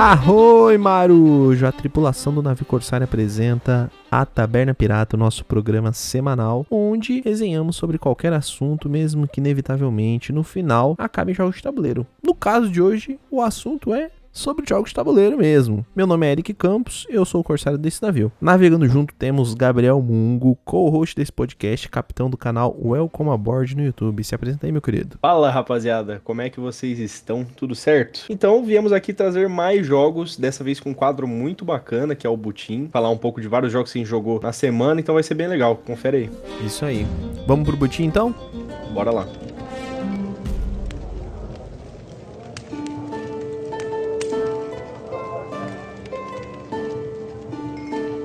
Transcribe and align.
Arroi, 0.00 0.78
Marujo! 0.78 1.66
A 1.66 1.72
tripulação 1.72 2.32
do 2.32 2.40
navio 2.40 2.64
Corsário 2.64 3.02
apresenta 3.02 3.90
a 4.08 4.24
Taberna 4.24 4.72
Pirata, 4.72 5.16
o 5.16 5.18
nosso 5.18 5.44
programa 5.44 5.92
semanal, 5.92 6.64
onde 6.70 7.20
resenhamos 7.20 7.74
sobre 7.74 7.98
qualquer 7.98 8.32
assunto, 8.32 8.88
mesmo 8.88 9.26
que 9.26 9.40
inevitavelmente 9.40 10.32
no 10.32 10.44
final 10.44 10.94
acabe 10.96 11.34
jogos 11.34 11.56
de 11.56 11.64
tabuleiro. 11.64 12.06
No 12.22 12.32
caso 12.32 12.70
de 12.70 12.80
hoje, 12.80 13.18
o 13.28 13.42
assunto 13.42 13.92
é 13.92 14.12
sobre 14.38 14.64
jogos 14.68 14.90
de 14.90 14.94
tabuleiro 14.94 15.36
mesmo. 15.36 15.84
Meu 15.96 16.06
nome 16.06 16.24
é 16.24 16.30
Eric 16.30 16.54
Campos, 16.54 17.06
eu 17.10 17.24
sou 17.24 17.40
o 17.40 17.44
corsário 17.44 17.76
desse 17.76 18.00
navio. 18.00 18.30
Navegando 18.40 18.88
junto 18.88 19.12
temos 19.12 19.52
Gabriel 19.52 20.00
Mungo, 20.00 20.56
co-host 20.64 21.16
desse 21.16 21.32
podcast, 21.32 21.88
capitão 21.88 22.30
do 22.30 22.36
canal 22.36 22.76
Welcome 22.80 23.30
Aboard 23.30 23.76
no 23.76 23.84
YouTube. 23.84 24.22
Se 24.22 24.36
apresenta 24.36 24.66
aí, 24.66 24.70
meu 24.72 24.80
querido. 24.80 25.18
Fala, 25.20 25.50
rapaziada, 25.50 26.20
como 26.22 26.40
é 26.40 26.48
que 26.48 26.60
vocês 26.60 27.00
estão? 27.00 27.44
Tudo 27.44 27.74
certo? 27.74 28.26
Então, 28.30 28.64
viemos 28.64 28.92
aqui 28.92 29.12
trazer 29.12 29.48
mais 29.48 29.84
jogos, 29.84 30.36
dessa 30.36 30.62
vez 30.62 30.78
com 30.78 30.90
um 30.90 30.94
quadro 30.94 31.26
muito 31.26 31.64
bacana, 31.64 32.14
que 32.14 32.26
é 32.26 32.30
o 32.30 32.36
Butim. 32.36 32.88
Falar 32.92 33.10
um 33.10 33.18
pouco 33.18 33.40
de 33.40 33.48
vários 33.48 33.72
jogos 33.72 33.90
que 33.90 33.98
a 33.98 34.00
gente 34.00 34.08
jogou 34.08 34.40
na 34.40 34.52
semana, 34.52 35.00
então 35.00 35.14
vai 35.14 35.24
ser 35.24 35.34
bem 35.34 35.48
legal. 35.48 35.74
Confere 35.74 36.16
aí. 36.16 36.30
Isso 36.64 36.84
aí. 36.84 37.04
Vamos 37.44 37.66
pro 37.66 37.76
Butim 37.76 38.04
então? 38.04 38.32
Bora 38.94 39.10
lá. 39.10 39.26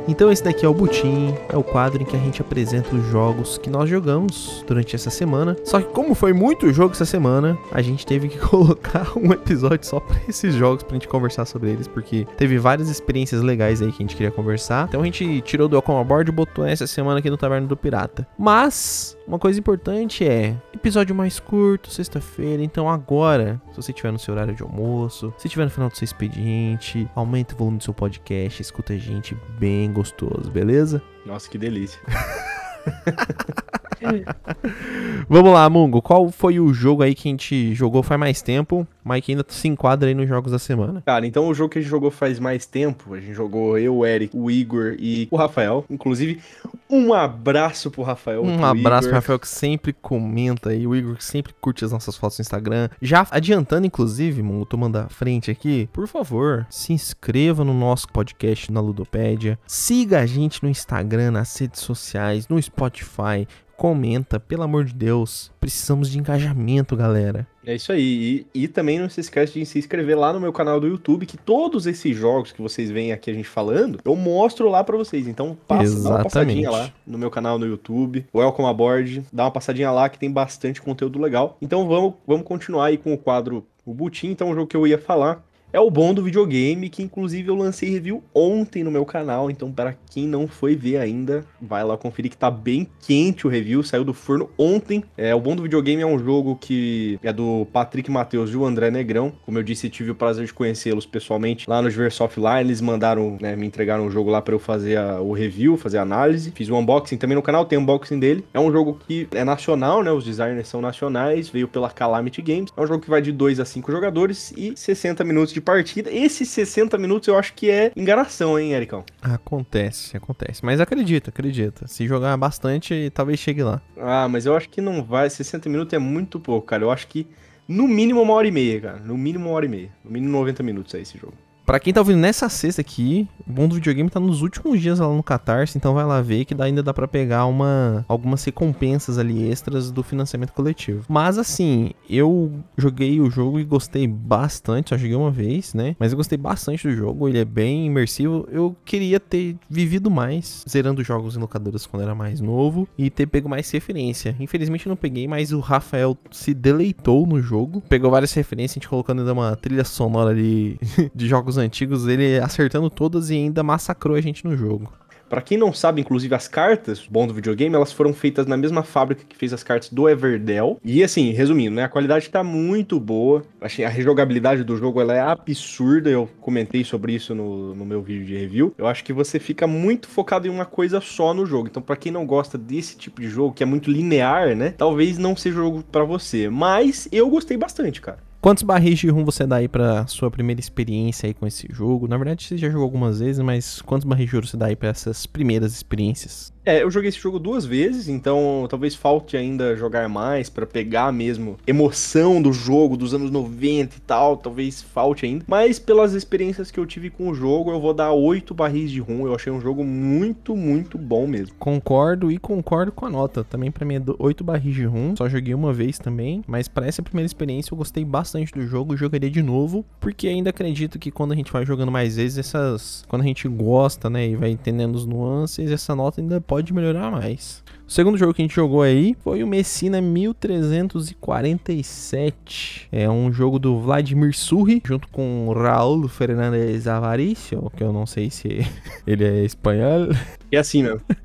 Então 0.07 0.29
esse 0.29 0.43
daqui 0.43 0.65
é 0.65 0.69
o 0.69 0.73
Butim, 0.73 1.33
é 1.47 1.55
o 1.55 1.63
quadro 1.63 2.01
em 2.01 2.05
que 2.05 2.15
a 2.15 2.19
gente 2.19 2.41
apresenta 2.41 2.93
os 2.93 3.05
jogos 3.07 3.57
que 3.57 3.69
nós 3.69 3.89
jogamos 3.89 4.63
durante 4.67 4.95
essa 4.95 5.09
semana. 5.09 5.55
Só 5.63 5.79
que 5.79 5.93
como 5.93 6.13
foi 6.13 6.33
muito 6.33 6.73
jogo 6.73 6.91
essa 6.91 7.05
semana, 7.05 7.57
a 7.71 7.81
gente 7.81 8.05
teve 8.05 8.27
que 8.27 8.37
colocar 8.49 9.17
um 9.17 9.31
episódio 9.31 9.87
só 9.87 10.01
para 10.01 10.19
esses 10.27 10.55
jogos 10.55 10.83
pra 10.83 10.95
gente 10.95 11.07
conversar 11.07 11.45
sobre 11.45 11.71
eles, 11.71 11.87
porque 11.87 12.27
teve 12.37 12.57
várias 12.57 12.89
experiências 12.89 13.41
legais 13.41 13.81
aí 13.81 13.91
que 13.91 14.03
a 14.03 14.05
gente 14.05 14.15
queria 14.15 14.31
conversar. 14.31 14.87
Então 14.89 15.01
a 15.01 15.05
gente 15.05 15.41
tirou 15.41 15.69
do 15.69 15.75
Welcome 15.75 16.01
Aboard 16.01 16.29
e 16.29 16.33
botou 16.33 16.65
essa 16.65 16.85
semana 16.85 17.19
aqui 17.19 17.29
no 17.29 17.37
Taverna 17.37 17.65
do 17.65 17.77
Pirata. 17.77 18.27
Mas 18.37 19.17
uma 19.25 19.39
coisa 19.39 19.57
importante 19.57 20.27
é 20.27 20.55
episódio 20.73 21.15
mais 21.15 21.39
curto, 21.39 21.89
sexta-feira. 21.89 22.61
Então 22.61 22.89
agora, 22.89 23.61
se 23.71 23.77
você 23.77 23.91
estiver 23.91 24.11
no 24.11 24.19
seu 24.19 24.33
horário 24.33 24.53
de 24.53 24.63
almoço, 24.63 25.33
se 25.37 25.47
estiver 25.47 25.63
no 25.63 25.71
final 25.71 25.87
do 25.87 25.95
seu 25.95 26.03
expediente, 26.03 27.09
aumenta 27.15 27.55
o 27.55 27.57
volume 27.57 27.77
do 27.77 27.83
seu 27.85 27.93
podcast, 27.93 28.61
escuta 28.61 28.91
a 28.91 28.97
gente 28.97 29.33
bem 29.57 29.92
gostoso, 29.93 30.51
beleza? 30.51 31.01
Nossa, 31.25 31.49
que 31.49 31.57
delícia. 31.57 31.99
Vamos 35.29 35.53
lá, 35.53 35.69
Mungo. 35.69 36.01
Qual 36.01 36.29
foi 36.31 36.59
o 36.59 36.73
jogo 36.73 37.03
aí 37.03 37.15
que 37.15 37.27
a 37.27 37.31
gente 37.31 37.73
jogou 37.73 38.03
faz 38.03 38.19
mais 38.19 38.41
tempo, 38.41 38.87
mas 39.03 39.23
que 39.23 39.31
ainda 39.31 39.45
se 39.47 39.67
enquadra 39.67 40.09
aí 40.09 40.13
nos 40.13 40.27
jogos 40.27 40.51
da 40.51 40.59
semana? 40.59 41.01
Cara, 41.05 41.25
então 41.25 41.47
o 41.47 41.53
jogo 41.53 41.69
que 41.69 41.79
a 41.79 41.81
gente 41.81 41.89
jogou 41.89 42.11
faz 42.11 42.39
mais 42.39 42.65
tempo, 42.65 43.13
a 43.13 43.19
gente 43.19 43.33
jogou 43.33 43.77
eu, 43.77 43.97
o 43.97 44.05
Eric, 44.05 44.35
o 44.35 44.49
Igor 44.49 44.95
e 44.99 45.27
o 45.31 45.35
Rafael. 45.35 45.85
Inclusive, 45.89 46.41
um 46.89 47.13
abraço 47.13 47.89
pro 47.89 48.03
Rafael. 48.03 48.43
Um 48.43 48.57
pro 48.57 48.65
abraço 48.65 49.07
Igor. 49.07 49.09
pro 49.09 49.15
Rafael 49.15 49.39
que 49.39 49.47
sempre 49.47 49.93
comenta 49.93 50.69
aí, 50.69 50.85
o 50.85 50.95
Igor 50.95 51.15
que 51.15 51.25
sempre 51.25 51.53
curte 51.59 51.83
as 51.85 51.91
nossas 51.91 52.15
fotos 52.15 52.37
no 52.37 52.43
Instagram. 52.43 52.89
Já 53.01 53.25
adiantando, 53.31 53.87
inclusive, 53.87 54.41
Mungo, 54.41 54.65
tomando 54.65 54.97
a 54.97 55.09
frente 55.09 55.49
aqui, 55.49 55.89
por 55.91 56.07
favor, 56.07 56.65
se 56.69 56.93
inscreva 56.93 57.63
no 57.63 57.73
nosso 57.73 58.07
podcast 58.09 58.71
na 58.71 58.81
Ludopédia. 58.81 59.57
Siga 59.65 60.19
a 60.19 60.25
gente 60.25 60.61
no 60.63 60.69
Instagram, 60.69 61.31
nas 61.31 61.55
redes 61.57 61.81
sociais, 61.81 62.47
no 62.47 62.61
Spotify. 62.61 63.47
Comenta, 63.83 64.39
pelo 64.39 64.63
amor 64.63 64.85
de 64.85 64.93
Deus. 64.93 65.51
Precisamos 65.59 66.09
de 66.09 66.17
engajamento, 66.17 66.95
galera. 66.95 67.45
É 67.65 67.75
isso 67.75 67.91
aí. 67.91 68.47
E, 68.55 68.63
e 68.63 68.67
também 68.69 68.97
não 68.97 69.09
se 69.09 69.19
esquece 69.19 69.59
de 69.59 69.65
se 69.65 69.77
inscrever 69.77 70.17
lá 70.17 70.31
no 70.31 70.39
meu 70.39 70.53
canal 70.53 70.79
do 70.79 70.87
YouTube, 70.87 71.25
que 71.25 71.35
todos 71.35 71.85
esses 71.85 72.15
jogos 72.15 72.53
que 72.53 72.61
vocês 72.61 72.89
veem 72.89 73.11
aqui 73.11 73.29
a 73.29 73.33
gente 73.33 73.49
falando, 73.49 73.99
eu 74.05 74.15
mostro 74.15 74.69
lá 74.69 74.85
pra 74.85 74.95
vocês. 74.95 75.27
Então 75.27 75.57
passa, 75.67 76.01
dá 76.01 76.09
uma 76.11 76.23
passadinha 76.23 76.71
lá 76.71 76.93
no 77.05 77.17
meu 77.17 77.29
canal 77.29 77.59
no 77.59 77.65
YouTube, 77.65 78.25
Welcome 78.33 78.69
Aboard, 78.69 79.25
dá 79.33 79.43
uma 79.43 79.51
passadinha 79.51 79.91
lá 79.91 80.07
que 80.07 80.17
tem 80.17 80.31
bastante 80.31 80.81
conteúdo 80.81 81.19
legal. 81.19 81.57
Então 81.61 81.85
vamos, 81.85 82.13
vamos 82.25 82.47
continuar 82.47 82.85
aí 82.85 82.97
com 82.97 83.13
o 83.13 83.17
quadro 83.17 83.67
O 83.85 83.93
Butim. 83.93 84.27
Então 84.27 84.49
o 84.49 84.55
jogo 84.55 84.67
que 84.67 84.77
eu 84.77 84.87
ia 84.87 84.97
falar 84.97 85.43
é 85.73 85.79
o 85.79 85.89
bom 85.89 86.13
do 86.13 86.21
videogame, 86.21 86.87
que 86.87 87.01
inclusive 87.01 87.49
eu 87.49 87.55
lancei 87.55 87.89
review 87.89 88.23
ontem 88.31 88.83
no 88.83 88.91
meu 88.91 89.03
canal, 89.03 89.49
então 89.49 89.71
para 89.71 89.95
quem 90.11 90.27
não 90.27 90.47
foi 90.47 90.75
ver 90.75 90.97
ainda, 90.97 91.43
vai 91.59 91.83
lá 91.83 91.97
conferir 91.97 92.29
que 92.29 92.37
tá 92.37 92.51
bem 92.51 92.87
quente 93.01 93.47
o 93.47 93.49
review, 93.49 93.81
saiu 93.81 94.03
do 94.03 94.13
forno 94.13 94.51
ontem. 94.55 95.03
É, 95.17 95.33
o 95.33 95.39
bom 95.39 95.55
do 95.55 95.63
videogame 95.63 96.03
é 96.03 96.05
um 96.05 96.19
jogo 96.19 96.55
que 96.55 97.19
é 97.23 97.33
do 97.33 97.65
Patrick 97.73 98.11
Matheus 98.11 98.51
e 98.51 98.55
o 98.55 98.63
André 98.63 98.91
Negrão. 98.91 99.33
Como 99.43 99.57
eu 99.57 99.63
disse, 99.63 99.89
tive 99.89 100.11
o 100.11 100.15
prazer 100.15 100.45
de 100.45 100.53
conhecê-los 100.53 101.07
pessoalmente 101.07 101.67
lá 101.67 101.81
no 101.81 101.89
Diverso 101.89 102.23
Offline, 102.23 102.59
eles 102.59 102.79
mandaram, 102.79 103.37
né, 103.41 103.55
me 103.55 103.65
entregaram 103.65 104.05
um 104.05 104.11
jogo 104.11 104.29
lá 104.29 104.43
para 104.43 104.53
eu 104.53 104.59
fazer 104.59 104.97
a, 104.97 105.19
o 105.19 105.33
review, 105.33 105.75
fazer 105.75 105.97
a 105.97 106.03
análise. 106.03 106.51
Fiz 106.51 106.69
o 106.69 106.75
unboxing 106.75 107.17
também 107.17 107.35
no 107.35 107.41
canal, 107.41 107.65
tem 107.65 107.79
unboxing 107.79 108.19
dele. 108.19 108.45
É 108.53 108.59
um 108.59 108.71
jogo 108.71 108.99
que 109.07 109.27
é 109.31 109.43
nacional, 109.43 110.03
né, 110.03 110.11
os 110.11 110.23
designers 110.23 110.67
são 110.67 110.81
nacionais, 110.81 111.49
veio 111.49 111.67
pela 111.67 111.89
Calamity 111.89 112.43
Games. 112.43 112.69
É 112.77 112.81
um 112.81 112.85
jogo 112.85 113.01
que 113.01 113.09
vai 113.09 113.23
de 113.23 113.31
2 113.31 113.59
a 113.59 113.65
5 113.65 113.91
jogadores 113.91 114.53
e 114.55 114.73
60 114.75 115.23
minutos 115.23 115.51
de 115.51 115.62
partida. 115.63 116.11
Esses 116.11 116.49
60 116.49 116.97
minutos 116.97 117.27
eu 117.27 117.37
acho 117.37 117.53
que 117.53 117.69
é 117.69 117.91
enganação, 117.95 118.59
hein, 118.59 118.73
Ericão? 118.73 119.03
Acontece, 119.21 120.15
acontece. 120.15 120.63
Mas 120.63 120.79
acredita, 120.79 121.29
acredita. 121.29 121.87
Se 121.87 122.07
jogar 122.07 122.35
bastante, 122.37 123.11
talvez 123.13 123.39
chegue 123.39 123.63
lá. 123.63 123.81
Ah, 123.97 124.27
mas 124.29 124.45
eu 124.45 124.55
acho 124.55 124.69
que 124.69 124.81
não 124.81 125.03
vai. 125.03 125.29
60 125.29 125.69
minutos 125.69 125.93
é 125.93 125.99
muito 125.99 126.39
pouco, 126.39 126.67
cara. 126.67 126.83
Eu 126.83 126.91
acho 126.91 127.07
que 127.07 127.27
no 127.67 127.87
mínimo 127.87 128.21
uma 128.21 128.33
hora 128.33 128.47
e 128.47 128.51
meia, 128.51 128.81
cara. 128.81 128.99
No 128.99 129.17
mínimo 129.17 129.45
uma 129.45 129.55
hora 129.55 129.65
e 129.65 129.69
meia. 129.69 129.89
No 130.03 130.11
mínimo 130.11 130.31
90 130.31 130.63
minutos 130.63 130.93
é 130.93 130.99
esse 131.01 131.17
jogo. 131.17 131.33
Pra 131.65 131.79
quem 131.79 131.93
tá 131.93 132.01
ouvindo 132.01 132.19
nessa 132.19 132.49
sexta 132.49 132.81
aqui, 132.81 133.27
o 133.47 133.51
bom 133.51 133.69
do 133.69 133.75
videogame 133.75 134.09
tá 134.09 134.19
nos 134.19 134.41
últimos 134.41 134.81
dias 134.81 134.99
lá 134.99 135.07
no 135.07 135.23
Catarse, 135.23 135.77
então 135.77 135.93
vai 135.93 136.03
lá 136.03 136.21
ver 136.21 136.43
que 136.43 136.53
ainda 136.61 136.83
dá 136.83 136.93
pra 136.93 137.07
pegar 137.07 137.45
uma, 137.45 138.05
algumas 138.07 138.43
recompensas 138.43 139.17
ali 139.17 139.49
extras 139.49 139.89
do 139.89 140.03
financiamento 140.03 140.51
coletivo. 140.51 141.05
Mas 141.07 141.37
assim, 141.37 141.91
eu 142.09 142.51
joguei 142.77 143.21
o 143.21 143.29
jogo 143.29 143.59
e 143.59 143.63
gostei 143.63 144.05
bastante, 144.05 144.89
só 144.89 144.97
joguei 144.97 145.15
uma 145.15 145.31
vez, 145.31 145.73
né? 145.73 145.95
Mas 145.97 146.11
eu 146.11 146.17
gostei 146.17 146.37
bastante 146.37 146.85
do 146.85 146.93
jogo, 146.93 147.29
ele 147.29 147.39
é 147.39 147.45
bem 147.45 147.85
imersivo. 147.85 148.45
Eu 148.51 148.75
queria 148.83 149.19
ter 149.19 149.55
vivido 149.69 150.11
mais, 150.11 150.65
zerando 150.69 151.01
jogos 151.01 151.37
em 151.37 151.39
locadoras 151.39 151.85
quando 151.85 152.03
era 152.03 152.13
mais 152.13 152.41
novo 152.41 152.87
e 152.97 153.09
ter 153.09 153.25
pego 153.25 153.47
mais 153.47 153.71
referência. 153.71 154.35
Infelizmente 154.37 154.85
eu 154.85 154.89
não 154.89 154.97
peguei, 154.97 155.29
mas 155.29 155.53
o 155.53 155.61
Rafael 155.61 156.17
se 156.29 156.53
deleitou 156.53 157.25
no 157.25 157.41
jogo, 157.41 157.81
pegou 157.87 158.11
várias 158.11 158.33
referências, 158.33 158.73
a 158.73 158.75
gente 158.75 158.89
colocando 158.89 159.19
ainda 159.19 159.31
uma 159.31 159.55
trilha 159.55 159.85
sonora 159.85 160.31
ali 160.31 160.77
de 161.15 161.27
jogos 161.27 161.52
antigos, 161.57 162.07
ele 162.07 162.39
acertando 162.39 162.89
todas 162.89 163.29
e 163.29 163.35
ainda 163.35 163.63
massacrou 163.63 164.15
a 164.15 164.21
gente 164.21 164.45
no 164.45 164.55
jogo. 164.55 164.91
Pra 165.33 165.41
quem 165.41 165.57
não 165.57 165.73
sabe, 165.73 165.99
inclusive 165.99 166.35
as 166.35 166.47
cartas, 166.47 167.07
bom 167.09 167.25
do 167.25 167.33
videogame, 167.33 167.73
elas 167.73 167.91
foram 167.91 168.13
feitas 168.13 168.45
na 168.45 168.55
mesma 168.55 168.83
fábrica 168.83 169.23
que 169.27 169.35
fez 169.35 169.51
as 169.51 169.63
cartas 169.63 169.89
do 169.89 170.07
Everdell. 170.07 170.79
E 170.85 171.03
assim, 171.03 171.31
resumindo, 171.31 171.75
né, 171.75 171.83
a 171.83 171.89
qualidade 171.89 172.29
tá 172.29 172.43
muito 172.43 172.99
boa. 172.99 173.41
Achei 173.59 173.83
a 173.83 173.89
rejogabilidade 173.89 174.63
do 174.63 174.77
jogo 174.77 175.01
ela 175.01 175.15
é 175.15 175.19
absurda. 175.19 176.07
Eu 176.07 176.29
comentei 176.39 176.83
sobre 176.83 177.13
isso 177.13 177.33
no, 177.33 177.73
no 177.73 177.83
meu 177.83 177.99
vídeo 177.99 178.27
de 178.27 178.37
review. 178.37 178.75
Eu 178.77 178.85
acho 178.85 179.03
que 179.03 179.11
você 179.11 179.39
fica 179.39 179.65
muito 179.65 180.07
focado 180.07 180.45
em 180.45 180.51
uma 180.51 180.65
coisa 180.65 181.01
só 181.01 181.33
no 181.33 181.47
jogo. 181.47 181.67
Então, 181.67 181.81
pra 181.81 181.95
quem 181.95 182.11
não 182.11 182.27
gosta 182.27 182.55
desse 182.55 182.95
tipo 182.95 183.19
de 183.19 183.27
jogo, 183.27 183.55
que 183.55 183.63
é 183.63 183.65
muito 183.65 183.89
linear, 183.89 184.55
né, 184.55 184.69
talvez 184.77 185.17
não 185.17 185.35
seja 185.35 185.55
jogo 185.55 185.83
pra 185.91 186.03
você. 186.03 186.47
Mas 186.47 187.07
eu 187.11 187.27
gostei 187.27 187.57
bastante, 187.57 187.99
cara. 188.01 188.19
Quantos 188.43 188.61
barris 188.61 188.99
de 188.99 189.07
rum 189.07 189.23
você 189.23 189.47
dá 189.47 189.55
aí 189.55 189.69
pra 189.69 190.05
sua 190.05 190.29
primeira 190.29 190.59
experiência 190.59 191.27
aí 191.27 191.33
com 191.33 191.47
esse 191.47 191.65
jogo? 191.71 192.09
Na 192.09 192.17
verdade, 192.17 192.43
você 192.43 192.57
já 192.57 192.69
jogou 192.69 192.83
algumas 192.83 193.21
vezes, 193.21 193.41
mas 193.41 193.81
quantos 193.81 194.05
barris 194.05 194.29
de 194.29 194.35
ouro 194.35 194.45
você 194.45 194.57
dá 194.57 194.65
aí 194.65 194.75
pra 194.75 194.89
essas 194.89 195.25
primeiras 195.25 195.71
experiências? 195.71 196.51
É, 196.65 196.81
eu 196.81 196.89
joguei 196.89 197.09
esse 197.09 197.19
jogo 197.19 197.39
duas 197.39 197.65
vezes, 197.65 198.07
então 198.07 198.65
talvez 198.69 198.95
falte 198.95 199.35
ainda 199.35 199.75
jogar 199.75 200.07
mais 200.07 200.49
pra 200.49 200.65
pegar 200.65 201.11
mesmo 201.11 201.57
emoção 201.67 202.41
do 202.41 202.53
jogo 202.53 202.95
dos 202.95 203.13
anos 203.13 203.29
90 203.31 203.97
e 203.97 203.99
tal, 204.01 204.37
talvez 204.37 204.81
falte 204.81 205.25
ainda. 205.25 205.43
Mas 205.47 205.77
pelas 205.77 206.13
experiências 206.13 206.71
que 206.71 206.79
eu 206.79 206.85
tive 206.85 207.09
com 207.09 207.29
o 207.29 207.35
jogo, 207.35 207.71
eu 207.71 207.81
vou 207.81 207.93
dar 207.93 208.13
8 208.13 208.53
barris 208.53 208.91
de 208.91 209.01
rum. 209.01 209.27
Eu 209.27 209.35
achei 209.35 209.51
um 209.51 209.59
jogo 209.59 209.83
muito, 209.83 210.55
muito 210.55 210.97
bom 210.97 211.27
mesmo. 211.27 211.55
Concordo 211.59 212.31
e 212.31 212.37
concordo 212.37 212.91
com 212.91 213.05
a 213.05 213.09
nota. 213.09 213.43
Também 213.43 213.69
pra 213.69 213.85
mim 213.85 213.95
é 213.95 214.01
8 214.17 214.43
barris 214.43 214.73
de 214.73 214.85
rum. 214.85 215.15
Só 215.17 215.27
joguei 215.27 215.53
uma 215.53 215.73
vez 215.73 215.99
também, 215.99 216.43
mas 216.47 216.69
para 216.69 216.87
essa 216.87 217.01
primeira 217.01 217.25
experiência 217.25 217.73
eu 217.73 217.77
gostei 217.77 218.05
bastante 218.05 218.53
do 218.53 218.65
jogo 218.65 218.93
e 218.93 218.97
jogaria 218.97 219.29
de 219.29 219.41
novo, 219.41 219.85
porque 219.99 220.27
ainda 220.27 220.49
acredito 220.49 220.97
que 220.97 221.11
quando 221.11 221.33
a 221.33 221.35
gente 221.35 221.51
vai 221.51 221.65
jogando 221.65 221.91
mais 221.91 222.15
vezes, 222.15 222.37
essas 222.37 223.03
quando 223.07 223.23
a 223.23 223.25
gente 223.25 223.47
gosta, 223.49 224.09
né, 224.09 224.29
e 224.29 224.35
vai 224.35 224.49
entendendo 224.49 224.95
os 224.95 225.05
nuances, 225.05 225.71
essa 225.71 225.95
nota 225.95 226.21
ainda 226.21 226.39
pode 226.39 226.52
melhorar 226.73 227.11
mais. 227.11 227.63
O 227.93 227.95
segundo 227.95 228.17
jogo 228.17 228.33
que 228.33 228.41
a 228.41 228.45
gente 228.45 228.55
jogou 228.55 228.81
aí 228.81 229.15
foi 229.23 229.43
o 229.43 229.47
Messina 229.47 230.01
1347. 230.01 232.87
É 232.91 233.07
um 233.07 233.31
jogo 233.31 233.59
do 233.59 233.79
Vladimir 233.79 234.35
Surri, 234.35 234.81
junto 234.83 235.07
com 235.09 235.53
Raul 235.55 236.07
Fernandes 236.07 236.87
Avaricio, 236.87 237.71
que 237.77 237.83
eu 237.83 237.93
não 237.93 238.07
sei 238.07 238.31
se 238.31 238.67
ele 239.05 239.23
é 239.23 239.45
espanhol. 239.45 240.07
É 240.51 240.57
assim 240.57 240.81
mesmo. 240.81 241.01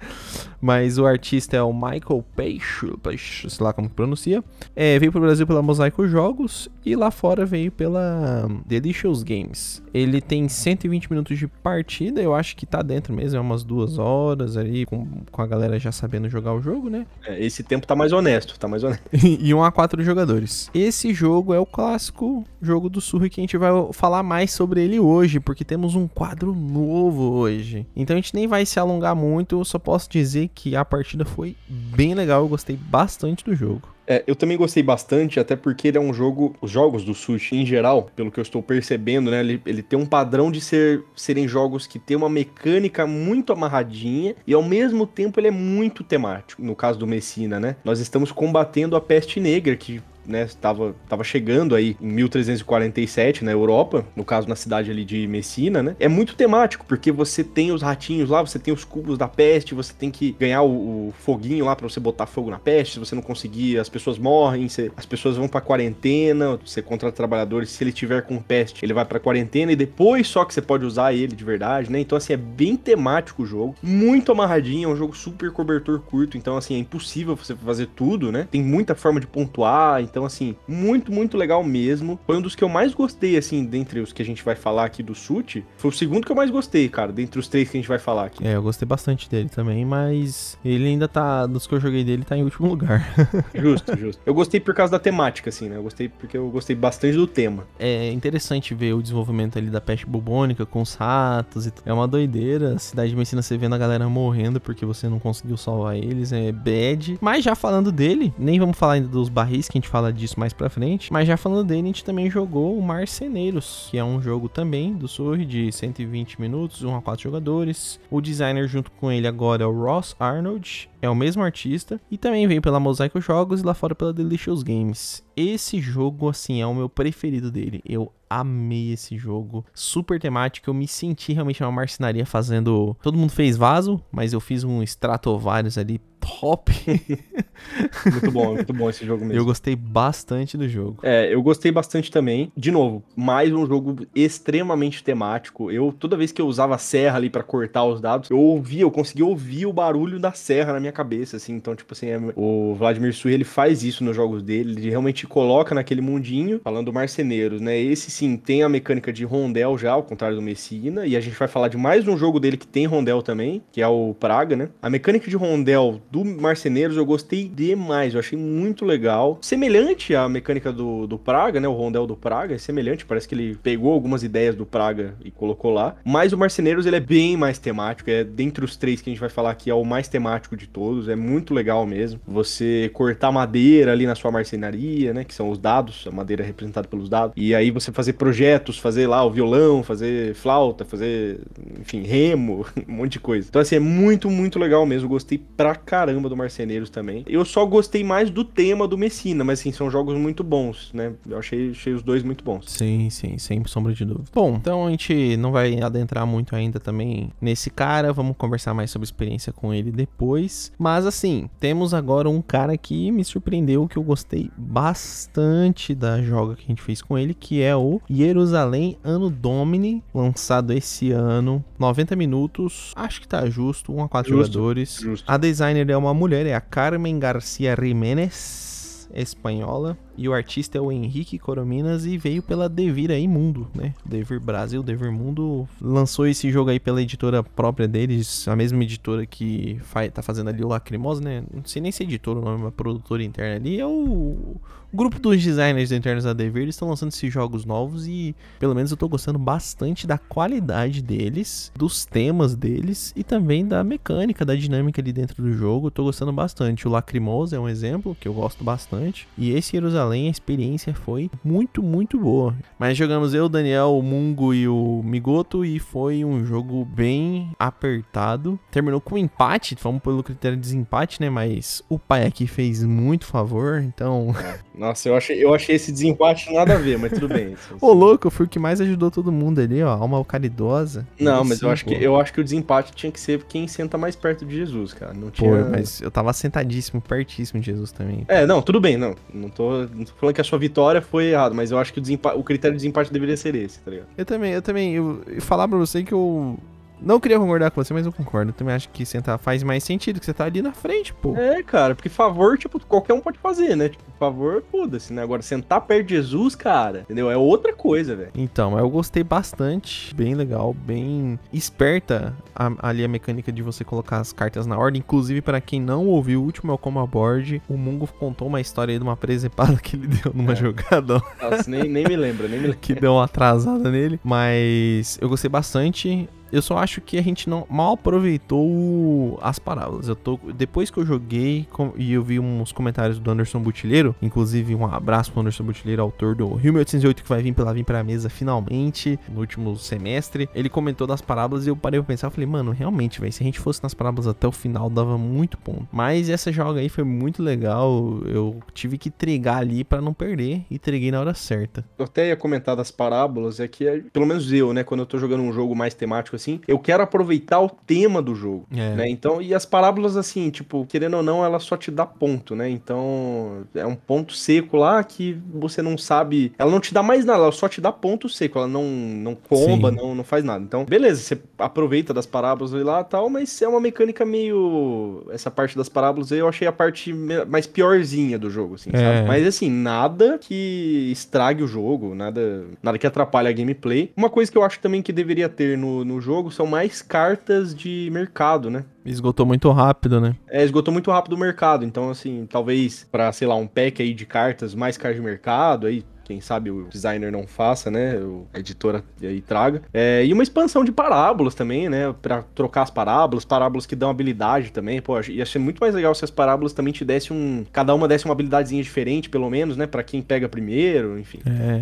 Mas 0.61 0.99
o 0.99 1.07
artista 1.07 1.57
é 1.57 1.63
o 1.63 1.73
Michael 1.73 2.25
Peixe, 2.35 3.49
sei 3.49 3.65
lá 3.65 3.73
como 3.73 3.89
pronuncia. 3.89 4.43
É, 4.75 4.99
veio 4.99 5.13
pro 5.13 5.21
Brasil 5.21 5.47
pela 5.47 5.63
Mosaico 5.63 6.07
Jogos 6.09 6.69
e 6.85 6.97
lá 6.97 7.13
fora 7.13 7.47
veio 7.47 7.71
pela 7.71 8.49
Delicious 8.67 9.23
Games. 9.23 9.81
Ele 9.95 10.21
tem 10.21 10.49
120 10.49 11.11
minutos 11.11 11.39
de 11.39 11.47
partida, 11.47 12.21
eu 12.21 12.35
acho 12.35 12.57
que 12.57 12.67
tá 12.67 12.83
dentro 12.83 13.15
mesmo, 13.15 13.39
é 13.39 13.41
umas 13.41 13.63
duas 13.63 13.99
horas 13.99 14.57
ali, 14.57 14.85
com, 14.85 15.07
com 15.31 15.43
a 15.43 15.47
galera 15.47 15.79
já 15.79 15.93
sabendo 15.93 16.29
jogar 16.29 16.53
o 16.53 16.58
jogo, 16.61 16.89
né? 16.91 17.07
É, 17.25 17.45
esse 17.45 17.63
tempo 17.63 17.87
tá 17.87 17.95
mais 17.95 18.13
honesto, 18.13 18.59
tá 18.59 18.69
mais 18.69 18.85
honesto. 18.85 19.03
e 19.13 19.53
um 19.55 19.63
a 19.63 19.71
quatro 19.71 20.03
jogadores. 20.03 20.71
Esse 20.75 21.13
jogo 21.13 21.55
é 21.55 21.59
o 21.59 21.67
clássico 21.67 22.45
jogo 22.61 22.89
do 22.89 23.01
Surri 23.01 23.31
que 23.31 23.41
a 23.41 23.43
gente 23.43 23.57
vai 23.57 23.71
falar 23.93 24.23
mais 24.23 24.53
sobre 24.53 24.83
ele 24.83 24.99
hoje, 24.99 25.41
porque 25.41 25.65
temos 25.65 25.95
um 25.95 26.07
quadro 26.07 26.55
novo 26.55 27.33
hoje. 27.33 27.87
Então 27.95 28.15
a 28.15 28.21
gente 28.21 28.35
nem 28.35 28.47
vai 28.47 28.65
se 28.67 28.79
alongar 28.79 29.15
muito, 29.15 29.59
eu 29.59 29.65
só 29.65 29.79
posso 29.79 30.11
dizer 30.11 30.51
que 30.55 30.77
a 30.77 30.85
partida 30.85 31.25
foi 31.25 31.57
bem 31.69 32.15
legal, 32.15 32.43
eu 32.43 32.49
gostei 32.49 32.77
bastante 32.77 33.45
do 33.45 33.55
jogo. 33.55 33.98
É, 34.09 34.25
eu 34.27 34.35
também 34.35 34.57
gostei 34.57 34.83
bastante, 34.83 35.39
até 35.39 35.55
porque 35.55 35.89
ele 35.89 35.99
é 35.99 36.01
um 36.01 36.15
jogo. 36.15 36.57
Os 36.63 36.71
jogos 36.71 37.05
do 37.05 37.13
Sushi, 37.13 37.57
em 37.57 37.67
geral, 37.67 38.09
pelo 38.17 38.31
que 38.31 38.41
eu 38.41 38.43
estou 38.43 38.63
percebendo, 38.63 39.31
né? 39.31 39.41
Ele, 39.41 39.61
ele 39.67 39.83
tem 39.83 39.99
um 39.99 40.07
padrão 40.07 40.51
de 40.51 40.63
ser, 40.63 41.03
serem 41.15 41.47
jogos 41.47 41.87
que 41.87 41.99
tem 41.99 42.17
uma 42.17 42.31
mecânica 42.31 43.07
muito 43.07 43.53
amarradinha 43.53 44.35
e 44.47 44.55
ao 44.55 44.63
mesmo 44.63 45.07
tempo 45.07 45.39
ele 45.39 45.49
é 45.49 45.51
muito 45.51 46.03
temático. 46.03 46.63
No 46.63 46.75
caso 46.75 46.99
do 46.99 47.07
Messina, 47.07 47.61
né? 47.61 47.77
Nós 47.85 48.01
estamos 48.01 48.33
combatendo 48.33 48.97
a 48.97 49.01
peste 49.01 49.39
negra, 49.39 49.77
que 49.77 50.01
né, 50.29 50.45
estava 50.45 50.95
tava 51.09 51.25
chegando 51.25 51.75
aí 51.75 51.97
em 52.01 52.07
1347 52.07 53.45
na 53.45 53.51
Europa, 53.51 54.05
no 54.15 54.25
caso 54.25 54.49
na 54.49 54.57
cidade 54.57 54.91
ali 54.91 55.05
de 55.05 55.27
Messina, 55.27 55.83
né? 55.83 55.97
É 55.99 56.09
muito 56.09 56.37
temático, 56.37 56.85
porque 56.87 57.11
você 57.11 57.43
tem 57.43 57.73
os 57.73 57.83
ratinhos 57.83 58.31
lá, 58.31 58.41
você 58.41 58.59
tem 58.59 58.73
os 58.73 58.85
cubos 58.85 59.17
da 59.17 59.27
peste, 59.27 59.75
você 59.75 59.93
tem 59.93 60.11
que 60.11 60.33
ganhar 60.39 60.63
o, 60.63 61.09
o 61.09 61.15
foguinho 61.19 61.65
lá 61.65 61.75
para 61.75 61.89
você 61.89 61.99
botar 61.99 62.27
fogo 62.27 62.51
na 62.51 62.59
peste, 62.59 62.95
se 62.95 62.99
você 62.99 63.15
não 63.15 63.23
conseguir, 63.23 63.79
as 63.79 63.89
pessoas 63.89 64.19
morrem, 64.19 64.69
você, 64.69 64.91
as 64.97 65.07
pessoas 65.07 65.37
vão 65.37 65.49
para 65.49 65.61
quarentena, 65.61 66.59
você 66.65 66.83
contrata 66.83 67.17
trabalhadores, 67.17 67.71
se 67.71 67.83
ele 67.83 67.93
tiver 67.93 68.23
com 68.23 68.39
peste, 68.39 68.85
ele 68.85 68.93
vai 68.93 69.05
para 69.05 69.19
quarentena 69.19 69.73
e 69.73 69.77
depois 69.77 70.29
só 70.29 70.45
que 70.45 70.53
você 70.53 70.63
pode 70.63 70.85
usar 70.85 71.13
ele 71.13 71.35
de 71.35 71.45
verdade, 71.45 71.91
né? 71.91 72.01
Então 72.01 72.19
assim, 72.19 72.33
é 72.33 72.37
bem 72.37 72.77
temático 72.77 73.43
o 73.43 73.47
jogo, 73.47 73.75
muito 73.83 74.33
amarradinho, 74.33 74.89
é 74.89 74.93
um 74.93 74.97
jogo 74.97 75.17
super 75.17 75.51
cobertor 75.51 76.01
curto, 76.01 76.37
então 76.37 76.57
assim, 76.57 76.75
é 76.75 76.79
impossível 76.79 77.37
você 77.37 77.55
fazer 77.55 77.87
tudo, 77.95 78.31
né? 78.31 78.47
Tem 78.51 78.63
muita 78.63 78.95
forma 78.95 79.21
de 79.21 79.27
pontuar, 79.27 80.03
então 80.03 80.18
então, 80.19 80.27
assim, 80.27 80.57
muito, 80.67 81.13
muito 81.13 81.37
legal 81.37 81.63
mesmo. 81.63 82.19
Foi 82.27 82.37
um 82.37 82.43
dos 82.43 82.57
que 82.57 82.65
eu 82.65 82.69
mais 82.69 82.93
gostei, 82.93 83.37
assim, 83.37 83.65
dentre 83.65 84.01
os 84.01 84.13
que 84.13 84.21
a 84.21 84.25
gente 84.25 84.45
vai 84.45 84.57
falar 84.57 84.85
aqui 84.85 85.01
do 85.01 85.15
Sute. 85.15 85.65
Foi 85.77 85.91
o 85.91 85.95
segundo 85.95 86.27
que 86.27 86.33
eu 86.33 86.37
mais 86.37 86.51
gostei, 86.51 86.89
cara, 86.89 87.13
dentre 87.13 87.39
os 87.39 87.47
três 87.47 87.71
que 87.71 87.77
a 87.77 87.81
gente 87.81 87.89
vai 87.89 88.01
falar 88.01 88.25
aqui. 88.25 88.45
É, 88.45 88.57
eu 88.57 88.63
gostei 88.63 88.85
bastante 88.85 89.31
dele 89.31 89.49
também, 89.49 89.85
mas 89.85 90.59
ele 90.65 90.89
ainda 90.89 91.07
tá, 91.07 91.47
dos 91.47 91.69
que 91.69 91.75
eu 91.75 91.79
joguei 91.81 92.03
dele, 92.03 92.25
tá 92.25 92.37
em 92.37 92.43
último 92.43 92.67
lugar. 92.69 93.09
justo, 93.55 93.97
justo. 93.97 94.21
Eu 94.27 94.35
gostei 94.35 94.59
por 94.59 94.75
causa 94.75 94.91
da 94.91 94.99
temática, 94.99 95.51
assim, 95.51 95.69
né? 95.69 95.77
Eu 95.77 95.85
gostei 95.85 96.09
porque 96.09 96.37
eu 96.37 96.51
gostei 96.51 96.75
bastante 96.75 97.17
do 97.17 97.27
tema. 97.29 97.65
É 97.79 98.11
interessante 98.11 98.75
ver 98.75 98.95
o 98.95 99.01
desenvolvimento 99.01 99.57
ali 99.57 99.71
da 99.71 99.81
peste 99.81 100.05
bubônica 100.05 100.67
com 100.67 100.83
os 100.83 100.95
ratos 100.95 101.67
e 101.67 101.73
É 101.87 101.93
uma 101.93 102.09
doideira. 102.09 102.75
A 102.75 102.79
cidade 102.79 103.11
de 103.11 103.17
Messina, 103.17 103.41
você 103.41 103.57
vendo 103.57 103.77
a 103.77 103.79
galera 103.79 104.09
morrendo 104.09 104.61
porque 104.61 104.85
você 104.85 105.09
não 105.09 105.21
conseguiu 105.21 105.57
salvar 105.57 105.97
eles. 105.97 106.33
É 106.33 106.51
bad. 106.51 107.19
Mas 107.21 107.45
já 107.45 107.55
falando 107.55 107.93
dele, 107.93 108.35
nem 108.37 108.59
vamos 108.59 108.77
falar 108.77 108.95
ainda 108.95 109.07
dos 109.07 109.29
barris 109.29 109.69
que 109.69 109.79
a 109.79 109.81
gente 109.81 109.89
fala 109.89 110.08
disso 110.13 110.39
mais 110.39 110.53
pra 110.53 110.71
frente. 110.71 111.13
Mas 111.13 111.27
já 111.27 111.37
falando 111.37 111.67
dele, 111.67 111.83
a 111.83 111.87
gente 111.87 112.05
também 112.05 112.31
jogou 112.31 112.79
o 112.79 112.83
Marceneiros, 112.83 113.89
que 113.91 113.99
é 113.99 114.05
um 114.05 114.21
jogo 114.21 114.49
também 114.49 114.95
do 114.95 115.09
Surge 115.09 115.45
de 115.45 115.73
120 115.73 116.41
minutos, 116.41 116.83
1 116.83 116.97
a 116.97 117.03
4 117.03 117.23
jogadores. 117.23 118.01
O 118.11 118.21
designer 118.21 118.67
junto 118.69 118.91
com 118.93 119.11
ele 119.11 119.27
agora 119.27 119.65
é 119.65 119.67
o 119.67 119.73
Ross 119.73 120.17
Arnold, 120.19 120.91
é 121.01 121.09
o 121.09 121.15
mesmo 121.15 121.43
artista 121.43 122.01
e 122.11 122.19
também 122.19 122.47
veio 122.47 122.63
pela 122.63 122.81
Mosaico 122.81 123.21
Jogos 123.21 123.61
e 123.61 123.65
lá 123.65 123.75
fora 123.75 123.95
pela 123.95 124.13
Delicious 124.13 124.63
Games. 124.63 125.25
Esse 125.37 125.81
jogo, 125.81 126.29
assim, 126.29 126.61
é 126.61 126.67
o 126.67 126.75
meu 126.75 126.89
preferido 126.89 127.51
dele. 127.51 127.81
Eu 127.85 128.13
amei 128.29 128.93
esse 128.93 129.17
jogo. 129.17 129.65
Super 129.73 130.21
temático. 130.21 130.69
Eu 130.69 130.75
me 130.75 130.89
senti 130.89 131.33
realmente 131.33 131.63
uma 131.63 131.71
marcenaria 131.71 132.27
fazendo. 132.27 132.97
Todo 133.01 133.17
mundo 133.17 133.31
fez 133.31 133.57
vaso, 133.57 134.03
mas 134.11 134.33
eu 134.33 134.41
fiz 134.41 134.65
um 134.65 134.83
Stratovarius 134.83 135.79
ali 135.79 136.01
top. 136.29 136.73
muito 138.07 138.31
bom, 138.31 138.55
muito 138.55 138.73
bom 138.73 138.91
esse 138.91 139.05
jogo 139.05 139.25
mesmo. 139.25 139.41
Eu 139.41 139.45
gostei 139.45 139.75
bastante 139.75 140.57
do 140.57 140.69
jogo. 140.69 140.99
É, 141.03 141.33
eu 141.33 141.43
gostei 141.43 141.73
bastante 141.73 142.11
também. 142.11 142.53
De 142.57 142.71
novo, 142.71 143.03
mais 143.17 143.53
um 143.53 143.67
jogo 143.67 144.07
extremamente 144.15 145.03
temático. 145.03 145.71
Eu, 145.71 145.95
toda 145.99 146.17
vez 146.17 146.31
que 146.31 146.41
eu 146.41 146.47
usava 146.47 146.75
a 146.75 146.79
serra 146.79 147.17
ali 147.17 147.31
para 147.31 147.43
cortar 147.43 147.85
os 147.85 148.01
dados, 148.01 148.31
eu 148.31 148.39
ouvia, 148.39 148.83
eu 148.83 148.91
conseguia 148.91 149.25
ouvir 149.25 149.67
o 149.67 149.73
barulho 149.73 150.21
da 150.21 150.33
serra 150.33 150.75
na 150.75 150.81
minha 150.81 150.93
cabeça, 150.93 151.37
assim. 151.37 151.55
Então, 151.55 151.75
tipo 151.75 151.93
assim, 151.95 152.09
é... 152.09 152.21
o 152.37 152.75
Vladimir 152.75 153.15
Sui, 153.15 153.33
ele 153.33 153.45
faz 153.45 153.83
isso 153.83 154.05
nos 154.05 154.15
jogos 154.15 154.43
dele. 154.43 154.73
Ele 154.73 154.91
realmente 154.91 155.27
coloca 155.27 155.75
naquele 155.75 156.01
mundinho, 156.01 156.61
falando 156.63 156.93
marceneiros, 156.93 157.61
né? 157.61 157.79
Esse 157.79 158.11
sim 158.11 158.37
tem 158.37 158.63
a 158.63 158.69
mecânica 158.69 159.13
de 159.13 159.25
rondel 159.25 159.79
já, 159.79 159.93
ao 159.93 160.03
contrário 160.03 160.37
do 160.37 160.43
Messina. 160.43 161.07
E 161.07 161.17
a 161.17 161.21
gente 161.21 161.39
vai 161.39 161.49
falar 161.49 161.69
de 161.69 161.77
mais 161.77 162.07
um 162.07 162.17
jogo 162.17 162.39
dele 162.39 162.57
que 162.57 162.67
tem 162.67 162.87
rondel 162.87 163.23
também, 163.23 163.63
que 163.73 163.81
é 163.81 163.89
o 163.89 164.15
Praga, 164.19 164.55
né? 164.55 164.69
A 164.83 164.91
mecânica 164.91 165.29
de 165.29 165.37
rondel 165.37 166.01
do 166.11 166.18
Marceneiros 166.25 166.97
eu 166.97 167.05
gostei 167.05 167.49
demais, 167.49 168.15
eu 168.15 168.21
achei 168.21 168.39
muito 168.39 168.85
legal. 168.85 169.39
Semelhante 169.41 170.15
à 170.15 170.29
mecânica 170.29 170.73
do, 170.73 171.07
do 171.07 171.19
Praga, 171.19 171.61
né? 171.61 171.69
O 171.69 171.73
rondel 171.73 172.07
do 172.07 172.17
Praga 172.17 172.55
é 172.55 172.59
semelhante, 172.59 173.05
parece 173.05 173.29
que 173.29 173.35
ele 173.35 173.57
pegou 173.63 173.93
algumas 173.93 174.23
ideias 174.23 174.55
do 174.55 174.67
Praga 174.67 175.15
e 175.25 175.31
colocou 175.31 175.73
lá. 175.73 175.97
Mas 176.05 176.33
o 176.33 176.39
Marceneiros 176.39 176.87
ele 176.87 176.97
é 176.97 177.01
bem 177.01 177.37
mais 177.37 177.59
temático, 177.59 178.11
é 178.11 178.25
dentre 178.25 178.65
os 178.65 178.77
três 178.77 179.01
que 179.01 179.11
a 179.11 179.13
gente 179.13 179.21
vai 179.21 179.29
falar 179.29 179.51
aqui, 179.51 179.71
é 179.71 179.75
o 179.75 179.85
mais 179.85 180.09
temático 180.09 180.57
de 180.57 180.67
todos, 180.67 181.09
é 181.09 181.17
muito 181.17 181.55
legal 181.55 181.87
mesmo. 181.87 182.21
Você 182.27 182.91
cortar 182.93 183.31
madeira 183.31 183.93
ali 183.93 184.07
na 184.07 184.15
sua 184.15 184.31
marcenaria, 184.31 185.13
né? 185.13 185.25
Que 185.25 185.35
são 185.35 185.51
os 185.51 185.59
dados, 185.59 186.07
a 186.07 186.11
madeira 186.11 186.43
é 186.43 186.47
representada 186.47 186.89
pelos 186.89 187.09
dados. 187.09 187.35
E 187.37 187.55
aí 187.55 187.71
você 187.71 187.93
fazer 187.93 188.15
projetos, 188.15 188.79
fazer 188.79 189.07
lá 189.07 189.25
o 189.25 189.31
violão, 189.31 189.83
fazer 189.83 190.35
flauta, 190.35 190.85
fazer, 190.85 191.41
enfim, 191.81 192.03
remo, 192.03 192.67
um 192.89 192.93
monte 192.93 193.13
de 193.13 193.21
coisa. 193.21 193.47
Então, 193.49 193.63
assim, 193.63 193.77
é 193.77 193.81
muito, 193.81 194.31
muito 194.31 194.59
legal 194.59 194.85
mesmo. 194.85 195.09
Gostei 195.09 195.39
pra 195.39 195.75
caramba 195.75 196.08
do 196.29 196.37
Marceneiros 196.37 196.91
também. 196.91 197.25
Eu 197.27 197.45
só 197.45 197.65
gostei 197.67 198.03
mais 198.03 198.31
do 198.31 198.45
tema 198.45 198.89
do 198.89 198.97
Messina, 198.97 199.45
mas 199.45 199.61
assim, 199.61 199.73
são 199.73 199.91
jogos 199.91 200.17
muito 200.17 200.43
bons, 200.43 200.91
né? 200.93 201.13
Eu 201.29 201.39
achei, 201.39 201.71
achei 201.71 201.93
os 201.93 202.03
dois 202.03 202.23
muito 202.23 202.45
bons. 202.45 202.71
Sim, 202.71 203.11
sim, 203.11 203.39
sem 203.39 203.65
sombra 203.67 203.93
de 203.93 204.05
dúvida. 204.05 204.29
Bom, 204.33 204.57
então 204.57 204.87
a 204.87 204.91
gente 204.91 205.37
não 205.37 205.53
vai 205.53 205.81
adentrar 205.81 206.27
muito 206.27 206.55
ainda 206.57 206.81
também 206.81 207.31
nesse 207.41 207.71
cara, 207.71 208.13
vamos 208.13 208.37
conversar 208.37 208.75
mais 208.75 208.91
sobre 208.91 209.05
experiência 209.05 209.53
com 209.53 209.73
ele 209.73 209.91
depois. 209.91 210.73
Mas 210.79 211.07
assim, 211.07 211.49
temos 211.61 211.93
agora 211.93 212.29
um 212.29 212.41
cara 212.41 212.77
que 212.77 213.11
me 213.11 213.25
surpreendeu, 213.25 213.87
que 213.89 213.97
eu 213.97 214.03
gostei 214.03 214.51
bastante 214.57 215.95
da 215.95 216.23
joga 216.23 216.57
que 216.57 216.65
a 216.65 216.69
gente 216.69 216.83
fez 216.83 217.03
com 217.03 217.19
ele, 217.19 217.35
que 217.35 217.63
é 217.63 217.77
o 217.77 218.01
Jerusalém 218.09 218.97
Ano 219.03 219.31
Domini, 219.31 220.03
lançado 220.15 220.73
esse 220.73 221.11
ano, 221.11 221.65
90 221.79 222.17
minutos, 222.17 222.93
acho 222.97 223.21
que 223.21 223.29
tá 223.29 223.49
justo, 223.49 223.93
1 223.93 224.05
a 224.05 224.09
4 224.09 224.31
justo, 224.31 224.53
jogadores. 224.53 224.99
Justo. 225.01 225.31
A 225.31 225.37
designer 225.37 225.89
é 225.91 225.97
uma 225.99 226.15
mulher, 226.15 226.47
é 226.47 226.55
a 226.55 226.61
Carmen 226.61 227.19
Garcia 227.19 227.77
Jiménez, 227.79 229.09
espanhola. 229.13 229.99
E 230.19 230.29
o 230.29 230.35
artista 230.35 230.77
é 230.77 230.81
o 230.81 230.91
Henrique 230.91 231.39
Corominas 231.39 232.05
e 232.05 232.19
veio 232.19 232.43
pela 232.43 232.69
Devir 232.69 233.13
aí 233.13 233.29
Mundo, 233.29 233.69
né? 233.73 233.95
Devir 234.05 234.41
Brasil, 234.41 234.83
Devir 234.83 235.13
Mundo 235.13 235.69
lançou 235.81 236.27
esse 236.27 236.51
jogo 236.51 236.71
aí 236.71 236.81
pela 236.81 237.01
editora 237.01 237.41
própria 237.41 237.87
deles, 237.87 238.49
a 238.49 238.57
mesma 238.57 238.83
editora 238.83 239.25
que 239.25 239.79
faz, 239.85 240.11
tá 240.13 240.21
fazendo 240.21 240.49
ali 240.51 240.65
o 240.65 240.69
Lacrimosa, 240.69 241.21
né? 241.21 241.45
Não 241.55 241.65
sei 241.65 241.81
nem 241.81 241.93
se 241.93 242.03
é 242.03 242.07
editora 242.07 242.41
o 242.41 242.43
nome, 242.43 242.65
mas 242.65 242.75
produtora 242.75 243.23
interna 243.23 243.55
ali. 243.55 243.79
É 243.79 243.87
o, 243.87 244.57
o 244.91 244.97
grupo 244.97 245.21
dos 245.21 245.41
designers 245.41 245.93
internos 245.93 246.25
da 246.25 246.33
Devir, 246.33 246.63
eles 246.63 246.75
estão 246.75 246.89
lançando 246.89 247.11
esses 247.11 247.33
jogos 247.33 247.65
novos 247.65 248.09
e 248.09 248.35
pelo 248.59 248.75
menos 248.75 248.91
eu 248.91 248.97
tô 248.97 249.09
gostando 249.09 249.39
bastante 249.39 250.05
da 250.05 250.19
qualidade 250.19 251.01
deles, 251.01 251.71
dos 251.77 252.05
temas 252.05 252.57
deles 252.57 253.13
e 253.15 253.23
também 253.23 253.65
da 253.65 253.85
mecânica, 253.85 254.45
da 254.45 254.57
dinâmica 254.57 255.01
ali 255.01 255.13
dentro 255.13 255.41
do 255.43 255.53
jogo. 255.53 255.87
Eu 255.87 255.91
tô 255.93 256.03
gostando 256.03 256.33
bastante. 256.33 256.89
O 256.89 256.91
Lacrimosa 256.91 257.55
é 257.55 257.61
um 257.61 257.69
exemplo 257.69 258.17
que 258.19 258.27
eu 258.27 258.35
gosto 258.35 258.65
bastante. 258.65 259.29
E 259.39 259.53
esse 259.53 259.73
Jerusalém 259.73 260.08
Jerusalém, 260.09 260.29
a 260.29 260.31
experiência 260.31 260.95
foi 260.95 261.31
muito, 261.45 261.83
muito 261.83 262.19
boa. 262.19 262.55
Mas 262.79 262.97
jogamos 262.97 263.35
eu, 263.35 263.45
o 263.45 263.49
Daniel, 263.49 263.97
o 263.97 264.03
Mungo 264.03 264.55
e 264.55 264.67
o 264.67 265.03
Migoto 265.05 265.65
e 265.65 265.79
foi 265.79 266.25
um 266.25 266.45
jogo 266.45 266.85
bem 266.85 267.53
apertado. 267.59 268.59
Terminou 268.71 269.01
com 269.01 269.19
empate, 269.19 269.77
vamos 269.81 270.03
pelo 270.03 270.23
critério 270.23 270.57
de 270.57 270.63
desempate, 270.63 271.21
né? 271.21 271.29
Mas 271.29 271.83
o 271.89 271.99
pai 271.99 272.25
aqui 272.27 272.47
fez 272.47 272.83
muito 272.85 273.27
favor, 273.27 273.81
então. 273.81 274.35
É. 274.39 274.59
Nossa, 274.79 275.09
eu 275.09 275.17
achei, 275.17 275.45
eu 275.45 275.53
achei 275.53 275.75
esse 275.75 275.91
desempate 275.91 276.53
nada 276.53 276.75
a 276.75 276.79
ver, 276.79 276.99
mas 276.99 277.13
tudo 277.13 277.29
bem. 277.29 277.57
Ô, 277.81 277.93
louco, 277.93 278.29
eu 278.29 278.31
fui 278.31 278.47
o 278.47 278.49
que 278.49 278.61
mais 278.61 278.81
ajudou 278.81 279.11
todo 279.11 279.33
mundo 279.33 279.61
ali, 279.61 279.83
ó. 279.83 279.91
Alma 279.91 280.25
caridosa. 280.25 281.07
Não, 281.19 281.45
mas 281.45 281.61
eu 281.61 281.71
acho, 281.71 281.85
que, 281.85 281.95
eu 281.95 282.19
acho 282.19 282.33
que 282.33 282.41
o 282.41 282.45
desempate 282.45 282.93
tinha 282.93 283.11
que 283.11 283.19
ser 283.19 283.43
quem 283.45 283.67
senta 283.67 283.99
mais 283.99 284.15
perto 284.15 284.47
de 284.47 284.55
Jesus, 284.55 284.95
cara. 284.95 285.13
Não 285.13 285.31
tinha. 285.31 285.65
Pô, 285.65 285.71
mas 285.71 286.01
eu 286.01 286.11
tava 286.11 286.33
sentadíssimo, 286.33 287.01
pertíssimo 287.01 287.61
de 287.61 287.67
Jesus 287.67 287.91
também. 287.91 288.25
É, 288.29 288.47
não, 288.47 288.63
tudo 288.63 288.81
bem, 288.81 288.97
não. 288.97 289.17
Não 289.35 289.49
tô, 289.49 289.89
não 289.99 290.05
tô 290.05 290.13
falando 290.15 290.35
que 290.35 290.41
a 290.41 290.45
sua 290.45 290.59
vitória 290.59 291.03
foi 291.03 291.27
errada, 291.27 291.55
mas 291.55 291.71
eu 291.71 291.79
acho 291.79 291.93
que 291.93 292.01
o, 292.01 292.39
o 292.39 292.45
critério 292.45 292.77
de 292.77 292.83
desempate 292.83 293.13
deveria 293.13 293.37
ser 293.37 293.55
esse, 293.55 293.81
tá 293.81 293.91
ligado? 293.91 294.09
Eu 294.17 294.25
também, 294.25 294.53
eu 294.53 294.63
também. 294.63 294.95
Eu, 294.95 295.23
eu 295.27 295.43
falar 295.43 295.69
pra 295.69 295.77
você 295.77 296.03
que 296.03 296.13
eu 296.13 296.59
não 297.01 297.21
queria 297.21 297.39
concordar 297.39 297.71
com 297.71 297.83
você, 297.83 297.93
mas 297.95 298.07
eu 298.07 298.13
concordo. 298.13 298.51
Eu 298.51 298.55
também 298.55 298.75
acho 298.75 298.89
que 298.91 299.05
sentar 299.05 299.39
faz 299.39 299.63
mais 299.63 299.85
sentido, 299.85 300.21
que 300.21 300.27
você 300.27 300.33
tá 300.33 300.45
ali 300.45 300.63
na 300.63 300.73
frente, 300.73 301.13
pô. 301.15 301.37
É, 301.37 301.63
cara, 301.63 301.95
porque 301.95 302.09
favor, 302.09 302.59
tipo, 302.59 302.79
qualquer 302.87 303.13
um 303.13 303.21
pode 303.21 303.39
fazer, 303.39 303.77
né? 303.77 303.89
Tipo, 303.89 304.05
favor, 304.19 304.63
foda-se, 304.71 305.13
né? 305.13 305.23
Agora, 305.23 305.43
sentar 305.43 305.81
perto 305.83 306.09
de 306.09 306.17
Jesus, 306.17 306.55
cara, 306.55 307.01
entendeu? 307.01 307.31
É 307.31 307.37
outra 307.37 307.73
coisa, 307.73 308.17
velho. 308.17 308.31
Então, 308.35 308.79
eu 308.79 308.89
gostei 308.91 309.23
bastante. 309.23 310.15
Bem 310.15 310.35
legal, 310.35 310.75
bem 310.75 311.39
esperta 311.53 312.35
a, 312.55 312.89
ali 312.89 313.05
a 313.05 313.09
mecânica 313.09 313.53
de 313.53 313.63
você 313.63 313.85
colocar 313.85 314.19
as 314.19 314.33
cartas 314.33 314.67
na 314.67 314.77
ordem. 314.77 315.01
Inclusive, 315.01 315.41
para 315.41 315.61
quem 315.61 315.81
não 315.81 316.07
ouviu 316.07 316.41
o 316.41 316.45
último 316.45 316.73
Elcoma 316.73 317.07
Board, 317.07 317.63
o 317.69 317.77
Mungo 317.77 318.09
contou 318.19 318.49
uma 318.49 318.61
história 318.61 318.93
aí 318.93 318.99
de 318.99 319.05
uma 319.05 319.17
presepada 319.17 319.77
que 319.83 319.97
ele 319.97 320.09
deu 320.09 320.33
numa 320.35 320.53
é. 320.53 320.57
jogada. 320.57 321.23
Nossa, 321.41 321.71
nem, 321.71 321.89
nem 321.89 322.05
me 322.05 322.17
lembra, 322.17 322.49
nem 322.49 322.59
me 322.59 322.67
lembra. 322.69 322.79
que 322.81 322.95
deu 322.95 323.13
uma 323.13 323.25
atrasada 323.25 323.91
nele. 323.91 324.19
Mas 324.25 325.19
eu 325.21 325.29
gostei 325.29 325.49
bastante. 325.49 326.29
Eu 326.53 326.63
só 326.63 326.79
acho 326.79 327.01
que 327.01 327.19
a 327.19 327.23
gente 327.23 327.49
não 327.49 327.67
mal 327.69 327.95
aproveitou 327.95 329.39
as 329.43 329.59
parábolas. 329.59 330.09
Eu 330.09 330.17
tô 330.17 330.39
depois 330.55 330.91
que 330.91 330.99
eu 330.99 331.07
joguei 331.07 331.67
com, 331.71 331.93
e 331.97 332.13
eu 332.13 332.23
vi 332.23 332.41
uns 332.41 332.73
comentários 332.73 333.19
do 333.19 333.31
Anderson 333.31 333.61
Butilheiro, 333.61 334.15
inclusive 334.23 334.75
um 334.75 334.87
abraço 334.87 335.33
pro 335.33 335.41
Anderson 335.41 335.65
Butilheiro, 335.65 336.03
autor 336.03 336.35
do 336.35 336.55
Rio 336.55 336.73
1808 336.73 337.23
que 337.23 337.29
vai 337.29 337.43
vir 337.43 337.53
pela 337.53 337.73
vir 337.73 337.85
para 337.85 338.03
mesa 338.03 338.29
finalmente 338.29 339.19
no 339.29 339.41
último 339.41 339.77
semestre. 339.77 340.49
Ele 340.55 340.69
comentou 340.69 341.07
das 341.07 341.21
parábolas 341.21 341.67
e 341.67 341.71
eu 341.71 341.77
parei 341.77 342.01
pra 342.01 342.07
pensar, 342.07 342.31
falei, 342.31 342.47
mano, 342.47 342.71
realmente, 342.71 343.21
velho, 343.21 343.33
se 343.33 343.43
a 343.43 343.47
gente 343.47 343.61
fosse 343.61 343.83
nas 343.83 343.95
parábolas 343.95 344.27
até 344.27 344.47
o 344.47 344.53
final 344.53 344.89
dava 344.89 345.19
muito 345.19 345.59
ponto. 345.59 345.87
Mas 345.93 346.29
essa 346.29 346.51
joga 346.51 346.81
aí 346.81 346.89
foi 346.89 347.05
muito 347.05 347.43
legal. 347.43 348.21
Eu 348.25 348.61
tive 348.73 348.97
que 348.97 349.11
trigar 349.11 349.59
ali 349.59 349.85
para 349.85 350.01
não 350.01 350.15
perder 350.15 350.65
e 350.71 350.79
triguei 350.79 351.11
na 351.11 351.21
hora 351.21 351.35
certa. 351.35 351.85
Eu 351.99 352.05
até 352.05 352.29
ia 352.29 352.37
comentar 352.37 352.75
das 352.75 352.91
parábolas, 352.91 353.61
é 353.61 353.69
que 353.69 353.85
pelo 354.13 354.27
menos 354.27 354.51
eu, 354.53 354.73
né, 354.73 354.83
quando 354.83 355.01
eu 355.01 355.07
tô 355.07 355.19
jogando 355.19 355.43
um 355.43 355.53
jogo 355.53 355.75
mais 355.75 355.95
temático 355.95 356.38
assim, 356.39 356.61
eu 356.67 356.79
quero 356.79 357.03
aproveitar 357.03 357.61
o 357.61 357.69
tema 357.69 358.23
do 358.23 358.35
jogo, 358.35 358.67
é. 358.73 358.95
né? 358.95 359.09
Então, 359.09 359.41
e 359.41 359.55
as 359.55 359.65
parábolas, 359.65 360.17
assim, 360.17 360.51
tipo, 360.51 360.87
querendo 360.87 361.17
ou 361.19 361.23
não, 361.23 361.45
ela 361.45 361.59
só 361.59 361.77
te 361.77 361.91
dá 361.91 362.07
ponto, 362.07 362.55
né? 362.57 362.69
Então, 362.69 363.65
é 363.75 363.87
um 363.87 363.95
ponto 363.95 364.33
seco 364.33 364.77
lá 364.77 365.03
que 365.05 365.37
você 365.53 365.83
não 365.83 365.99
sabe. 365.99 366.53
Ela 366.59 366.71
não 366.71 366.81
te 366.81 366.95
dá 366.95 367.03
mais 367.03 367.25
nada, 367.25 367.43
ela 367.43 367.53
só 367.53 367.69
te 367.69 367.81
dá 367.81 367.93
ponto 367.93 368.29
seco. 368.29 368.59
Ela 368.59 368.69
não, 368.69 368.85
não 368.85 369.35
comba, 369.35 369.91
não, 369.91 370.15
não 370.15 370.25
faz 370.25 370.45
nada. 370.45 370.65
Então, 370.65 370.85
beleza, 370.85 371.21
você 371.21 371.39
aproveita 371.59 372.15
das 372.15 372.27
parábolas 372.27 372.73
lá 372.73 373.01
e 373.01 373.05
tal, 373.05 373.29
mas 373.29 373.61
é 373.61 373.69
uma 373.69 373.81
mecânica 373.81 374.25
meio. 374.25 375.27
Essa 375.31 375.51
parte 375.51 375.77
das 375.77 375.89
parábolas 375.89 376.33
aí 376.33 376.39
eu 376.39 376.49
achei 376.49 376.67
a 376.67 376.73
parte 376.73 377.13
mais 377.13 377.67
piorzinha 377.67 378.39
do 378.39 378.51
jogo, 378.51 378.75
assim, 378.75 378.91
é. 378.93 378.99
sabe? 378.99 379.29
Mas 379.29 379.47
assim, 379.47 379.71
nada 379.71 380.39
que 380.39 381.11
estrague 381.13 381.63
o 381.63 381.67
jogo, 381.67 382.15
nada, 382.15 382.65
nada 382.83 382.99
que 382.99 383.07
atrapalhe 383.07 383.49
a 383.49 383.53
gameplay. 383.53 384.11
Uma 384.17 384.31
coisa 384.31 384.51
que 384.51 384.59
eu 384.59 384.63
acho 384.63 384.81
também 384.81 385.03
que 385.03 385.13
deveria 385.13 385.49
ter 385.49 385.77
no, 385.77 386.05
no 386.05 386.21
jogo 386.29 386.51
são 386.51 386.67
mais 386.67 387.01
cartas 387.01 387.75
de 387.75 388.11
mercado, 388.13 388.69
né? 388.69 388.85
Esgotou 389.03 389.47
muito 389.47 389.71
rápido, 389.71 390.21
né? 390.21 390.37
É, 390.47 390.63
esgotou 390.63 390.93
muito 390.93 391.11
rápido 391.11 391.33
o 391.33 391.39
mercado. 391.39 391.87
Então, 391.87 392.11
assim, 392.11 392.47
talvez 392.47 393.09
para 393.11 393.33
sei 393.33 393.49
lá, 393.49 393.55
um 393.55 393.67
pack 393.67 394.03
aí 394.03 394.13
de 394.13 394.27
cartas, 394.27 394.75
mais 394.75 394.99
cartas 394.99 395.19
de 395.19 395.27
mercado, 395.27 395.87
aí 395.87 396.05
quem 396.29 396.43
sabe 396.43 396.71
o 396.71 396.87
designer 396.89 397.33
não 397.33 397.47
faça, 397.47 397.91
né? 397.91 398.17
A 398.53 398.59
editora 398.59 399.03
aí 399.23 399.41
traga. 399.41 399.83
É, 399.95 400.25
e 400.25 400.33
uma 400.33 400.43
expansão 400.43 400.85
de 400.85 400.93
parábolas 400.93 401.55
também, 401.55 401.89
né? 401.89 402.15
Pra 402.21 402.43
trocar 402.55 402.83
as 402.83 402.91
parábolas, 402.91 403.47
parábolas 403.47 403.87
que 403.87 403.97
dão 403.97 404.11
habilidade 404.11 404.71
também. 404.71 405.01
Pô, 405.01 405.19
ia 405.23 405.47
ser 405.47 405.59
muito 405.59 405.79
mais 405.79 405.95
legal 405.95 406.15
se 406.15 406.25
as 406.25 406.31
parábolas 406.31 406.75
também 406.75 406.93
te 406.93 407.05
dessem 407.05 407.35
um. 407.35 407.65
Cada 407.73 407.95
uma 407.95 408.07
desse 408.07 408.27
uma 408.27 408.33
habilidadezinha 408.33 408.83
diferente, 408.83 409.31
pelo 409.31 409.49
menos, 409.49 409.77
né? 409.77 409.87
Pra 409.87 410.03
quem 410.03 410.21
pega 410.21 410.49
primeiro, 410.49 411.19
enfim. 411.19 411.41
É. 411.47 411.81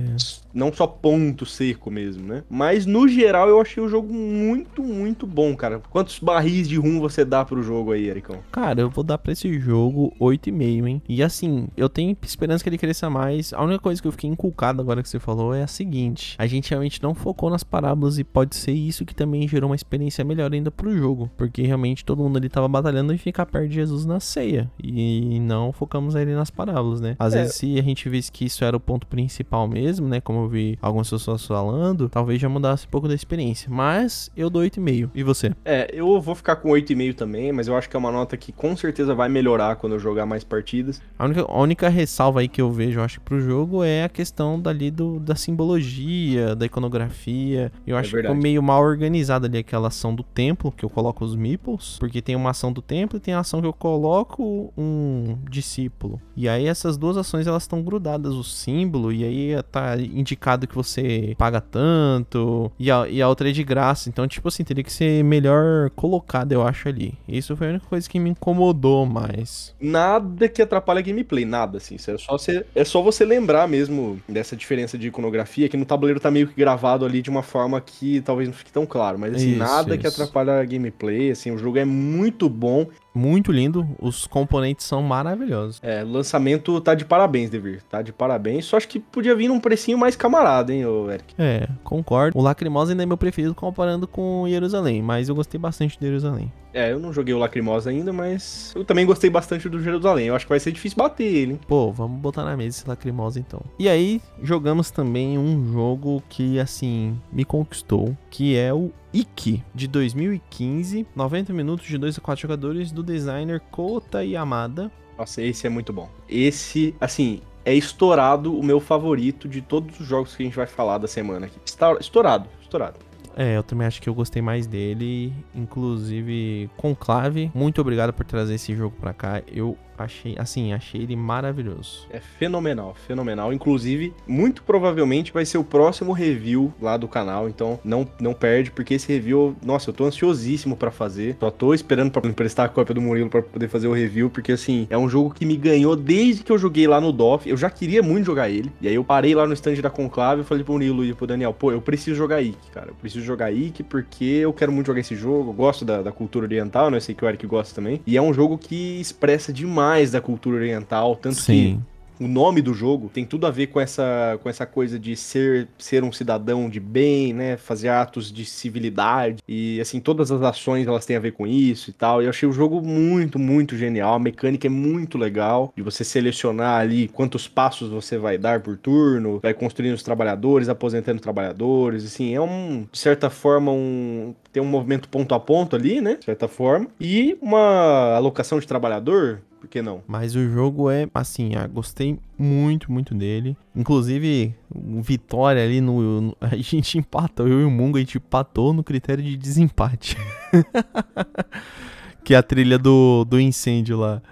Não 0.54 0.72
só 0.72 0.86
ponto 0.86 1.44
seco 1.44 1.90
mesmo, 1.90 2.26
né? 2.26 2.44
Mas 2.48 2.86
no 2.86 3.08
geral 3.08 3.48
eu 3.48 3.60
achei 3.60 3.82
o 3.82 3.88
jogo 3.88 4.14
muito, 4.14 4.82
muito 4.82 5.26
bom, 5.26 5.56
cara. 5.56 5.80
Quantos 5.90 6.20
barris 6.20 6.68
de 6.68 6.76
rum 6.76 7.00
você 7.00 7.24
dá 7.24 7.44
pro 7.44 7.62
jogo 7.62 7.92
aí, 7.92 8.08
Ericão? 8.08 8.38
Cara, 8.52 8.80
eu 8.80 8.88
vou 8.88 9.02
dar 9.02 9.18
pra 9.18 9.32
esse 9.32 9.58
jogo 9.58 10.14
8,5, 10.20 10.86
hein? 10.86 11.02
E 11.08 11.22
assim, 11.22 11.66
eu 11.76 11.88
tenho 11.88 12.16
esperança 12.22 12.62
que 12.62 12.70
ele 12.70 12.78
cresça 12.78 13.10
mais. 13.10 13.52
A 13.52 13.62
única 13.62 13.80
coisa 13.80 14.00
que 14.00 14.06
eu 14.06 14.12
fiquei 14.12 14.30
inculcado 14.37 14.83
agora 14.83 15.02
que 15.02 15.09
você 15.09 15.19
falou 15.19 15.55
é 15.55 15.62
a 15.62 15.66
seguinte: 15.66 16.37
a 16.38 16.47
gente 16.47 16.71
realmente 16.71 17.02
não 17.02 17.14
focou 17.14 17.50
nas 17.50 17.64
parábolas 17.64 18.19
e 18.19 18.25
pode 18.25 18.55
ser 18.55 18.73
isso 18.73 19.05
que 19.05 19.14
também 19.14 19.49
gerou 19.49 19.71
uma 19.71 19.76
experiência 19.76 20.25
melhor 20.25 20.52
ainda 20.52 20.71
pro 20.71 20.97
jogo, 20.97 21.31
porque 21.37 21.62
realmente 21.62 22.05
todo 22.05 22.23
mundo 22.23 22.37
ali 22.37 22.49
tava 22.49 22.69
batalhando 22.69 23.12
em 23.12 23.19
ficar 23.19 23.47
perto 23.47 23.69
de 23.69 23.75
Jesus 23.75 24.05
na 24.05 24.21
ceia 24.21 24.71
e 24.83 25.40
não 25.40 25.73
focamos 25.73 26.14
ali 26.14 26.35
nas 26.35 26.50
parábolas, 26.50 27.00
né? 27.00 27.16
Às 27.19 27.35
é. 27.35 27.43
vezes 27.43 27.57
se 27.57 27.78
a 27.78 27.83
gente 27.83 28.09
visse 28.09 28.31
que 28.31 28.45
isso 28.45 28.64
era 28.64 28.76
o 28.76 28.81
ponto 28.81 29.07
principal 29.07 29.66
mesmo, 29.66 30.09
né, 30.09 30.21
como 30.21 30.40
eu 30.40 30.49
vi 30.49 30.78
algumas 30.83 31.09
pessoas 31.09 31.45
falando, 31.47 32.09
talvez 32.09 32.40
já 32.40 32.49
mudasse 32.49 32.87
um 32.87 32.90
pouco 32.90 33.09
da 33.09 33.14
experiência, 33.14 33.71
mas 33.71 34.31
eu 34.37 34.50
dou 34.50 34.62
8,5. 34.62 35.11
E 35.14 35.23
você? 35.23 35.52
É, 35.64 35.88
eu 35.93 36.21
vou 36.21 36.35
ficar 36.35 36.57
com 36.57 36.71
8,5 36.71 37.14
também, 37.14 37.52
mas 37.52 37.69
eu 37.69 37.76
acho 37.76 37.88
que 37.88 37.97
é 37.97 37.99
uma 37.99 38.12
nota 38.12 38.37
que 38.37 38.52
com 38.52 38.76
certeza 38.76 39.14
vai 39.14 39.28
melhorar 39.28 39.76
quando 39.76 39.95
eu 39.95 39.99
jogar 39.99 40.26
mais 40.26 40.45
partidas. 40.45 41.00
A 41.19 41.25
única, 41.25 41.43
a 41.43 41.61
única 41.61 41.88
ressalva 41.88 42.40
aí 42.40 42.49
que 42.49 42.61
eu 42.61 42.71
vejo, 42.71 43.00
eu 43.00 43.05
acho, 43.05 43.21
pro 43.21 43.40
jogo 43.40 43.83
é 43.83 44.05
a 44.05 44.09
questão 44.09 44.25
questão 44.26 44.61
dali 44.61 44.90
do, 44.90 45.21
da 45.21 45.37
simbologia, 45.37 46.56
da 46.56 46.66
iconografia. 46.66 47.71
Eu 47.87 47.97
é 47.97 48.00
acho 48.00 48.16
é 48.16 48.23
que 48.23 48.23
ficou 48.23 48.35
meio 48.35 48.61
mal 48.61 48.83
organizada 48.83 49.47
ali 49.47 49.59
aquela 49.59 49.88
ação 49.88 50.12
do 50.12 50.25
templo, 50.25 50.73
que 50.73 50.85
eu 50.85 50.90
coloco 50.90 51.25
os 51.25 51.37
meeples, 51.37 51.97
porque 52.00 52.21
tem 52.21 52.35
uma 52.35 52.50
ação 52.50 52.73
do 52.73 52.83
templo 52.83 53.18
e 53.18 53.21
tem 53.21 53.35
a 53.35 53.40
ação 53.40 53.61
que 53.61 53.66
eu 53.66 53.73
coloco 53.73 54.73
um 54.76 55.38
discípulo. 55.49 56.21
E 56.37 56.49
aí 56.49 56.66
essas 56.66 56.97
duas 56.97 57.16
ações 57.16 57.47
elas 57.47 57.62
estão 57.62 57.83
grudadas, 57.83 58.35
o 58.35 58.42
símbolo, 58.42 59.12
e 59.12 59.23
aí 59.23 59.62
tá 59.71 59.97
indicado 59.97 60.66
que 60.66 60.75
você 60.75 61.35
paga 61.38 61.61
tanto, 61.61 62.71
e 62.78 62.90
a, 62.90 63.09
e 63.09 63.23
a 63.23 63.28
outra 63.28 63.49
é 63.49 63.52
de 63.52 63.62
graça. 63.62 64.09
Então, 64.09 64.26
tipo 64.26 64.49
assim, 64.49 64.64
teria 64.64 64.83
que 64.83 64.92
ser 64.92 65.23
melhor 65.23 65.90
colocado, 65.90 66.50
eu 66.50 66.66
acho, 66.66 66.88
ali. 66.88 67.14
Isso 67.28 67.56
foi 67.56 67.68
a 67.68 67.71
única 67.71 67.87
coisa 67.87 68.09
que 68.09 68.18
me 68.18 68.30
incomodou 68.30 69.06
mais. 69.06 69.75
Nada 69.80 70.49
que 70.49 70.61
atrapalhe 70.61 70.99
a 70.99 71.02
gameplay, 71.02 71.45
nada, 71.45 71.78
assim. 71.78 71.95
É 71.95 72.18
só 72.18 72.37
você, 72.37 72.66
é 72.75 72.85
só 72.85 73.00
você 73.00 73.25
lembrar 73.25 73.68
mesmo 73.68 74.15
dessa 74.28 74.56
diferença 74.56 74.96
de 74.99 75.08
iconografia, 75.08 75.68
que 75.68 75.76
no 75.76 75.85
tabuleiro 75.85 76.20
tá 76.20 76.30
meio 76.30 76.49
que 76.49 76.54
gravado 76.54 77.04
ali 77.04 77.23
de 77.23 77.30
uma 77.30 77.42
forma 77.42 77.80
que 77.80 78.20
talvez 78.20 78.49
não 78.49 78.54
fique 78.54 78.73
tão 78.73 78.87
claro. 78.87 79.18
Mas 79.18 79.35
assim, 79.35 79.50
isso, 79.50 79.58
nada 79.58 79.94
isso. 79.94 80.00
que 80.00 80.06
atrapalhe 80.06 80.50
a 80.50 80.64
gameplay, 80.64 81.30
assim, 81.30 81.50
o 81.50 81.58
jogo 81.58 81.78
é 81.78 81.85
muito 81.85 82.49
bom 82.49 82.87
muito 83.16 83.50
lindo, 83.50 83.88
os 84.00 84.26
componentes 84.26 84.87
são 84.87 85.02
maravilhosos. 85.02 85.80
É, 85.82 86.04
o 86.04 86.08
lançamento 86.08 86.80
tá 86.80 86.94
de 86.94 87.04
parabéns, 87.04 87.50
Devir, 87.50 87.82
tá 87.82 88.02
de 88.02 88.12
parabéns. 88.12 88.66
Só 88.66 88.76
acho 88.76 88.88
que 88.88 89.00
podia 89.00 89.35
vir 89.35 89.49
num 89.49 89.58
precinho 89.58 89.96
mais 89.96 90.14
camarada, 90.14 90.73
hein, 90.73 90.82
Eric? 91.11 91.35
É, 91.38 91.66
concordo. 91.82 92.38
O 92.38 92.42
Lacrimosa 92.42 92.92
ainda 92.92 93.02
é 93.02 93.06
meu 93.06 93.16
preferido 93.16 93.54
comparando 93.54 94.06
com 94.06 94.44
Jerusalém, 94.49 95.02
mas 95.02 95.28
eu 95.28 95.35
gostei 95.35 95.58
bastante 95.58 95.99
de 95.99 96.06
Jerusalém. 96.06 96.52
É, 96.76 96.92
eu 96.92 96.99
não 96.99 97.11
joguei 97.11 97.32
o 97.32 97.38
Lacrimosa 97.38 97.88
ainda, 97.88 98.12
mas 98.12 98.75
eu 98.76 98.85
também 98.85 99.06
gostei 99.06 99.30
bastante 99.30 99.66
do 99.66 99.82
Jerusalém. 99.82 100.26
Eu 100.26 100.37
acho 100.37 100.44
que 100.44 100.50
vai 100.50 100.61
ser 100.61 100.73
difícil 100.73 100.99
bater 100.99 101.25
ele, 101.25 101.52
hein? 101.52 101.61
Pô, 101.66 101.90
vamos 101.90 102.20
botar 102.20 102.44
na 102.44 102.54
mesa 102.54 102.80
esse 102.80 102.87
Lacrimosa 102.87 103.40
então. 103.40 103.62
E 103.78 103.88
aí, 103.88 104.20
jogamos 104.42 104.90
também 104.90 105.38
um 105.38 105.73
jogo 105.73 106.23
que, 106.28 106.61
assim, 106.61 107.18
me 107.32 107.46
conquistou, 107.46 108.14
que 108.28 108.58
é 108.58 108.75
o 108.75 108.92
Iki, 109.16 109.64
de 109.75 109.88
2015, 109.88 111.06
90 111.16 111.50
minutos 111.54 111.87
de 111.87 111.96
2 111.96 112.18
a 112.18 112.20
4 112.20 112.42
jogadores, 112.42 112.92
do 112.92 113.02
designer 113.02 113.61
Kota 113.70 114.23
Yamada. 114.23 114.92
Nossa, 115.16 115.40
esse 115.40 115.66
é 115.66 115.70
muito 115.70 115.90
bom. 115.90 116.11
Esse, 116.28 116.94
assim, 117.00 117.40
é 117.64 117.73
estourado 117.73 118.54
o 118.54 118.62
meu 118.62 118.78
favorito 118.78 119.49
de 119.49 119.62
todos 119.62 119.99
os 119.99 120.06
jogos 120.06 120.37
que 120.37 120.42
a 120.42 120.46
gente 120.46 120.56
vai 120.56 120.66
falar 120.66 120.99
da 120.99 121.08
semana 121.08 121.46
aqui. 121.46 121.58
Estourado, 121.99 122.46
estourado. 122.61 122.99
É, 123.35 123.56
eu 123.56 123.62
também 123.62 123.87
acho 123.87 124.02
que 124.02 124.08
eu 124.08 124.14
gostei 124.14 124.42
mais 124.42 124.66
dele. 124.66 125.32
Inclusive, 125.54 126.68
Conclave, 126.76 127.50
muito 127.54 127.80
obrigado 127.80 128.12
por 128.12 128.26
trazer 128.26 128.56
esse 128.56 128.75
jogo 128.76 128.96
pra 129.00 129.14
cá. 129.14 129.42
Eu 129.46 129.78
Achei, 129.98 130.34
assim, 130.38 130.72
achei 130.72 131.02
ele 131.02 131.16
maravilhoso. 131.16 132.06
É 132.10 132.20
fenomenal, 132.20 132.94
fenomenal. 133.06 133.52
Inclusive, 133.52 134.12
muito 134.26 134.62
provavelmente 134.62 135.32
vai 135.32 135.44
ser 135.44 135.58
o 135.58 135.64
próximo 135.64 136.12
review 136.12 136.72
lá 136.80 136.96
do 136.96 137.08
canal, 137.08 137.48
então 137.48 137.78
não, 137.84 138.08
não 138.20 138.34
perde, 138.34 138.70
porque 138.70 138.94
esse 138.94 139.12
review, 139.12 139.56
nossa, 139.64 139.90
eu 139.90 139.94
tô 139.94 140.04
ansiosíssimo 140.04 140.76
para 140.76 140.90
fazer. 140.90 141.36
Só 141.40 141.50
tô 141.50 141.74
esperando 141.74 142.10
para 142.10 142.26
emprestar 142.28 142.66
a 142.66 142.68
cópia 142.68 142.94
do 142.94 143.00
Murilo 143.00 143.30
para 143.30 143.42
poder 143.42 143.68
fazer 143.68 143.88
o 143.88 143.92
review, 143.92 144.30
porque 144.30 144.52
assim, 144.52 144.86
é 144.90 144.98
um 144.98 145.08
jogo 145.08 145.32
que 145.34 145.46
me 145.46 145.56
ganhou 145.56 145.96
desde 145.96 146.42
que 146.42 146.52
eu 146.52 146.58
joguei 146.58 146.86
lá 146.86 147.00
no 147.00 147.12
DOF. 147.12 147.48
Eu 147.48 147.56
já 147.56 147.70
queria 147.70 148.02
muito 148.02 148.26
jogar 148.26 148.48
ele. 148.48 148.70
E 148.80 148.88
aí 148.88 148.94
eu 148.94 149.04
parei 149.04 149.34
lá 149.34 149.46
no 149.46 149.54
stand 149.54 149.76
da 149.76 149.90
Conclave 149.90 150.42
e 150.42 150.44
falei 150.44 150.64
pro 150.64 150.74
Murilo 150.74 151.04
e 151.04 151.14
pro 151.14 151.26
Daniel, 151.26 151.52
pô, 151.52 151.72
eu 151.72 151.80
preciso 151.80 152.16
jogar 152.16 152.40
Ike, 152.42 152.70
cara. 152.72 152.88
Eu 152.88 152.94
preciso 152.94 153.24
jogar 153.24 153.50
Ike 153.50 153.82
porque 153.82 154.24
eu 154.24 154.52
quero 154.52 154.72
muito 154.72 154.86
jogar 154.86 155.00
esse 155.00 155.14
jogo. 155.14 155.50
Eu 155.50 155.54
gosto 155.54 155.84
da, 155.84 156.02
da 156.02 156.12
cultura 156.12 156.46
oriental, 156.46 156.90
né? 156.90 156.96
Eu 156.96 157.00
sei 157.00 157.14
que 157.14 157.24
o 157.24 157.28
Eric 157.28 157.46
gosta 157.46 157.74
também. 157.74 158.00
E 158.06 158.16
é 158.16 158.22
um 158.22 158.32
jogo 158.32 158.58
que 158.58 159.00
expressa 159.00 159.52
demais 159.52 159.86
da 160.11 160.21
cultura 160.21 160.57
oriental, 160.57 161.16
tanto 161.16 161.37
Sim. 161.37 161.52
que 161.52 161.97
o 162.19 162.26
nome 162.26 162.62
do 162.62 162.73
jogo 162.73 163.11
tem 163.12 163.25
tudo 163.25 163.47
a 163.47 163.50
ver 163.50 163.69
com 163.69 163.81
essa, 163.81 164.38
com 164.43 164.49
essa 164.49 164.66
coisa 164.66 164.99
de 164.99 165.16
ser, 165.16 165.69
ser 165.78 166.02
um 166.02 166.12
cidadão 166.12 166.69
de 166.69 166.81
bem, 166.81 167.33
né? 167.33 167.57
Fazer 167.57 167.88
atos 167.88 168.33
de 168.33 168.45
civilidade. 168.45 169.43
E, 169.47 169.81
assim, 169.81 170.00
todas 170.00 170.31
as 170.31 170.43
ações 170.43 170.87
elas 170.87 171.05
têm 171.05 171.16
a 171.16 171.21
ver 171.21 171.33
com 171.33 171.47
isso 171.47 171.90
e 171.90 171.93
tal. 171.93 172.23
E 172.23 172.26
eu 172.26 172.31
achei 172.31 172.49
o 172.49 172.52
jogo 172.52 172.81
muito, 172.81 173.38
muito 173.38 173.76
genial. 173.76 174.14
A 174.14 174.19
mecânica 174.19 174.66
é 174.66 174.71
muito 174.71 175.19
legal. 175.19 175.73
De 175.76 175.83
você 175.83 176.05
selecionar 176.05 176.81
ali 176.81 177.09
quantos 177.09 177.47
passos 177.47 177.90
você 177.90 178.19
vai 178.19 178.38
dar 178.38 178.61
por 178.61 178.76
turno, 178.76 179.40
vai 179.43 179.52
construindo 179.52 179.95
os 179.95 180.02
trabalhadores, 180.02 180.69
aposentando 180.69 181.16
os 181.16 181.23
trabalhadores. 181.23 182.05
Assim, 182.05 182.35
é 182.35 182.40
um, 182.40 182.87
de 182.90 182.99
certa 182.99 183.31
forma, 183.31 183.71
um. 183.73 184.35
Tem 184.52 184.62
um 184.62 184.66
movimento 184.66 185.09
ponto 185.09 185.35
a 185.35 185.40
ponto 185.40 185.76
ali, 185.76 186.00
né? 186.00 186.16
De 186.16 186.25
certa 186.25 186.49
forma. 186.49 186.87
E 186.99 187.37
uma 187.43 188.14
alocação 188.16 188.59
de 188.59 188.66
trabalhador 188.66 189.43
por 189.66 189.68
que 189.68 189.82
não? 189.82 190.02
Mas 190.06 190.37
o 190.37 190.49
jogo 190.49 190.88
é, 190.88 191.08
assim, 191.12 191.56
ah, 191.56 191.66
gostei 191.66 192.18
muito, 192.38 192.90
muito 192.90 193.14
dele. 193.14 193.56
Inclusive, 193.75 194.54
vitória 195.02 195.62
ali 195.62 195.80
no, 195.80 196.20
no. 196.20 196.37
A 196.40 196.56
gente 196.56 196.99
empatou, 196.99 197.49
eu 197.49 197.61
e 197.61 197.64
o 197.64 197.70
Mungo, 197.70 197.96
a 197.96 198.00
gente 198.00 198.16
empatou 198.16 198.73
no 198.73 198.85
critério 198.85 199.23
de 199.23 199.37
desempate. 199.37 200.16
que 202.25 202.35
é 202.35 202.37
a 202.37 202.42
trilha 202.42 202.78
do, 202.78 203.25
do 203.25 203.40
incêndio 203.40 203.99
lá. 203.99 204.23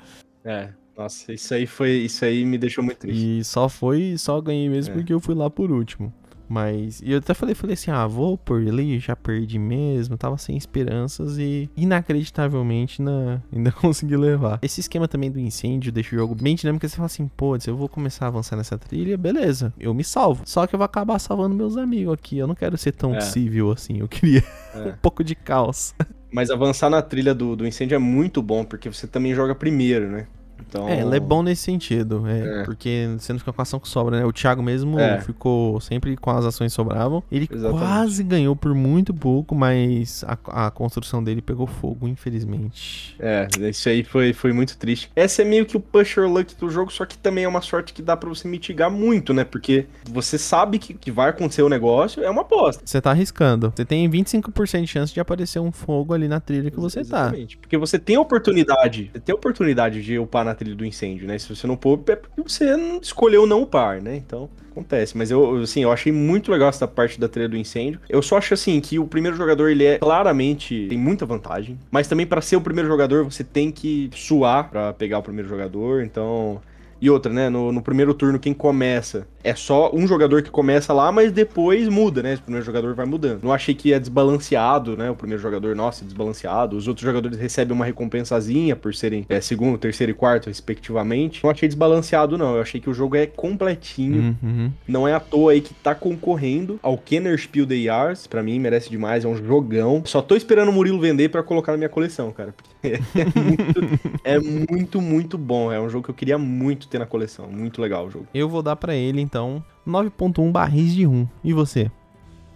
É. 0.44 0.70
Nossa, 0.96 1.32
isso 1.32 1.52
aí 1.52 1.66
foi. 1.66 1.90
Isso 1.90 2.24
aí 2.24 2.44
me 2.44 2.56
deixou 2.56 2.84
muito 2.84 2.98
triste. 2.98 3.40
E 3.40 3.44
só 3.44 3.68
foi. 3.68 4.16
Só 4.16 4.40
ganhei 4.40 4.68
mesmo 4.68 4.94
é. 4.94 4.96
porque 4.96 5.12
eu 5.12 5.18
fui 5.18 5.34
lá 5.34 5.50
por 5.50 5.72
último. 5.72 6.14
Mas. 6.54 7.00
E 7.02 7.10
eu 7.10 7.18
até 7.18 7.34
falei, 7.34 7.52
falei 7.52 7.74
assim: 7.74 7.90
ah, 7.90 8.06
vou 8.06 8.38
por 8.38 8.62
ele, 8.62 9.00
já 9.00 9.16
perdi 9.16 9.58
mesmo. 9.58 10.16
Tava 10.16 10.38
sem 10.38 10.56
esperanças 10.56 11.36
e 11.36 11.68
inacreditavelmente 11.76 13.02
na, 13.02 13.42
ainda 13.52 13.72
consegui 13.72 14.16
levar. 14.16 14.60
Esse 14.62 14.80
esquema 14.80 15.08
também 15.08 15.32
do 15.32 15.40
incêndio 15.40 15.90
deixa 15.90 16.14
o 16.14 16.18
jogo 16.18 16.36
bem 16.36 16.54
dinâmico. 16.54 16.88
Você 16.88 16.94
fala 16.94 17.06
assim: 17.06 17.26
pô, 17.26 17.58
se 17.58 17.68
eu 17.68 17.76
vou 17.76 17.88
começar 17.88 18.26
a 18.26 18.28
avançar 18.28 18.54
nessa 18.54 18.78
trilha, 18.78 19.18
beleza, 19.18 19.74
eu 19.80 19.92
me 19.92 20.04
salvo. 20.04 20.44
Só 20.46 20.64
que 20.64 20.76
eu 20.76 20.78
vou 20.78 20.84
acabar 20.84 21.18
salvando 21.18 21.56
meus 21.56 21.76
amigos 21.76 22.14
aqui. 22.14 22.38
Eu 22.38 22.46
não 22.46 22.54
quero 22.54 22.78
ser 22.78 22.92
tão 22.92 23.16
é. 23.16 23.20
civil 23.20 23.72
assim. 23.72 23.98
Eu 23.98 24.06
queria 24.06 24.44
é. 24.74 24.78
um 24.94 24.96
pouco 25.02 25.24
de 25.24 25.34
caos. 25.34 25.92
Mas 26.32 26.50
avançar 26.50 26.88
na 26.88 27.02
trilha 27.02 27.34
do, 27.34 27.56
do 27.56 27.66
incêndio 27.66 27.96
é 27.96 27.98
muito 27.98 28.40
bom, 28.40 28.64
porque 28.64 28.88
você 28.88 29.08
também 29.08 29.34
joga 29.34 29.56
primeiro, 29.56 30.08
né? 30.08 30.28
Então... 30.60 30.88
É, 30.88 31.00
ela 31.00 31.16
é 31.16 31.20
bom 31.20 31.42
nesse 31.42 31.62
sentido, 31.62 32.24
é, 32.26 32.60
é. 32.60 32.62
porque 32.64 33.08
você 33.18 33.32
não 33.32 33.38
fica 33.38 33.52
com 33.52 33.60
a 33.60 33.62
ação 33.62 33.78
que 33.78 33.88
sobra, 33.88 34.18
né? 34.18 34.24
O 34.24 34.32
Thiago 34.32 34.62
mesmo 34.62 34.98
é. 34.98 35.20
ficou 35.20 35.80
sempre 35.80 36.16
com 36.16 36.30
as 36.30 36.44
ações 36.44 36.72
sobravam. 36.72 37.22
Ele 37.30 37.48
Exatamente. 37.50 37.80
quase 37.80 38.22
ganhou 38.22 38.56
por 38.56 38.74
muito 38.74 39.12
pouco, 39.12 39.54
mas 39.54 40.24
a, 40.26 40.66
a, 40.66 40.70
construção 40.70 41.22
dele 41.22 41.40
pegou 41.40 41.66
fogo, 41.66 42.08
infelizmente. 42.08 43.14
É, 43.18 43.48
isso 43.68 43.88
aí 43.88 44.02
foi, 44.02 44.32
foi 44.32 44.52
muito 44.52 44.76
triste. 44.76 45.10
Essa 45.14 45.42
é 45.42 45.44
meio 45.44 45.66
que 45.66 45.76
o 45.76 45.80
pusher 45.80 46.28
luck 46.28 46.54
do 46.56 46.70
jogo, 46.70 46.92
só 46.92 47.04
que 47.04 47.16
também 47.18 47.44
é 47.44 47.48
uma 47.48 47.60
sorte 47.60 47.92
que 47.92 48.02
dá 48.02 48.16
para 48.16 48.28
você 48.28 48.48
mitigar 48.48 48.90
muito, 48.90 49.32
né? 49.32 49.44
Porque 49.44 49.86
você 50.10 50.38
sabe 50.38 50.78
que, 50.78 50.94
que 50.94 51.10
vai 51.10 51.30
acontecer 51.30 51.62
o 51.62 51.68
negócio, 51.68 52.22
é 52.22 52.30
uma 52.30 52.42
aposta. 52.42 52.82
Você 52.84 53.00
tá 53.00 53.10
arriscando. 53.10 53.72
Você 53.74 53.84
tem 53.84 54.08
25% 54.10 54.80
de 54.80 54.86
chance 54.86 55.14
de 55.14 55.20
aparecer 55.20 55.58
um 55.58 55.72
fogo 55.72 56.12
ali 56.12 56.28
na 56.28 56.40
trilha 56.40 56.70
que 56.70 56.80
você 56.80 57.04
tá. 57.04 57.26
Exatamente. 57.26 57.56
tá. 57.56 57.60
Porque 57.60 57.76
você 57.76 57.98
tem 57.98 58.16
oportunidade, 58.16 59.10
você 59.12 59.20
tem 59.20 59.34
oportunidade 59.34 60.02
de 60.02 60.18
upar 60.18 60.44
na 60.44 60.53
trilha 60.54 60.64
trilha 60.64 60.76
do 60.76 60.84
incêndio, 60.84 61.26
né? 61.26 61.38
Se 61.38 61.54
você 61.54 61.66
não 61.66 61.76
pôr, 61.76 62.00
é 62.08 62.16
porque 62.16 62.42
você 62.42 62.74
escolheu 63.00 63.46
não 63.46 63.62
upar, 63.62 64.02
né? 64.02 64.16
Então, 64.16 64.48
acontece. 64.70 65.16
Mas 65.16 65.30
eu, 65.30 65.62
assim, 65.62 65.82
eu 65.82 65.92
achei 65.92 66.12
muito 66.12 66.50
legal 66.50 66.68
essa 66.68 66.88
parte 66.88 67.20
da 67.20 67.28
trilha 67.28 67.48
do 67.48 67.56
incêndio. 67.56 68.00
Eu 68.08 68.20
só 68.22 68.38
acho, 68.38 68.54
assim, 68.54 68.80
que 68.80 68.98
o 68.98 69.06
primeiro 69.06 69.36
jogador, 69.36 69.68
ele 69.68 69.84
é 69.84 69.98
claramente, 69.98 70.86
tem 70.88 70.98
muita 70.98 71.24
vantagem. 71.24 71.78
Mas 71.90 72.08
também 72.08 72.26
para 72.26 72.40
ser 72.40 72.56
o 72.56 72.60
primeiro 72.60 72.88
jogador, 72.88 73.24
você 73.24 73.44
tem 73.44 73.70
que 73.70 74.10
suar 74.14 74.68
para 74.68 74.92
pegar 74.92 75.18
o 75.18 75.22
primeiro 75.22 75.48
jogador. 75.48 76.02
Então, 76.02 76.60
e 77.00 77.10
outra, 77.10 77.32
né? 77.32 77.48
No, 77.48 77.72
no, 77.72 77.82
primeiro 77.82 78.14
turno, 78.14 78.38
quem 78.38 78.54
começa 78.54 79.26
é 79.42 79.54
só 79.54 79.94
um 79.94 80.06
jogador 80.06 80.42
que 80.42 80.50
começa 80.50 80.92
lá, 80.92 81.12
mas 81.12 81.30
depois 81.30 81.88
muda, 81.88 82.22
né? 82.22 82.34
O 82.34 82.42
primeiro 82.42 82.64
jogador 82.64 82.94
vai 82.94 83.04
mudando. 83.04 83.42
Não 83.42 83.52
achei 83.52 83.74
que 83.74 83.92
é 83.92 83.98
desbalanceado, 83.98 84.96
né? 84.96 85.10
O 85.10 85.14
primeiro 85.14 85.42
jogador, 85.42 85.76
nossa, 85.76 86.02
é 86.02 86.06
desbalanceado. 86.06 86.76
Os 86.76 86.88
outros 86.88 87.04
jogadores 87.04 87.38
recebem 87.38 87.74
uma 87.74 87.84
recompensazinha 87.84 88.74
por 88.74 88.94
serem 88.94 89.26
é, 89.28 89.40
segundo, 89.40 89.76
terceiro 89.76 90.12
e 90.12 90.14
quarto, 90.14 90.46
respectivamente. 90.46 91.42
Não 91.44 91.50
achei 91.50 91.68
desbalanceado, 91.68 92.38
não. 92.38 92.56
Eu 92.56 92.62
achei 92.62 92.80
que 92.80 92.88
o 92.88 92.94
jogo 92.94 93.16
é 93.16 93.26
completinho. 93.26 94.36
Uhum. 94.42 94.70
Não 94.88 95.06
é 95.06 95.14
à 95.14 95.20
toa 95.20 95.52
aí 95.52 95.60
que 95.60 95.74
tá 95.74 95.94
concorrendo 95.94 96.78
ao 96.82 96.96
Kenner 96.96 97.38
Spiel 97.38 97.66
the 97.66 97.74
Yars. 97.74 98.26
Pra 98.26 98.42
mim, 98.42 98.58
merece 98.58 98.88
demais. 98.88 99.24
É 99.24 99.28
um 99.28 99.36
jogão. 99.36 100.02
Só 100.06 100.22
tô 100.22 100.36
esperando 100.36 100.68
o 100.68 100.72
Murilo 100.72 101.00
vender 101.00 101.28
para 101.28 101.42
colocar 101.42 101.72
na 101.72 101.78
minha 101.78 101.88
coleção, 101.88 102.32
cara. 102.32 102.54
É 103.14 103.34
muito, 103.40 103.80
é 104.24 104.38
muito, 104.38 105.00
muito 105.00 105.38
bom. 105.38 105.72
É 105.72 105.80
um 105.80 105.88
jogo 105.88 106.04
que 106.04 106.10
eu 106.10 106.14
queria 106.14 106.36
muito 106.36 106.88
ter 106.94 106.98
na 106.98 107.06
coleção. 107.06 107.48
Muito 107.48 107.82
legal 107.82 108.06
o 108.06 108.10
jogo. 108.10 108.26
Eu 108.32 108.48
vou 108.48 108.62
dar 108.62 108.76
para 108.76 108.94
ele, 108.94 109.20
então, 109.20 109.64
9.1 109.86 110.52
barris 110.52 110.94
de 110.94 111.04
rum. 111.04 111.26
E 111.42 111.52
você? 111.52 111.90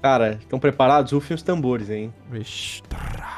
Cara, 0.01 0.38
estão 0.40 0.61
preparados? 0.61 1.12
Rufem 1.12 1.35
os 1.35 1.42
tambores, 1.42 1.90
hein? 1.90 2.12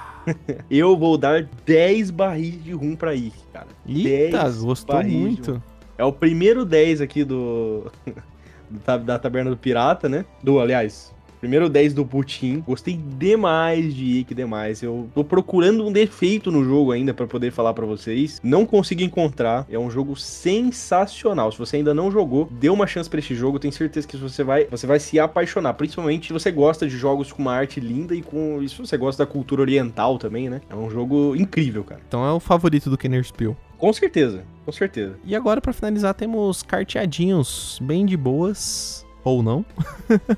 eu 0.70 0.96
vou 0.98 1.16
dar 1.16 1.48
10 1.64 2.10
barris 2.10 2.62
de 2.62 2.72
rum 2.72 2.94
pra 2.94 3.14
ir, 3.14 3.32
cara. 3.52 3.68
Eita, 3.88 4.50
gostou 4.50 5.02
muito. 5.02 5.62
É 5.96 6.04
o 6.04 6.12
primeiro 6.12 6.64
10 6.64 7.00
aqui 7.00 7.24
do... 7.24 7.90
da 9.04 9.18
Taberna 9.18 9.50
do 9.50 9.56
Pirata, 9.56 10.08
né? 10.08 10.24
Do, 10.42 10.60
aliás, 10.60 11.14
Primeiro 11.40 11.68
10 11.70 11.94
do 11.94 12.05
Putin. 12.05 12.61
Gostei 12.61 13.00
demais 13.18 13.94
de 13.94 14.18
Ike, 14.18 14.35
demais. 14.35 14.83
Eu 14.83 15.09
tô 15.14 15.24
procurando 15.24 15.87
um 15.87 15.90
defeito 15.90 16.53
no 16.53 16.62
jogo 16.62 16.92
ainda 16.92 17.14
para 17.14 17.26
poder 17.26 17.50
falar 17.50 17.72
para 17.72 17.87
vocês. 17.87 18.38
Não 18.44 18.66
consigo 18.66 19.03
encontrar. 19.03 19.66
É 19.70 19.79
um 19.79 19.90
jogo 19.90 20.14
sensacional. 20.16 21.50
Se 21.50 21.59
você 21.59 21.76
ainda 21.76 21.94
não 21.94 22.11
jogou, 22.11 22.46
dê 22.50 22.68
uma 22.68 22.87
chance 22.87 23.09
para 23.09 23.20
esse 23.20 23.35
jogo. 23.35 23.59
Tenho 23.59 23.72
certeza 23.72 24.07
que 24.07 24.18
você 24.18 24.44
vai, 24.44 24.66
você 24.66 24.87
vai 24.87 25.00
se 25.00 25.18
apaixonar. 25.18 25.74
Principalmente 25.74 26.26
se 26.26 26.33
você 26.33 26.50
gosta 26.50 26.87
de 26.87 26.96
jogos 26.96 27.33
com 27.33 27.40
uma 27.40 27.55
arte 27.55 27.81
linda 27.81 28.14
e 28.14 28.20
com. 28.20 28.62
E 28.62 28.68
se 28.68 28.79
você 28.79 28.98
gosta 28.98 29.24
da 29.24 29.31
cultura 29.31 29.62
oriental 29.62 30.18
também, 30.18 30.50
né? 30.50 30.61
É 30.68 30.74
um 30.74 30.90
jogo 30.90 31.35
incrível, 31.35 31.83
cara. 31.83 32.03
Então 32.07 32.24
é 32.24 32.33
o 32.33 32.40
favorito 32.40 32.90
do 32.90 32.98
Kenner 32.98 33.24
Spiel. 33.24 33.57
Com 33.79 33.92
certeza, 33.94 34.44
com 34.66 34.72
certeza. 34.72 35.14
E 35.24 35.35
agora, 35.35 35.59
para 35.59 35.72
finalizar, 35.72 36.12
temos 36.12 36.62
carteadinhos 36.62 37.79
bem 37.83 38.05
de 38.05 38.14
boas 38.14 39.07
ou 39.24 39.42
não. 39.42 39.64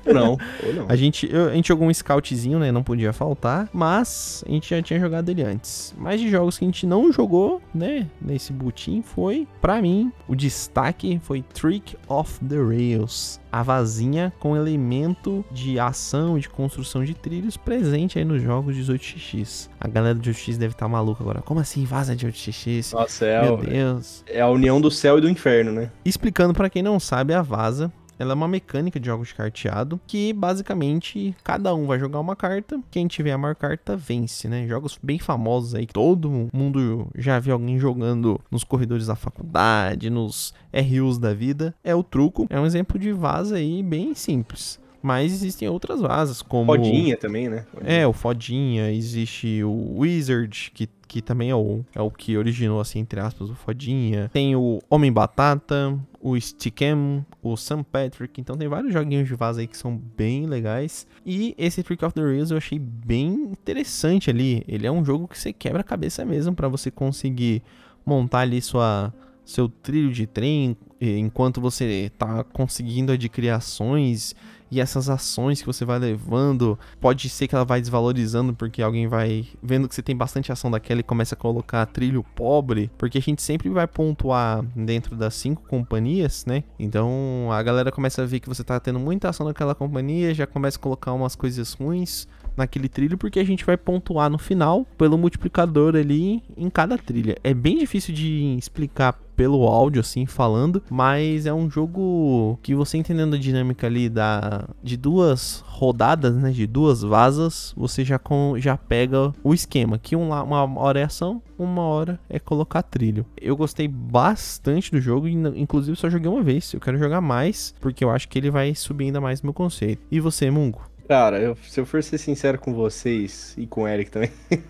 Não, 0.05 0.37
ou 0.65 0.73
não. 0.73 0.85
A 0.87 0.95
gente, 0.95 1.29
eu, 1.31 1.49
a 1.49 1.53
gente 1.53 1.67
jogou 1.67 1.87
um 1.87 1.93
scoutzinho, 1.93 2.59
né? 2.59 2.71
Não 2.71 2.83
podia 2.83 3.13
faltar. 3.13 3.69
Mas 3.71 4.43
a 4.47 4.51
gente 4.51 4.69
já 4.69 4.81
tinha 4.81 4.99
jogado 4.99 5.29
ele 5.29 5.43
antes. 5.43 5.93
Mas 5.97 6.19
de 6.19 6.29
jogos 6.29 6.57
que 6.57 6.65
a 6.65 6.67
gente 6.67 6.85
não 6.85 7.11
jogou, 7.11 7.61
né? 7.73 8.07
Nesse 8.21 8.51
butim 8.51 9.01
foi, 9.01 9.47
para 9.61 9.81
mim, 9.81 10.11
o 10.27 10.35
destaque 10.35 11.19
foi 11.23 11.41
Trick 11.41 11.95
of 12.07 12.39
the 12.45 12.57
Rails. 12.57 13.39
A 13.51 13.61
vazinha 13.61 14.33
com 14.39 14.57
elemento 14.57 15.45
de 15.51 15.79
ação 15.79 16.37
e 16.37 16.41
de 16.41 16.49
construção 16.49 17.03
de 17.03 17.13
trilhos 17.13 17.55
presente 17.55 18.17
aí 18.17 18.25
nos 18.25 18.41
jogos 18.41 18.75
18x. 18.75 19.69
A 19.79 19.87
galera 19.87 20.15
do 20.15 20.21
18x 20.21 20.57
deve 20.57 20.73
estar 20.73 20.85
tá 20.85 20.89
maluca 20.89 21.21
agora. 21.21 21.41
Como 21.41 21.59
assim 21.59 21.85
vaza 21.85 22.15
de 22.15 22.25
18x? 22.25 22.93
Nossa, 22.93 23.25
é, 23.25 23.41
Meu 23.43 23.57
Deus. 23.57 24.23
é 24.27 24.41
a 24.41 24.49
união 24.49 24.81
do 24.81 24.89
céu 24.89 25.19
e 25.19 25.21
do 25.21 25.29
inferno, 25.29 25.71
né? 25.71 25.91
Explicando 26.03 26.53
para 26.53 26.69
quem 26.69 26.81
não 26.81 26.99
sabe, 26.99 27.33
a 27.33 27.43
vaza 27.43 27.91
ela 28.17 28.31
é 28.31 28.35
uma 28.35 28.47
mecânica 28.47 28.99
de 28.99 29.05
jogos 29.05 29.29
de 29.29 29.35
carteado 29.35 29.99
que 30.05 30.33
basicamente 30.33 31.35
cada 31.43 31.73
um 31.73 31.85
vai 31.85 31.99
jogar 31.99 32.19
uma 32.19 32.35
carta, 32.35 32.79
quem 32.91 33.07
tiver 33.07 33.31
a 33.31 33.37
maior 33.37 33.55
carta 33.55 33.95
vence, 33.95 34.47
né? 34.47 34.67
Jogos 34.67 34.99
bem 35.01 35.19
famosos 35.19 35.75
aí 35.75 35.85
que 35.85 35.93
todo 35.93 36.49
mundo 36.53 37.07
já 37.15 37.39
viu 37.39 37.53
alguém 37.53 37.79
jogando 37.79 38.39
nos 38.51 38.63
corredores 38.63 39.07
da 39.07 39.15
faculdade, 39.15 40.09
nos 40.09 40.53
RUs 40.73 41.17
da 41.17 41.33
vida, 41.33 41.73
é 41.83 41.95
o 41.95 42.03
truco. 42.03 42.47
É 42.49 42.59
um 42.59 42.65
exemplo 42.65 42.99
de 42.99 43.11
vaza 43.11 43.55
aí 43.55 43.81
bem 43.83 44.13
simples. 44.13 44.82
Mas 45.03 45.33
existem 45.33 45.67
outras 45.67 45.99
vasas, 45.99 46.41
como. 46.41 46.67
Fodinha 46.67 47.17
também, 47.17 47.49
né? 47.49 47.65
Fodinha. 47.69 47.91
É, 47.91 48.07
o 48.07 48.13
Fodinha, 48.13 48.89
existe 48.89 49.61
o 49.61 49.99
Wizard, 49.99 50.71
que, 50.73 50.87
que 51.05 51.21
também 51.21 51.49
é 51.49 51.55
o, 51.55 51.83
é 51.93 52.01
o 52.01 52.09
que 52.09 52.37
originou, 52.37 52.79
assim, 52.79 52.99
entre 52.99 53.19
aspas, 53.19 53.49
o 53.49 53.53
Fodinha. 53.53 54.29
Tem 54.31 54.55
o 54.55 54.79
Homem 54.89 55.11
Batata, 55.11 55.99
o 56.21 56.39
Stickem, 56.39 57.25
o 57.41 57.57
St. 57.57 57.83
Patrick. 57.91 58.39
Então 58.39 58.55
tem 58.55 58.69
vários 58.69 58.93
joguinhos 58.93 59.27
de 59.27 59.35
vaza 59.35 59.59
aí 59.59 59.67
que 59.67 59.77
são 59.77 59.97
bem 60.15 60.45
legais. 60.45 61.05
E 61.25 61.53
esse 61.57 61.83
Trick 61.83 62.03
of 62.05 62.15
the 62.15 62.21
Rails 62.21 62.49
eu 62.49 62.57
achei 62.57 62.79
bem 62.79 63.33
interessante 63.51 64.29
ali. 64.29 64.63
Ele 64.65 64.87
é 64.87 64.91
um 64.91 65.03
jogo 65.03 65.27
que 65.27 65.37
você 65.37 65.51
quebra 65.51 65.81
a 65.81 65.83
cabeça 65.83 66.23
mesmo 66.23 66.55
para 66.55 66.69
você 66.69 66.89
conseguir 66.89 67.61
montar 68.05 68.39
ali 68.39 68.61
sua 68.61 69.13
seu 69.45 69.67
trilho 69.67 70.11
de 70.11 70.25
trem 70.25 70.77
enquanto 71.01 71.59
você 71.59 72.09
tá 72.17 72.43
conseguindo 72.45 73.11
adquirir 73.11 73.49
ações 73.49 74.33
e 74.73 74.81
essas 74.81 75.07
ações 75.07 75.61
que 75.61 75.67
você 75.67 75.85
vai 75.85 75.99
levando, 75.99 76.79
pode 76.99 77.29
ser 77.29 77.47
que 77.47 77.53
ela 77.53 77.63
vai 77.63 77.79
desvalorizando 77.79 78.55
porque 78.55 78.81
alguém 78.81 79.07
vai 79.07 79.45
vendo 79.61 79.87
que 79.87 79.93
você 79.93 80.01
tem 80.01 80.15
bastante 80.15 80.51
ação 80.51 80.71
daquela 80.71 80.99
e 80.99 81.03
começa 81.03 81.35
a 81.35 81.37
colocar 81.37 81.85
trilho 81.85 82.25
pobre, 82.35 82.89
porque 82.97 83.19
a 83.19 83.21
gente 83.21 83.43
sempre 83.43 83.69
vai 83.69 83.85
pontuar 83.85 84.63
dentro 84.75 85.15
das 85.15 85.35
cinco 85.35 85.61
companhias, 85.67 86.43
né? 86.47 86.63
Então 86.79 87.49
a 87.51 87.61
galera 87.61 87.91
começa 87.91 88.23
a 88.23 88.25
ver 88.25 88.39
que 88.39 88.49
você 88.49 88.63
tá 88.63 88.79
tendo 88.79 88.99
muita 88.99 89.29
ação 89.29 89.45
naquela 89.45 89.75
companhia, 89.75 90.33
já 90.33 90.47
começa 90.47 90.79
a 90.79 90.81
colocar 90.81 91.13
umas 91.13 91.35
coisas 91.35 91.73
ruins 91.73 92.27
naquele 92.55 92.89
trilho, 92.89 93.17
porque 93.17 93.39
a 93.39 93.43
gente 93.43 93.65
vai 93.65 93.77
pontuar 93.77 94.29
no 94.29 94.37
final 94.37 94.85
pelo 94.97 95.17
multiplicador 95.17 95.95
ali 95.95 96.43
em 96.55 96.69
cada 96.69 96.97
trilha. 96.97 97.37
É 97.43 97.53
bem 97.53 97.77
difícil 97.77 98.13
de 98.13 98.55
explicar 98.57 99.17
pelo 99.35 99.63
áudio, 99.67 99.99
assim, 99.99 100.25
falando, 100.25 100.81
mas 100.89 101.45
é 101.45 101.53
um 101.53 101.69
jogo 101.69 102.59
que 102.61 102.75
você 102.75 102.97
entendendo 102.97 103.35
a 103.35 103.39
dinâmica 103.39 103.87
ali 103.87 104.09
da, 104.09 104.67
de 104.81 104.95
duas 104.95 105.63
rodadas, 105.67 106.35
né, 106.35 106.51
de 106.51 106.67
duas 106.67 107.01
vasas, 107.01 107.73
você 107.75 108.05
já, 108.05 108.19
com, 108.19 108.55
já 108.57 108.77
pega 108.77 109.33
o 109.43 109.53
esquema, 109.53 109.97
que 109.97 110.15
um, 110.15 110.31
uma 110.31 110.79
hora 110.79 110.99
é 110.99 111.03
ação, 111.03 111.41
uma 111.57 111.81
hora 111.81 112.19
é 112.29 112.39
colocar 112.39 112.83
trilho. 112.83 113.25
Eu 113.39 113.55
gostei 113.55 113.87
bastante 113.87 114.91
do 114.91 115.01
jogo, 115.01 115.27
inclusive 115.27 115.97
só 115.97 116.09
joguei 116.09 116.29
uma 116.29 116.43
vez, 116.43 116.73
eu 116.73 116.79
quero 116.79 116.97
jogar 116.97 117.21
mais, 117.21 117.73
porque 117.81 118.03
eu 118.03 118.09
acho 118.09 118.27
que 118.29 118.37
ele 118.37 118.51
vai 118.51 118.73
subir 118.75 119.05
ainda 119.05 119.21
mais 119.21 119.41
meu 119.41 119.53
conceito. 119.53 120.01
E 120.11 120.19
você, 120.19 120.49
Mungo? 120.49 120.92
Cara, 121.07 121.39
eu, 121.39 121.57
se 121.67 121.79
eu 121.79 121.85
for 121.85 122.01
ser 122.01 122.17
sincero 122.17 122.57
com 122.57 122.73
vocês 122.73 123.53
e 123.57 123.67
com 123.67 123.83
o 123.83 123.87
Eric 123.87 124.11
também. 124.11 124.31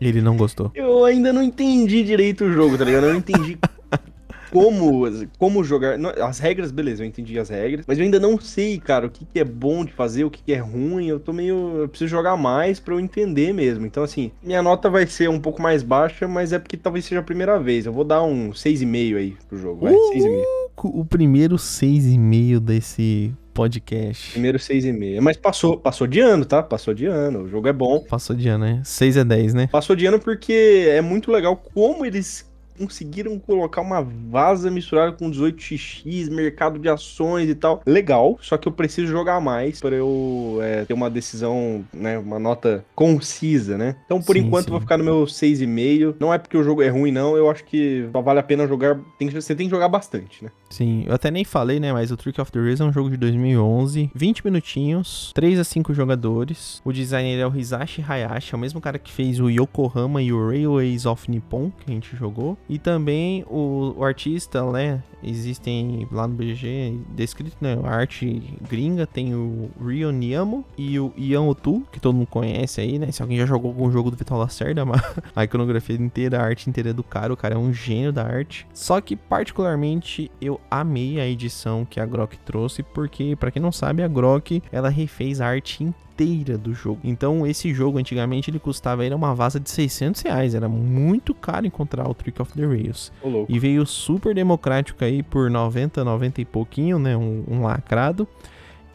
Ele 0.00 0.20
não 0.20 0.36
gostou. 0.36 0.70
Eu 0.74 1.04
ainda 1.04 1.32
não 1.32 1.42
entendi 1.42 2.02
direito 2.02 2.44
o 2.44 2.52
jogo, 2.52 2.76
tá 2.76 2.84
ligado? 2.84 3.04
Eu 3.06 3.12
não 3.12 3.18
entendi 3.18 3.58
como, 4.52 5.02
como 5.38 5.64
jogar. 5.64 5.96
As 6.22 6.38
regras, 6.38 6.70
beleza, 6.70 7.02
eu 7.02 7.06
entendi 7.06 7.38
as 7.38 7.48
regras. 7.48 7.84
Mas 7.86 7.98
eu 7.98 8.04
ainda 8.04 8.20
não 8.20 8.38
sei, 8.38 8.78
cara, 8.78 9.06
o 9.06 9.10
que, 9.10 9.24
que 9.24 9.40
é 9.40 9.44
bom 9.44 9.84
de 9.84 9.92
fazer, 9.92 10.24
o 10.24 10.30
que, 10.30 10.42
que 10.42 10.52
é 10.52 10.58
ruim. 10.58 11.06
Eu 11.06 11.18
tô 11.18 11.32
meio. 11.32 11.80
Eu 11.82 11.88
preciso 11.88 12.10
jogar 12.10 12.36
mais 12.36 12.78
pra 12.78 12.94
eu 12.94 13.00
entender 13.00 13.52
mesmo. 13.52 13.86
Então, 13.86 14.02
assim, 14.02 14.30
minha 14.42 14.62
nota 14.62 14.90
vai 14.90 15.06
ser 15.06 15.28
um 15.28 15.40
pouco 15.40 15.62
mais 15.62 15.82
baixa, 15.82 16.28
mas 16.28 16.52
é 16.52 16.58
porque 16.58 16.76
talvez 16.76 17.04
seja 17.04 17.20
a 17.20 17.24
primeira 17.24 17.58
vez. 17.58 17.86
Eu 17.86 17.92
vou 17.92 18.04
dar 18.04 18.22
um 18.22 18.50
6,5 18.50 19.16
aí 19.16 19.36
pro 19.48 19.58
jogo. 19.58 19.86
Vai, 19.86 19.94
uh, 19.94 20.12
6,5. 20.12 20.44
O 20.82 21.04
primeiro 21.04 21.56
6,5 21.56 22.60
desse 22.60 23.32
podcast. 23.54 24.32
Primeiro 24.32 24.58
6,5. 24.58 25.20
Mas 25.20 25.36
passou, 25.36 25.78
passou 25.78 26.06
de 26.06 26.20
ano, 26.20 26.44
tá? 26.44 26.62
Passou 26.62 26.92
de 26.92 27.06
ano. 27.06 27.44
O 27.44 27.48
jogo 27.48 27.68
é 27.68 27.72
bom. 27.72 28.00
Passou 28.00 28.34
de 28.34 28.48
ano, 28.48 28.64
né? 28.64 28.82
6 28.84 29.16
é 29.16 29.24
10, 29.24 29.54
né? 29.54 29.68
Passou 29.68 29.94
de 29.94 30.04
ano 30.04 30.18
porque 30.18 30.86
é 30.88 31.00
muito 31.00 31.30
legal 31.30 31.56
como 31.56 32.04
eles 32.04 32.44
conseguiram 32.78 33.38
colocar 33.38 33.80
uma 33.80 34.02
vaza 34.02 34.70
misturada 34.70 35.12
com 35.12 35.30
18x, 35.30 36.30
mercado 36.30 36.78
de 36.78 36.88
ações 36.88 37.48
e 37.48 37.54
tal. 37.54 37.82
Legal, 37.86 38.38
só 38.40 38.56
que 38.56 38.68
eu 38.68 38.72
preciso 38.72 39.06
jogar 39.06 39.40
mais 39.40 39.80
para 39.80 39.94
eu 39.94 40.58
é, 40.62 40.84
ter 40.84 40.94
uma 40.94 41.10
decisão, 41.10 41.84
né, 41.92 42.18
uma 42.18 42.38
nota 42.38 42.84
concisa, 42.94 43.76
né? 43.76 43.96
Então, 44.04 44.20
por 44.20 44.36
sim, 44.36 44.42
enquanto, 44.42 44.66
sim. 44.66 44.70
vou 44.70 44.80
ficar 44.80 44.98
no 44.98 45.04
meu 45.04 45.24
6,5. 45.24 46.16
Não 46.18 46.32
é 46.32 46.38
porque 46.38 46.56
o 46.56 46.62
jogo 46.62 46.82
é 46.82 46.88
ruim, 46.88 47.10
não. 47.10 47.36
Eu 47.36 47.50
acho 47.50 47.64
que 47.64 48.08
só 48.12 48.20
vale 48.20 48.40
a 48.40 48.42
pena 48.42 48.66
jogar. 48.66 48.98
Tem, 49.18 49.28
você 49.28 49.54
tem 49.54 49.66
que 49.66 49.70
jogar 49.70 49.88
bastante, 49.88 50.44
né? 50.44 50.50
Sim, 50.70 51.04
eu 51.06 51.14
até 51.14 51.30
nem 51.30 51.44
falei, 51.44 51.78
né? 51.78 51.92
Mas 51.92 52.10
o 52.10 52.16
Trick 52.16 52.40
of 52.40 52.50
the 52.50 52.58
Race 52.58 52.82
é 52.82 52.84
um 52.84 52.92
jogo 52.92 53.10
de 53.10 53.16
2011, 53.16 54.10
20 54.14 54.44
minutinhos, 54.44 55.32
3 55.34 55.58
a 55.58 55.64
5 55.64 55.94
jogadores. 55.94 56.80
O 56.84 56.92
designer 56.92 57.38
é 57.38 57.46
o 57.46 57.56
Hisashi 57.56 58.04
Hayashi, 58.06 58.54
é 58.54 58.56
o 58.56 58.60
mesmo 58.60 58.80
cara 58.80 58.98
que 58.98 59.12
fez 59.12 59.38
o 59.38 59.48
Yokohama 59.48 60.22
e 60.22 60.32
o 60.32 60.48
Railways 60.48 61.06
of 61.06 61.30
Nippon, 61.30 61.70
que 61.70 61.90
a 61.90 61.94
gente 61.94 62.16
jogou. 62.16 62.58
E 62.68 62.78
também 62.78 63.44
o, 63.48 63.94
o 63.96 64.04
artista, 64.04 64.62
né? 64.72 65.02
Existem 65.22 66.06
lá 66.12 66.26
no 66.28 66.34
BG 66.34 66.98
descrito, 67.10 67.56
né? 67.60 67.78
A 67.82 67.90
arte 67.90 68.42
gringa 68.68 69.06
tem 69.06 69.34
o 69.34 69.70
Ryo 69.82 70.10
Niamo 70.10 70.64
e 70.76 70.98
o 70.98 71.12
Ian 71.16 71.42
Otu, 71.42 71.82
que 71.90 72.00
todo 72.00 72.14
mundo 72.14 72.26
conhece 72.26 72.80
aí, 72.80 72.98
né? 72.98 73.10
Se 73.10 73.22
alguém 73.22 73.38
já 73.38 73.46
jogou 73.46 73.70
algum 73.70 73.90
jogo 73.90 74.10
do 74.10 74.16
Vital 74.16 74.38
Lacerda, 74.38 74.84
a 75.34 75.44
iconografia 75.44 75.96
inteira, 75.96 76.40
a 76.40 76.44
arte 76.44 76.68
inteira 76.68 76.90
é 76.90 76.92
do 76.92 77.02
cara, 77.02 77.32
o 77.32 77.36
cara 77.36 77.54
é 77.54 77.58
um 77.58 77.72
gênio 77.72 78.12
da 78.12 78.24
arte. 78.24 78.66
Só 78.72 79.00
que 79.00 79.16
particularmente 79.16 80.30
eu 80.40 80.60
amei 80.70 81.20
a 81.20 81.26
edição 81.26 81.84
que 81.84 82.00
a 82.00 82.06
Grok 82.06 82.38
trouxe, 82.38 82.82
porque 82.82 83.36
para 83.36 83.50
quem 83.50 83.62
não 83.62 83.72
sabe, 83.72 84.02
a 84.02 84.08
Grok 84.08 84.62
ela 84.70 84.88
refez 84.88 85.40
a 85.40 85.46
arte 85.46 85.84
inteira 85.84 86.13
inteira 86.14 86.56
do 86.56 86.72
jogo. 86.72 87.00
Então, 87.02 87.46
esse 87.46 87.74
jogo 87.74 87.98
antigamente 87.98 88.50
ele 88.50 88.58
custava 88.58 89.04
era 89.04 89.14
uma 89.14 89.34
vaza 89.34 89.58
de 89.58 89.68
600 89.70 90.22
reais. 90.22 90.54
Era 90.54 90.68
muito 90.68 91.34
caro 91.34 91.66
encontrar 91.66 92.08
o 92.08 92.14
Trick 92.14 92.40
of 92.40 92.52
the 92.52 92.64
Rails. 92.64 93.12
e 93.48 93.58
veio 93.58 93.84
super 93.84 94.34
democrático 94.34 95.04
aí 95.04 95.22
por 95.22 95.50
90, 95.50 96.04
90 96.04 96.40
e 96.40 96.44
pouquinho, 96.44 96.98
né? 96.98 97.16
Um, 97.16 97.44
um 97.48 97.62
lacrado. 97.62 98.26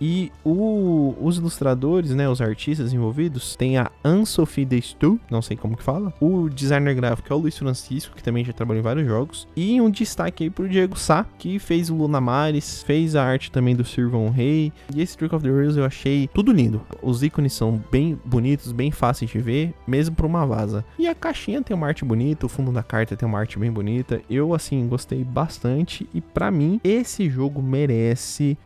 E 0.02 0.32
o, 0.44 1.16
os 1.22 1.38
ilustradores, 1.38 2.12
né, 2.12 2.30
os 2.30 2.42
artistas 2.42 2.94
envolvidos, 2.94 3.56
tem 3.56 3.78
a 3.78 3.92
Anne-Sophie 4.04 4.66
Destu, 4.66 5.20
não 5.30 5.42
sei 5.42 5.58
como 5.58 5.78
que 5.78 5.84
fala. 5.84 6.14
O 6.20 6.50
designer 6.50 6.96
gráfico 6.96 7.32
é 7.32 7.36
o 7.36 7.40
Luiz 7.40 7.58
Francisco, 7.58 8.16
que 8.16 8.24
também 8.24 8.44
já 8.46 8.54
trabalhou 8.54 8.80
em 8.80 8.84
vários 8.84 9.08
jogos. 9.08 9.48
E 9.56 9.80
um 9.82 9.90
destaque 9.90 10.46
aí 10.46 10.50
pro 10.50 10.70
Diego 10.70 10.98
Sá, 10.98 11.26
que 11.38 11.60
fez 11.60 11.90
o 11.90 11.96
Luna 11.96 12.22
Mares, 12.22 12.84
fez 12.84 13.16
a 13.16 13.24
arte 13.24 13.52
também 13.52 13.76
do 13.76 13.86
Sirvon 13.86 14.30
Rei. 14.30 14.72
E 14.94 15.02
esse 15.02 15.18
Trick 15.18 15.34
of 15.36 15.44
the 15.44 15.52
Rails 15.52 15.76
eu 15.76 15.86
achei 15.86 16.30
tudo 16.34 16.52
lindo. 16.52 16.82
Os 17.02 17.24
ícones 17.24 17.54
são 17.54 17.82
bem 17.92 18.20
bonitos, 18.24 18.72
bem 18.72 18.92
fáceis 18.92 19.32
de 19.32 19.40
ver, 19.40 19.74
mesmo 19.88 20.16
pra 20.16 20.26
uma 20.26 20.46
vaza. 20.46 20.86
E 20.98 21.08
a 21.08 21.16
caixinha 21.16 21.62
tem 21.62 21.76
uma 21.76 21.88
arte 21.88 22.06
bonita, 22.06 22.46
o 22.46 22.50
fundo 22.50 22.72
da 22.72 22.84
carta 22.84 23.16
tem 23.16 23.28
uma 23.28 23.40
arte 23.40 23.60
bem 23.60 23.72
bonita. 23.72 24.22
Eu, 24.30 24.54
assim, 24.54 24.88
gostei 24.88 25.24
bastante. 25.24 26.08
E 26.14 26.22
para 26.22 26.52
mim, 26.52 26.80
esse 26.84 27.30
jogo 27.30 27.62
merece 27.62 28.58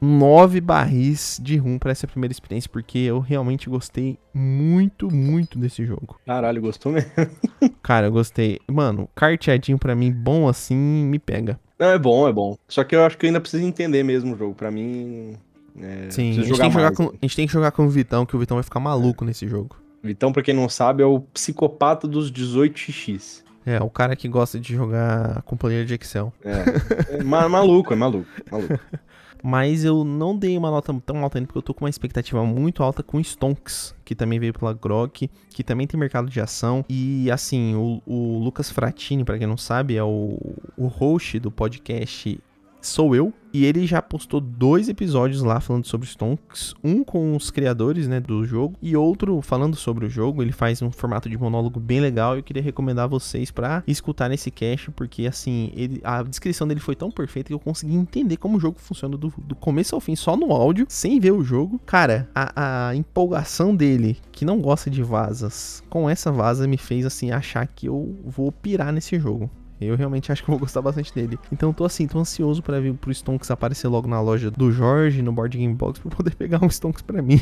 nove 0.00 0.60
barris 0.60 1.40
de 1.42 1.56
rum 1.56 1.78
para 1.78 1.90
essa 1.90 2.06
primeira 2.06 2.32
experiência, 2.32 2.70
porque 2.72 2.98
eu 2.98 3.18
realmente 3.18 3.68
gostei 3.68 4.18
muito, 4.32 5.12
muito 5.12 5.58
desse 5.58 5.84
jogo. 5.84 6.18
Caralho, 6.24 6.60
gostou 6.60 6.92
mesmo? 6.92 7.10
Cara, 7.82 8.06
eu 8.06 8.12
gostei. 8.12 8.60
Mano, 8.68 9.08
carteadinho 9.14 9.78
para 9.78 9.94
mim, 9.94 10.12
bom 10.12 10.48
assim, 10.48 10.76
me 10.76 11.18
pega. 11.18 11.58
Não, 11.78 11.88
é 11.88 11.98
bom, 11.98 12.28
é 12.28 12.32
bom. 12.32 12.56
Só 12.66 12.82
que 12.84 12.94
eu 12.94 13.04
acho 13.04 13.16
que 13.16 13.26
eu 13.26 13.28
ainda 13.28 13.40
preciso 13.40 13.64
entender 13.64 14.02
mesmo 14.02 14.34
o 14.34 14.38
jogo. 14.38 14.54
Para 14.54 14.70
mim. 14.70 15.36
É, 15.80 16.10
Sim, 16.10 16.30
a 16.30 16.34
gente, 16.34 16.58
tem 16.58 16.70
que 16.70 16.74
jogar 16.74 16.92
com, 16.92 17.04
a 17.04 17.18
gente 17.22 17.36
tem 17.36 17.46
que 17.46 17.52
jogar 17.52 17.70
com 17.70 17.84
o 17.84 17.88
Vitão, 17.88 18.26
que 18.26 18.34
o 18.34 18.38
Vitão 18.38 18.56
vai 18.56 18.64
ficar 18.64 18.80
maluco 18.80 19.24
é. 19.24 19.28
nesse 19.28 19.46
jogo. 19.46 19.76
Vitão, 20.02 20.32
pra 20.32 20.42
quem 20.42 20.54
não 20.54 20.68
sabe, 20.68 21.02
é 21.02 21.06
o 21.06 21.20
psicopata 21.20 22.06
dos 22.06 22.32
18x. 22.32 23.42
É, 23.66 23.80
o 23.82 23.90
cara 23.90 24.16
que 24.16 24.28
gosta 24.28 24.58
de 24.58 24.74
jogar 24.74 25.42
com 25.42 25.56
planilha 25.56 25.84
de 25.84 25.94
Excel. 25.94 26.32
É, 26.44 27.18
é 27.18 27.22
maluco, 27.22 27.92
é 27.92 27.96
maluco, 27.96 28.28
maluco. 28.50 28.78
Mas 29.42 29.84
eu 29.84 30.04
não 30.04 30.36
dei 30.36 30.56
uma 30.56 30.70
nota 30.70 30.94
tão 31.04 31.22
alta 31.22 31.38
ainda, 31.38 31.46
porque 31.46 31.58
eu 31.58 31.62
tô 31.62 31.74
com 31.74 31.84
uma 31.84 31.90
expectativa 31.90 32.44
muito 32.44 32.82
alta 32.82 33.02
com 33.02 33.22
Stonks, 33.22 33.94
que 34.04 34.14
também 34.14 34.38
veio 34.38 34.52
pela 34.52 34.72
Grok, 34.72 35.30
que 35.50 35.64
também 35.64 35.86
tem 35.86 35.98
mercado 35.98 36.28
de 36.28 36.40
ação. 36.40 36.84
E 36.88 37.30
assim, 37.30 37.74
o, 37.74 38.02
o 38.06 38.38
Lucas 38.38 38.70
Fratini, 38.70 39.24
para 39.24 39.38
quem 39.38 39.46
não 39.46 39.56
sabe, 39.56 39.96
é 39.96 40.02
o, 40.02 40.38
o 40.76 40.86
host 40.86 41.38
do 41.38 41.50
podcast 41.50 42.40
Sou 42.88 43.14
Eu, 43.14 43.34
e 43.52 43.66
ele 43.66 43.86
já 43.86 44.00
postou 44.00 44.40
dois 44.40 44.88
episódios 44.88 45.42
lá 45.42 45.60
falando 45.60 45.86
sobre 45.86 46.06
Stonks, 46.06 46.74
um 46.82 47.04
com 47.04 47.36
os 47.36 47.50
criadores, 47.50 48.08
né, 48.08 48.18
do 48.18 48.44
jogo 48.44 48.76
e 48.80 48.96
outro 48.96 49.40
falando 49.42 49.76
sobre 49.76 50.06
o 50.06 50.10
jogo. 50.10 50.42
Ele 50.42 50.52
faz 50.52 50.80
um 50.80 50.90
formato 50.90 51.28
de 51.28 51.36
monólogo 51.36 51.78
bem 51.78 52.00
legal 52.00 52.34
e 52.34 52.38
eu 52.38 52.42
queria 52.42 52.62
recomendar 52.62 53.06
vocês 53.06 53.50
para 53.50 53.82
escutar 53.86 54.30
nesse 54.30 54.50
cast, 54.50 54.90
porque 54.92 55.26
assim, 55.26 55.70
ele, 55.74 56.00
a 56.02 56.22
descrição 56.22 56.66
dele 56.66 56.80
foi 56.80 56.96
tão 56.96 57.10
perfeita 57.10 57.48
que 57.48 57.54
eu 57.54 57.60
consegui 57.60 57.94
entender 57.94 58.38
como 58.38 58.56
o 58.56 58.60
jogo 58.60 58.78
funciona 58.78 59.18
do, 59.18 59.32
do 59.36 59.54
começo 59.54 59.94
ao 59.94 60.00
fim, 60.00 60.16
só 60.16 60.34
no 60.34 60.50
áudio, 60.50 60.86
sem 60.88 61.20
ver 61.20 61.32
o 61.32 61.44
jogo. 61.44 61.78
Cara, 61.84 62.28
a, 62.34 62.88
a 62.88 62.96
empolgação 62.96 63.76
dele, 63.76 64.16
que 64.32 64.46
não 64.46 64.60
gosta 64.60 64.88
de 64.88 65.02
vasas, 65.02 65.84
com 65.90 66.08
essa 66.08 66.32
vaza 66.32 66.66
me 66.66 66.78
fez 66.78 67.04
assim 67.04 67.30
achar 67.30 67.66
que 67.66 67.86
eu 67.86 68.16
vou 68.24 68.50
pirar 68.50 68.92
nesse 68.92 69.18
jogo. 69.20 69.50
Eu 69.80 69.94
realmente 69.96 70.32
acho 70.32 70.42
que 70.42 70.50
vou 70.50 70.58
gostar 70.58 70.82
bastante 70.82 71.14
dele. 71.14 71.38
Então 71.52 71.72
tô 71.72 71.84
assim, 71.84 72.06
tô 72.06 72.18
ansioso 72.18 72.62
para 72.62 72.80
ver 72.80 72.94
pro 72.94 73.12
Stonks 73.12 73.50
aparecer 73.50 73.88
logo 73.88 74.08
na 74.08 74.20
loja 74.20 74.50
do 74.50 74.72
Jorge, 74.72 75.22
no 75.22 75.32
Board 75.32 75.56
Game 75.56 75.74
Box, 75.74 76.00
pra 76.00 76.10
poder 76.10 76.34
pegar 76.36 76.64
um 76.64 76.68
Stonks 76.68 77.02
pra 77.02 77.22
mim. 77.22 77.40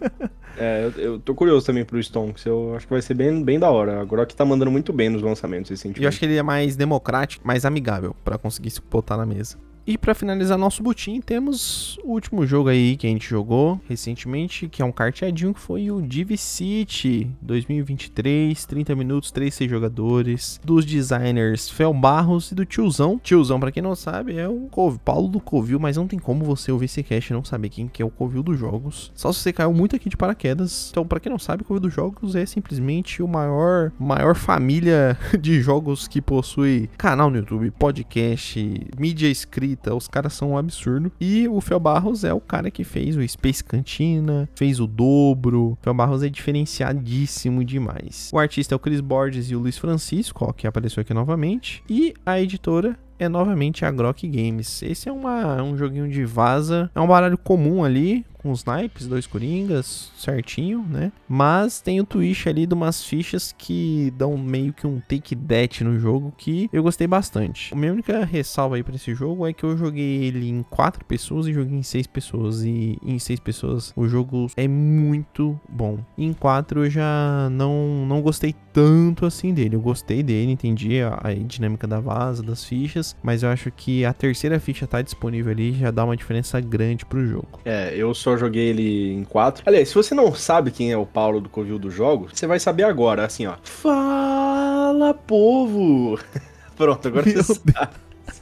é, 0.56 0.90
eu, 0.96 1.02
eu, 1.02 1.18
tô 1.18 1.34
curioso 1.34 1.66
também 1.66 1.84
pro 1.84 1.98
Stonks. 1.98 2.44
Eu 2.46 2.74
acho 2.76 2.86
que 2.86 2.92
vai 2.92 3.02
ser 3.02 3.14
bem, 3.14 3.42
bem 3.42 3.58
da 3.58 3.70
hora. 3.70 4.00
Agora 4.00 4.24
que 4.24 4.34
tá 4.34 4.44
mandando 4.44 4.70
muito 4.70 4.92
bem 4.92 5.08
nos 5.08 5.22
lançamentos 5.22 5.70
recentemente. 5.70 6.02
Eu 6.02 6.08
acho 6.08 6.18
que 6.18 6.24
ele 6.24 6.36
é 6.36 6.42
mais 6.42 6.76
democrático, 6.76 7.46
mais 7.46 7.64
amigável 7.64 8.16
para 8.24 8.38
conseguir 8.38 8.70
se 8.70 8.80
botar 8.80 9.16
na 9.16 9.26
mesa. 9.26 9.58
E 9.86 9.96
para 9.96 10.16
finalizar 10.16 10.58
nosso 10.58 10.82
butim, 10.82 11.20
temos 11.20 11.96
o 12.02 12.10
último 12.10 12.44
jogo 12.44 12.68
aí 12.68 12.96
que 12.96 13.06
a 13.06 13.10
gente 13.10 13.28
jogou 13.28 13.80
recentemente, 13.88 14.68
que 14.68 14.82
é 14.82 14.84
um 14.84 14.90
carteadinho 14.90 15.54
que 15.54 15.60
foi 15.60 15.92
o 15.92 16.02
Div 16.02 16.36
City 16.36 17.30
2023, 17.40 18.66
30 18.66 18.96
minutos, 18.96 19.30
3 19.30 19.54
6 19.54 19.70
jogadores, 19.70 20.60
dos 20.64 20.84
designers 20.84 21.70
Fel 21.70 21.94
Barros 21.94 22.50
e 22.50 22.56
do 22.56 22.66
Tiozão. 22.66 23.20
Tiozão, 23.22 23.60
para 23.60 23.70
quem 23.70 23.80
não 23.80 23.94
sabe, 23.94 24.36
é 24.36 24.48
o 24.48 24.68
Paulo 25.04 25.28
do 25.28 25.38
Covil, 25.38 25.78
mas 25.78 25.96
não 25.96 26.08
tem 26.08 26.18
como 26.18 26.44
você 26.44 26.72
ouvir 26.72 26.86
esse 26.86 27.04
cast 27.04 27.32
e 27.32 27.34
não 27.34 27.44
saber 27.44 27.68
quem 27.68 27.86
que 27.86 28.02
é 28.02 28.04
o 28.04 28.10
Covil 28.10 28.42
dos 28.42 28.58
jogos. 28.58 29.12
Só 29.14 29.32
se 29.32 29.38
você 29.38 29.52
caiu 29.52 29.72
muito 29.72 29.94
aqui 29.94 30.08
de 30.08 30.16
paraquedas. 30.16 30.88
Então, 30.90 31.06
para 31.06 31.20
quem 31.20 31.30
não 31.30 31.38
sabe, 31.38 31.62
o 31.62 31.64
Covil 31.64 31.82
dos 31.82 31.94
jogos 31.94 32.34
é 32.34 32.44
simplesmente 32.44 33.22
o 33.22 33.28
maior, 33.28 33.92
maior 34.00 34.34
família 34.34 35.16
de 35.40 35.60
jogos 35.60 36.08
que 36.08 36.20
possui 36.20 36.90
canal 36.98 37.30
no 37.30 37.36
YouTube, 37.36 37.70
podcast, 37.70 38.58
mídia 38.98 39.28
escrita. 39.28 39.75
Os 39.94 40.08
caras 40.08 40.32
são 40.32 40.52
um 40.52 40.58
absurdo. 40.58 41.12
E 41.20 41.48
o 41.48 41.60
Fel 41.60 41.80
Barros 41.80 42.24
é 42.24 42.32
o 42.32 42.40
cara 42.40 42.70
que 42.70 42.84
fez 42.84 43.16
o 43.16 43.26
Space 43.26 43.62
Cantina, 43.62 44.48
fez 44.54 44.80
o 44.80 44.86
dobro. 44.86 45.72
O 45.72 45.78
Fel 45.82 45.94
Barros 45.94 46.22
é 46.22 46.28
diferenciadíssimo 46.28 47.64
demais. 47.64 48.30
O 48.32 48.38
artista 48.38 48.74
é 48.74 48.76
o 48.76 48.78
Chris 48.78 49.00
Borges 49.00 49.50
e 49.50 49.56
o 49.56 49.60
Luiz 49.60 49.78
Francisco, 49.78 50.44
ó, 50.44 50.52
que 50.52 50.66
apareceu 50.66 51.00
aqui 51.00 51.14
novamente. 51.14 51.82
E 51.88 52.14
a 52.24 52.40
editora 52.40 52.96
é 53.18 53.28
novamente 53.28 53.84
a 53.84 53.90
Grok 53.90 54.26
Games. 54.28 54.82
Esse 54.82 55.08
é 55.08 55.12
uma, 55.12 55.62
um 55.62 55.76
joguinho 55.76 56.08
de 56.08 56.24
vaza, 56.24 56.90
é 56.94 57.00
um 57.00 57.06
baralho 57.06 57.38
comum 57.38 57.84
ali, 57.84 58.24
com 58.46 58.52
os 58.52 58.64
naipes, 58.64 59.08
dois 59.08 59.26
coringas, 59.26 60.12
certinho, 60.16 60.86
né? 60.88 61.10
Mas 61.28 61.80
tem 61.80 62.00
o 62.00 62.04
twist 62.04 62.48
ali 62.48 62.64
de 62.64 62.74
umas 62.74 63.02
fichas 63.02 63.52
que 63.56 64.12
dão 64.16 64.38
meio 64.38 64.72
que 64.72 64.86
um 64.86 65.00
take 65.00 65.34
that 65.34 65.82
no 65.82 65.98
jogo 65.98 66.32
que 66.38 66.70
eu 66.72 66.80
gostei 66.80 67.08
bastante. 67.08 67.74
A 67.74 67.76
minha 67.76 67.92
única 67.92 68.24
ressalva 68.24 68.76
aí 68.76 68.84
para 68.84 68.94
esse 68.94 69.12
jogo 69.16 69.44
é 69.46 69.52
que 69.52 69.64
eu 69.64 69.76
joguei 69.76 70.24
ele 70.24 70.48
em 70.48 70.62
quatro 70.62 71.04
pessoas 71.04 71.48
e 71.48 71.52
joguei 71.52 71.76
em 71.76 71.82
seis 71.82 72.06
pessoas. 72.06 72.62
E 72.62 72.96
em 73.02 73.18
seis 73.18 73.40
pessoas 73.40 73.92
o 73.96 74.06
jogo 74.06 74.46
é 74.56 74.68
muito 74.68 75.58
bom. 75.68 75.98
Em 76.16 76.32
quatro 76.32 76.84
eu 76.84 76.90
já 76.90 77.48
não, 77.50 78.06
não 78.06 78.22
gostei 78.22 78.54
tanto 78.72 79.26
assim 79.26 79.52
dele. 79.52 79.74
Eu 79.74 79.80
gostei 79.80 80.22
dele, 80.22 80.52
entendi 80.52 81.00
a, 81.00 81.18
a 81.20 81.34
dinâmica 81.34 81.86
da 81.86 81.98
vaza, 81.98 82.44
das 82.44 82.64
fichas, 82.64 83.05
mas 83.22 83.42
eu 83.42 83.50
acho 83.50 83.70
que 83.70 84.04
a 84.04 84.12
terceira 84.12 84.58
ficha 84.58 84.86
tá 84.86 85.02
disponível 85.02 85.52
ali 85.52 85.72
já 85.72 85.90
dá 85.90 86.04
uma 86.04 86.16
diferença 86.16 86.60
grande 86.60 87.04
pro 87.04 87.26
jogo. 87.26 87.60
É, 87.64 87.94
eu 87.94 88.14
só 88.14 88.36
joguei 88.36 88.68
ele 88.68 89.12
em 89.12 89.24
4. 89.24 89.64
Aliás, 89.66 89.88
se 89.88 89.94
você 89.94 90.14
não 90.14 90.34
sabe 90.34 90.70
quem 90.70 90.90
é 90.90 90.96
o 90.96 91.06
Paulo 91.06 91.40
do 91.40 91.48
Covil 91.48 91.78
do 91.78 91.90
jogo, 91.90 92.28
você 92.32 92.46
vai 92.46 92.58
saber 92.58 92.84
agora, 92.84 93.24
assim, 93.24 93.46
ó. 93.46 93.54
Fala, 93.62 95.14
povo! 95.14 96.18
Pronto, 96.76 97.08
agora 97.08 97.26
Meu 97.26 97.42
você 97.42 97.60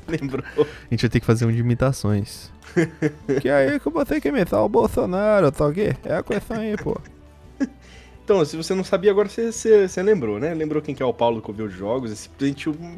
lembrou. 0.09 0.45
A 0.57 0.65
gente 0.91 1.03
vai 1.03 1.11
ter 1.11 1.21
que 1.21 1.27
fazer 1.27 1.47
um 1.47 1.53
de 1.53 1.61
imitações. 1.61 2.51
que 3.41 3.49
aí 3.49 3.79
que 3.79 3.87
eu 3.87 3.93
botei 3.93 4.21
que 4.21 4.29
imitar 4.29 4.61
o 4.65 4.69
Bolsonaro, 4.69 5.53
tá 5.53 5.67
ok? 5.67 5.95
É 6.05 6.17
a 6.17 6.23
questão 6.23 6.59
aí, 6.59 6.77
pô. 6.77 6.99
Então, 8.25 8.43
se 8.43 8.57
você 8.57 8.75
não 8.75 8.83
sabia, 8.83 9.11
agora 9.11 9.29
você, 9.29 9.53
você, 9.53 9.87
você, 9.87 10.03
lembrou, 10.03 10.41
né? 10.41 10.55
Lembrou 10.55 10.81
quem 10.81 10.95
que 10.95 11.03
é 11.03 11.07
o 11.07 11.13
Paulo 11.13 11.37
do 11.37 11.43
Covil 11.43 11.69
de 11.69 11.75
Jogos, 11.77 12.11
esse, 12.11 12.31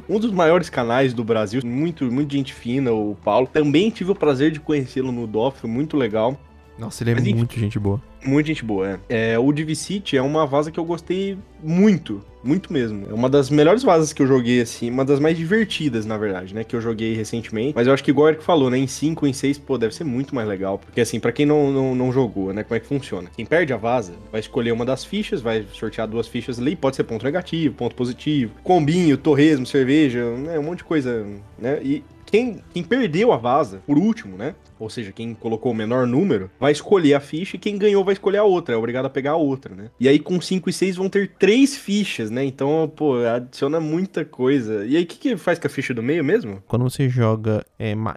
um 0.08 0.20
dos 0.20 0.30
maiores 0.30 0.70
canais 0.70 1.12
do 1.12 1.24
Brasil, 1.24 1.60
muito, 1.64 2.04
muito 2.04 2.32
gente 2.32 2.54
fina, 2.54 2.92
o 2.92 3.16
Paulo. 3.24 3.48
Também 3.52 3.90
tive 3.90 4.12
o 4.12 4.14
prazer 4.14 4.52
de 4.52 4.60
conhecê-lo 4.60 5.10
no 5.10 5.26
DOF, 5.26 5.66
muito 5.66 5.96
legal. 5.96 6.38
Nossa, 6.78 7.02
ele 7.02 7.10
é 7.10 7.14
Mas, 7.14 7.32
muito 7.32 7.58
gente 7.58 7.76
boa. 7.76 8.00
Muito 8.26 8.46
gente 8.46 8.64
boa, 8.64 9.00
é. 9.08 9.32
é. 9.32 9.38
O 9.38 9.52
Divi-City 9.52 10.16
é 10.16 10.22
uma 10.22 10.46
vaza 10.46 10.70
que 10.70 10.78
eu 10.78 10.84
gostei 10.84 11.38
muito, 11.62 12.22
muito 12.42 12.72
mesmo. 12.72 13.06
É 13.08 13.14
uma 13.14 13.28
das 13.28 13.48
melhores 13.50 13.82
vazas 13.82 14.12
que 14.12 14.20
eu 14.20 14.26
joguei, 14.26 14.60
assim, 14.60 14.90
uma 14.90 15.04
das 15.04 15.20
mais 15.20 15.36
divertidas, 15.36 16.04
na 16.04 16.16
verdade, 16.18 16.54
né? 16.54 16.64
Que 16.64 16.74
eu 16.74 16.80
joguei 16.80 17.14
recentemente. 17.14 17.72
Mas 17.74 17.86
eu 17.86 17.92
acho 17.92 18.02
que 18.02 18.10
igual 18.10 18.26
o 18.26 18.28
Eric 18.30 18.42
falou, 18.42 18.68
né? 18.68 18.78
Em 18.78 18.86
5, 18.86 19.26
em 19.26 19.32
6, 19.32 19.58
pô, 19.58 19.78
deve 19.78 19.94
ser 19.94 20.04
muito 20.04 20.34
mais 20.34 20.48
legal. 20.48 20.78
Porque, 20.78 21.00
assim, 21.00 21.20
para 21.20 21.32
quem 21.32 21.46
não, 21.46 21.70
não, 21.70 21.94
não 21.94 22.12
jogou, 22.12 22.52
né? 22.52 22.64
Como 22.64 22.76
é 22.76 22.80
que 22.80 22.86
funciona? 22.86 23.30
Quem 23.34 23.46
perde 23.46 23.72
a 23.72 23.76
vaza 23.76 24.14
vai 24.30 24.40
escolher 24.40 24.72
uma 24.72 24.84
das 24.84 25.04
fichas, 25.04 25.40
vai 25.40 25.64
sortear 25.72 26.08
duas 26.08 26.26
fichas 26.26 26.58
ali, 26.58 26.74
pode 26.74 26.96
ser 26.96 27.04
ponto 27.04 27.24
negativo, 27.24 27.74
ponto 27.74 27.94
positivo, 27.94 28.52
combinho, 28.64 29.16
torresmo, 29.16 29.66
cerveja, 29.66 30.24
né? 30.36 30.58
Um 30.58 30.64
monte 30.64 30.78
de 30.78 30.84
coisa, 30.84 31.26
né? 31.58 31.80
E 31.82 32.04
quem, 32.26 32.60
quem 32.74 32.82
perdeu 32.82 33.32
a 33.32 33.36
vaza, 33.36 33.80
por 33.86 33.96
último, 33.96 34.36
né? 34.36 34.54
Ou 34.78 34.90
seja, 34.90 35.12
quem 35.12 35.34
colocou 35.34 35.72
o 35.72 35.74
menor 35.74 36.06
número, 36.06 36.50
vai 36.58 36.72
escolher 36.72 37.14
a 37.14 37.20
ficha 37.20 37.56
e 37.56 37.58
quem 37.58 37.78
ganhou 37.78 38.04
vai 38.04 38.14
escolher 38.14 38.38
a 38.38 38.44
outra. 38.44 38.74
É 38.74 38.78
obrigado 38.78 39.06
a 39.06 39.10
pegar 39.10 39.32
a 39.32 39.36
outra, 39.36 39.74
né? 39.74 39.90
E 39.98 40.08
aí 40.08 40.18
com 40.18 40.40
5 40.40 40.68
e 40.68 40.72
6 40.72 40.96
vão 40.96 41.08
ter 41.08 41.32
três 41.38 41.76
fichas, 41.76 42.30
né? 42.30 42.44
Então, 42.44 42.90
pô, 42.94 43.16
adiciona 43.16 43.80
muita 43.80 44.24
coisa. 44.24 44.84
E 44.86 44.96
aí 44.96 45.04
o 45.04 45.06
que, 45.06 45.18
que 45.18 45.36
faz 45.36 45.58
com 45.58 45.66
a 45.66 45.70
ficha 45.70 45.94
do 45.94 46.02
meio 46.02 46.24
mesmo? 46.24 46.62
Quando 46.66 46.82
você 46.82 47.08
joga 47.08 47.64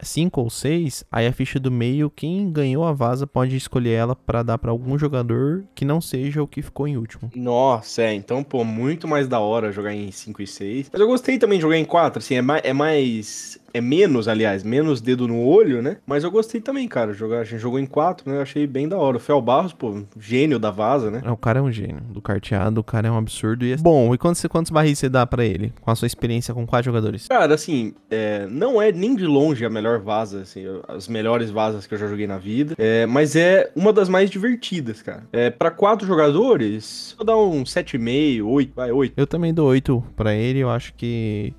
5 0.01 0.39
é, 0.39 0.43
ou 0.43 0.49
6, 0.49 1.03
aí 1.11 1.27
a 1.27 1.33
ficha 1.33 1.59
do 1.59 1.71
meio, 1.71 2.09
quem 2.09 2.51
ganhou 2.51 2.83
a 2.83 2.91
vaza 2.91 3.25
pode 3.25 3.55
escolher 3.55 3.91
ela 3.91 4.15
para 4.15 4.43
dar 4.43 4.57
para 4.57 4.71
algum 4.71 4.97
jogador 4.97 5.63
que 5.73 5.85
não 5.85 6.01
seja 6.01 6.41
o 6.41 6.47
que 6.47 6.61
ficou 6.61 6.87
em 6.87 6.97
último. 6.97 7.31
Nossa, 7.35 8.03
é. 8.03 8.13
Então, 8.13 8.43
pô, 8.43 8.63
muito 8.63 9.07
mais 9.07 9.27
da 9.27 9.39
hora 9.39 9.71
jogar 9.71 9.93
em 9.93 10.11
5 10.11 10.41
e 10.41 10.47
6. 10.47 10.89
Mas 10.91 11.01
eu 11.01 11.07
gostei 11.07 11.37
também 11.37 11.57
de 11.57 11.63
jogar 11.63 11.77
em 11.77 11.85
4, 11.85 12.19
assim, 12.19 12.35
é 12.35 12.41
mais, 12.41 12.61
é 12.63 12.73
mais 12.73 13.59
é 13.73 13.81
menos, 13.81 14.27
aliás, 14.27 14.63
menos 14.63 15.01
dedo 15.01 15.27
no 15.27 15.43
olho, 15.43 15.81
né? 15.81 15.97
Mas 16.05 16.23
eu 16.23 16.31
gostei 16.31 16.48
também, 16.57 16.87
cara. 16.87 17.13
Jogar, 17.13 17.41
a 17.41 17.43
gente 17.43 17.59
jogou 17.59 17.79
em 17.79 17.85
quatro, 17.85 18.29
né? 18.29 18.37
Eu 18.37 18.41
achei 18.41 18.65
bem 18.65 18.87
da 18.87 18.97
hora. 18.97 19.17
O 19.17 19.19
Fel 19.19 19.41
Barros, 19.41 19.73
pô, 19.73 20.01
gênio 20.17 20.57
da 20.57 20.71
vaza, 20.71 21.11
né? 21.11 21.21
É, 21.23 21.29
o 21.29 21.37
cara 21.37 21.59
é 21.59 21.61
um 21.61 21.71
gênio. 21.71 22.01
Do 22.09 22.21
carteado, 22.21 22.79
o 22.79 22.83
cara 22.83 23.07
é 23.07 23.11
um 23.11 23.17
absurdo. 23.17 23.65
E 23.65 23.73
é... 23.73 23.77
Bom, 23.77 24.13
e 24.13 24.17
quantos, 24.17 24.43
quantos 24.47 24.71
barris 24.71 24.97
você 24.97 25.09
dá 25.09 25.27
para 25.27 25.45
ele? 25.45 25.73
Com 25.81 25.91
a 25.91 25.95
sua 25.95 26.07
experiência 26.07 26.53
com 26.53 26.65
quatro 26.65 26.85
jogadores? 26.85 27.27
Cara, 27.27 27.53
assim, 27.53 27.93
é, 28.09 28.47
não 28.47 28.81
é 28.81 28.91
nem 28.91 29.15
de 29.15 29.25
longe 29.25 29.65
a 29.65 29.69
melhor 29.69 29.99
vaza, 29.99 30.41
assim, 30.41 30.63
as 30.87 31.07
melhores 31.07 31.51
vazas 31.51 31.85
que 31.85 31.93
eu 31.93 31.97
já 31.97 32.07
joguei 32.07 32.25
na 32.25 32.37
vida. 32.37 32.75
É, 32.77 33.05
mas 33.05 33.35
é 33.35 33.71
uma 33.75 33.91
das 33.91 34.07
mais 34.07 34.29
divertidas, 34.29 35.01
cara. 35.01 35.23
É, 35.33 35.49
para 35.49 35.69
quatro 35.69 36.07
jogadores, 36.07 37.13
vou 37.17 37.25
dar 37.25 37.37
um 37.37 37.63
7,5, 37.63 38.45
8, 38.45 38.73
vai, 38.75 38.91
8. 38.91 39.13
Eu 39.17 39.27
também 39.27 39.53
dou 39.53 39.67
8 39.67 40.03
para 40.15 40.33
ele. 40.33 40.59
Eu 40.59 40.69
acho 40.69 40.93
que 40.93 41.53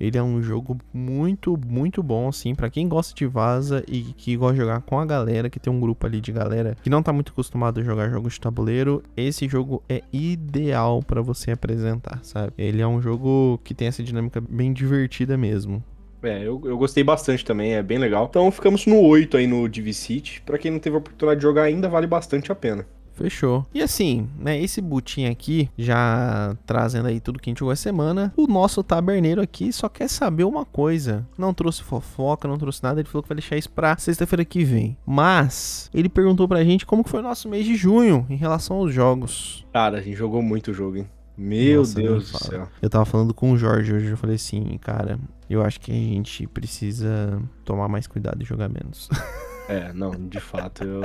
ele 0.00 0.18
é 0.18 0.22
um 0.22 0.42
jogo 0.42 0.76
muito, 0.92 1.58
muito 1.66 2.02
bom, 2.02 2.28
assim, 2.28 2.54
para 2.54 2.70
quem 2.70 2.88
gosta 2.88 3.14
de 3.14 3.26
vaza 3.26 3.84
e 3.88 4.02
que 4.16 4.36
gosta 4.36 4.54
de 4.54 4.60
jogar 4.60 4.80
com 4.82 4.98
a 4.98 5.06
galera, 5.06 5.50
que 5.50 5.60
tem 5.60 5.72
um 5.72 5.80
grupo 5.80 6.06
ali 6.06 6.20
de 6.20 6.32
galera 6.32 6.76
que 6.82 6.90
não 6.90 7.02
tá 7.02 7.12
muito 7.12 7.32
acostumado 7.32 7.80
a 7.80 7.82
jogar 7.82 8.08
jogos 8.08 8.34
de 8.34 8.40
tabuleiro. 8.40 9.02
Esse 9.16 9.48
jogo 9.48 9.82
é 9.88 10.02
ideal 10.12 11.02
para 11.02 11.20
você 11.22 11.50
apresentar, 11.50 12.20
sabe? 12.22 12.52
Ele 12.56 12.80
é 12.80 12.86
um 12.86 13.00
jogo 13.00 13.60
que 13.64 13.74
tem 13.74 13.88
essa 13.88 14.02
dinâmica 14.02 14.40
bem 14.40 14.72
divertida 14.72 15.36
mesmo. 15.36 15.82
É, 16.22 16.38
eu, 16.40 16.60
eu 16.64 16.76
gostei 16.76 17.04
bastante 17.04 17.44
também, 17.44 17.74
é 17.74 17.82
bem 17.82 17.98
legal. 17.98 18.26
Então 18.28 18.50
ficamos 18.50 18.86
no 18.86 19.00
8 19.00 19.36
aí 19.36 19.46
no 19.46 19.68
Divi 19.68 19.94
City. 19.94 20.42
Pra 20.44 20.58
quem 20.58 20.70
não 20.70 20.78
teve 20.78 20.96
a 20.96 20.98
oportunidade 20.98 21.40
de 21.40 21.46
jogar 21.46 21.62
ainda, 21.62 21.88
vale 21.88 22.06
bastante 22.06 22.50
a 22.50 22.54
pena. 22.54 22.84
Fechou. 23.18 23.66
E 23.74 23.82
assim, 23.82 24.28
né, 24.38 24.60
esse 24.62 24.80
butim 24.80 25.24
aqui, 25.24 25.68
já 25.76 26.56
trazendo 26.64 27.08
aí 27.08 27.18
tudo 27.18 27.40
que 27.40 27.48
a 27.48 27.50
gente 27.50 27.58
jogou 27.58 27.72
essa 27.72 27.82
semana, 27.82 28.32
o 28.36 28.46
nosso 28.46 28.80
taberneiro 28.82 29.42
aqui 29.42 29.72
só 29.72 29.88
quer 29.88 30.08
saber 30.08 30.44
uma 30.44 30.64
coisa. 30.64 31.26
Não 31.36 31.52
trouxe 31.52 31.82
fofoca, 31.82 32.46
não 32.46 32.56
trouxe 32.56 32.80
nada, 32.82 33.00
ele 33.00 33.08
falou 33.08 33.24
que 33.24 33.28
vai 33.28 33.36
deixar 33.36 33.56
isso 33.56 33.70
pra 33.70 33.98
sexta-feira 33.98 34.44
que 34.44 34.64
vem. 34.64 34.96
Mas, 35.04 35.90
ele 35.92 36.08
perguntou 36.08 36.46
pra 36.46 36.62
gente 36.62 36.86
como 36.86 37.02
que 37.02 37.10
foi 37.10 37.18
o 37.18 37.24
nosso 37.24 37.48
mês 37.48 37.66
de 37.66 37.74
junho 37.74 38.24
em 38.30 38.36
relação 38.36 38.76
aos 38.76 38.94
jogos. 38.94 39.66
Cara, 39.72 39.98
a 39.98 40.00
gente 40.00 40.16
jogou 40.16 40.40
muito 40.40 40.72
jogo, 40.72 40.98
hein? 40.98 41.08
Meu 41.36 41.80
Nossa, 41.80 41.94
Deus 41.94 42.32
do 42.32 42.38
céu. 42.38 42.68
Eu 42.80 42.90
tava 42.90 43.04
falando 43.04 43.34
com 43.34 43.52
o 43.52 43.58
Jorge 43.58 43.92
hoje, 43.92 44.08
eu 44.08 44.16
falei 44.16 44.36
assim, 44.36 44.78
cara, 44.78 45.18
eu 45.50 45.62
acho 45.62 45.80
que 45.80 45.90
a 45.90 45.94
gente 45.94 46.46
precisa 46.46 47.40
tomar 47.64 47.88
mais 47.88 48.06
cuidado 48.06 48.42
e 48.42 48.46
jogar 48.46 48.68
menos. 48.68 49.08
É, 49.68 49.92
não, 49.92 50.12
de 50.12 50.40
fato, 50.40 50.82
eu... 50.82 51.02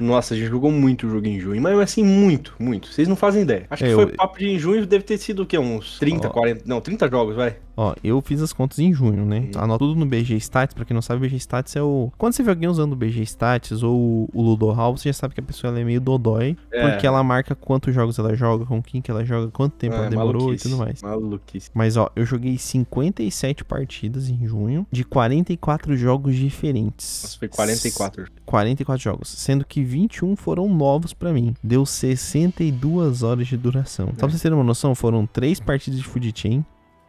Nossa, 0.00 0.34
a 0.34 0.36
gente 0.36 0.48
jogou 0.48 0.70
muito 0.70 1.06
o 1.06 1.10
jogo 1.10 1.26
em 1.26 1.38
junho, 1.38 1.60
mas 1.62 1.78
assim, 1.78 2.02
muito, 2.02 2.54
muito. 2.58 2.88
Vocês 2.88 3.06
não 3.06 3.16
fazem 3.16 3.42
ideia. 3.42 3.66
Acho 3.70 3.84
é, 3.84 3.88
que 3.88 3.94
foi 3.94 4.04
eu... 4.04 4.16
papo 4.16 4.38
de 4.38 4.48
em 4.48 4.58
junho, 4.58 4.86
deve 4.86 5.04
ter 5.04 5.18
sido 5.18 5.42
o 5.42 5.46
quê? 5.46 5.58
Uns 5.58 5.98
30, 5.98 6.28
oh. 6.28 6.30
40. 6.30 6.62
Não, 6.66 6.80
30 6.80 7.08
jogos, 7.08 7.36
vai. 7.36 7.56
Ó, 7.76 7.94
eu 8.04 8.20
fiz 8.20 8.40
as 8.40 8.52
contas 8.52 8.78
em 8.78 8.92
junho, 8.92 9.24
né? 9.24 9.48
Hum. 9.54 9.58
Anota 9.58 9.78
tudo 9.80 9.98
no 9.98 10.06
BG 10.06 10.36
Stats, 10.36 10.74
pra 10.74 10.84
quem 10.84 10.94
não 10.94 11.02
sabe, 11.02 11.18
o 11.18 11.28
BG 11.28 11.36
Stats 11.36 11.74
é 11.76 11.82
o. 11.82 12.12
Quando 12.16 12.32
você 12.32 12.42
vê 12.42 12.50
alguém 12.50 12.68
usando 12.68 12.92
o 12.92 12.96
BG 12.96 13.22
Stats 13.22 13.82
ou 13.82 14.28
o 14.32 14.42
Ludo 14.42 14.70
Hall, 14.70 14.96
você 14.96 15.08
já 15.08 15.12
sabe 15.12 15.34
que 15.34 15.40
a 15.40 15.42
pessoa 15.42 15.76
é 15.78 15.84
meio 15.84 16.00
dodói, 16.00 16.56
é. 16.72 16.88
porque 16.88 17.06
ela 17.06 17.22
marca 17.22 17.54
quantos 17.54 17.94
jogos 17.94 18.18
ela 18.18 18.34
joga, 18.34 18.64
com 18.64 18.82
quem 18.82 19.00
que 19.00 19.10
ela 19.10 19.24
joga, 19.24 19.50
quanto 19.50 19.74
tempo 19.74 19.94
é, 19.94 19.98
ela 19.98 20.10
demorou 20.10 20.42
maluquice. 20.42 20.68
e 20.68 20.70
tudo 20.70 20.78
mais. 20.80 21.02
Maluquice. 21.02 21.70
Mas 21.74 21.96
ó, 21.96 22.10
eu 22.14 22.24
joguei 22.24 22.56
57 22.56 23.64
partidas 23.64 24.28
em 24.28 24.46
junho 24.46 24.86
de 24.90 25.04
44 25.04 25.96
jogos 25.96 26.36
diferentes. 26.36 27.22
Nossa, 27.22 27.38
foi 27.38 27.48
44. 27.48 28.26
44 28.46 29.02
jogos, 29.02 29.28
sendo 29.28 29.64
que 29.64 29.82
21 29.84 30.36
foram 30.36 30.68
novos 30.68 31.12
para 31.12 31.32
mim. 31.32 31.54
Deu 31.62 31.84
62 31.84 33.22
horas 33.22 33.46
de 33.46 33.56
duração. 33.56 34.06
Só 34.08 34.12
pra 34.12 34.28
vocês 34.28 34.42
terem 34.42 34.56
uma 34.56 34.64
noção, 34.64 34.94
foram 34.94 35.26
3 35.26 35.60
partidas 35.60 36.00
de 36.00 36.04
Food 36.04 36.32
Chain, 36.34 36.64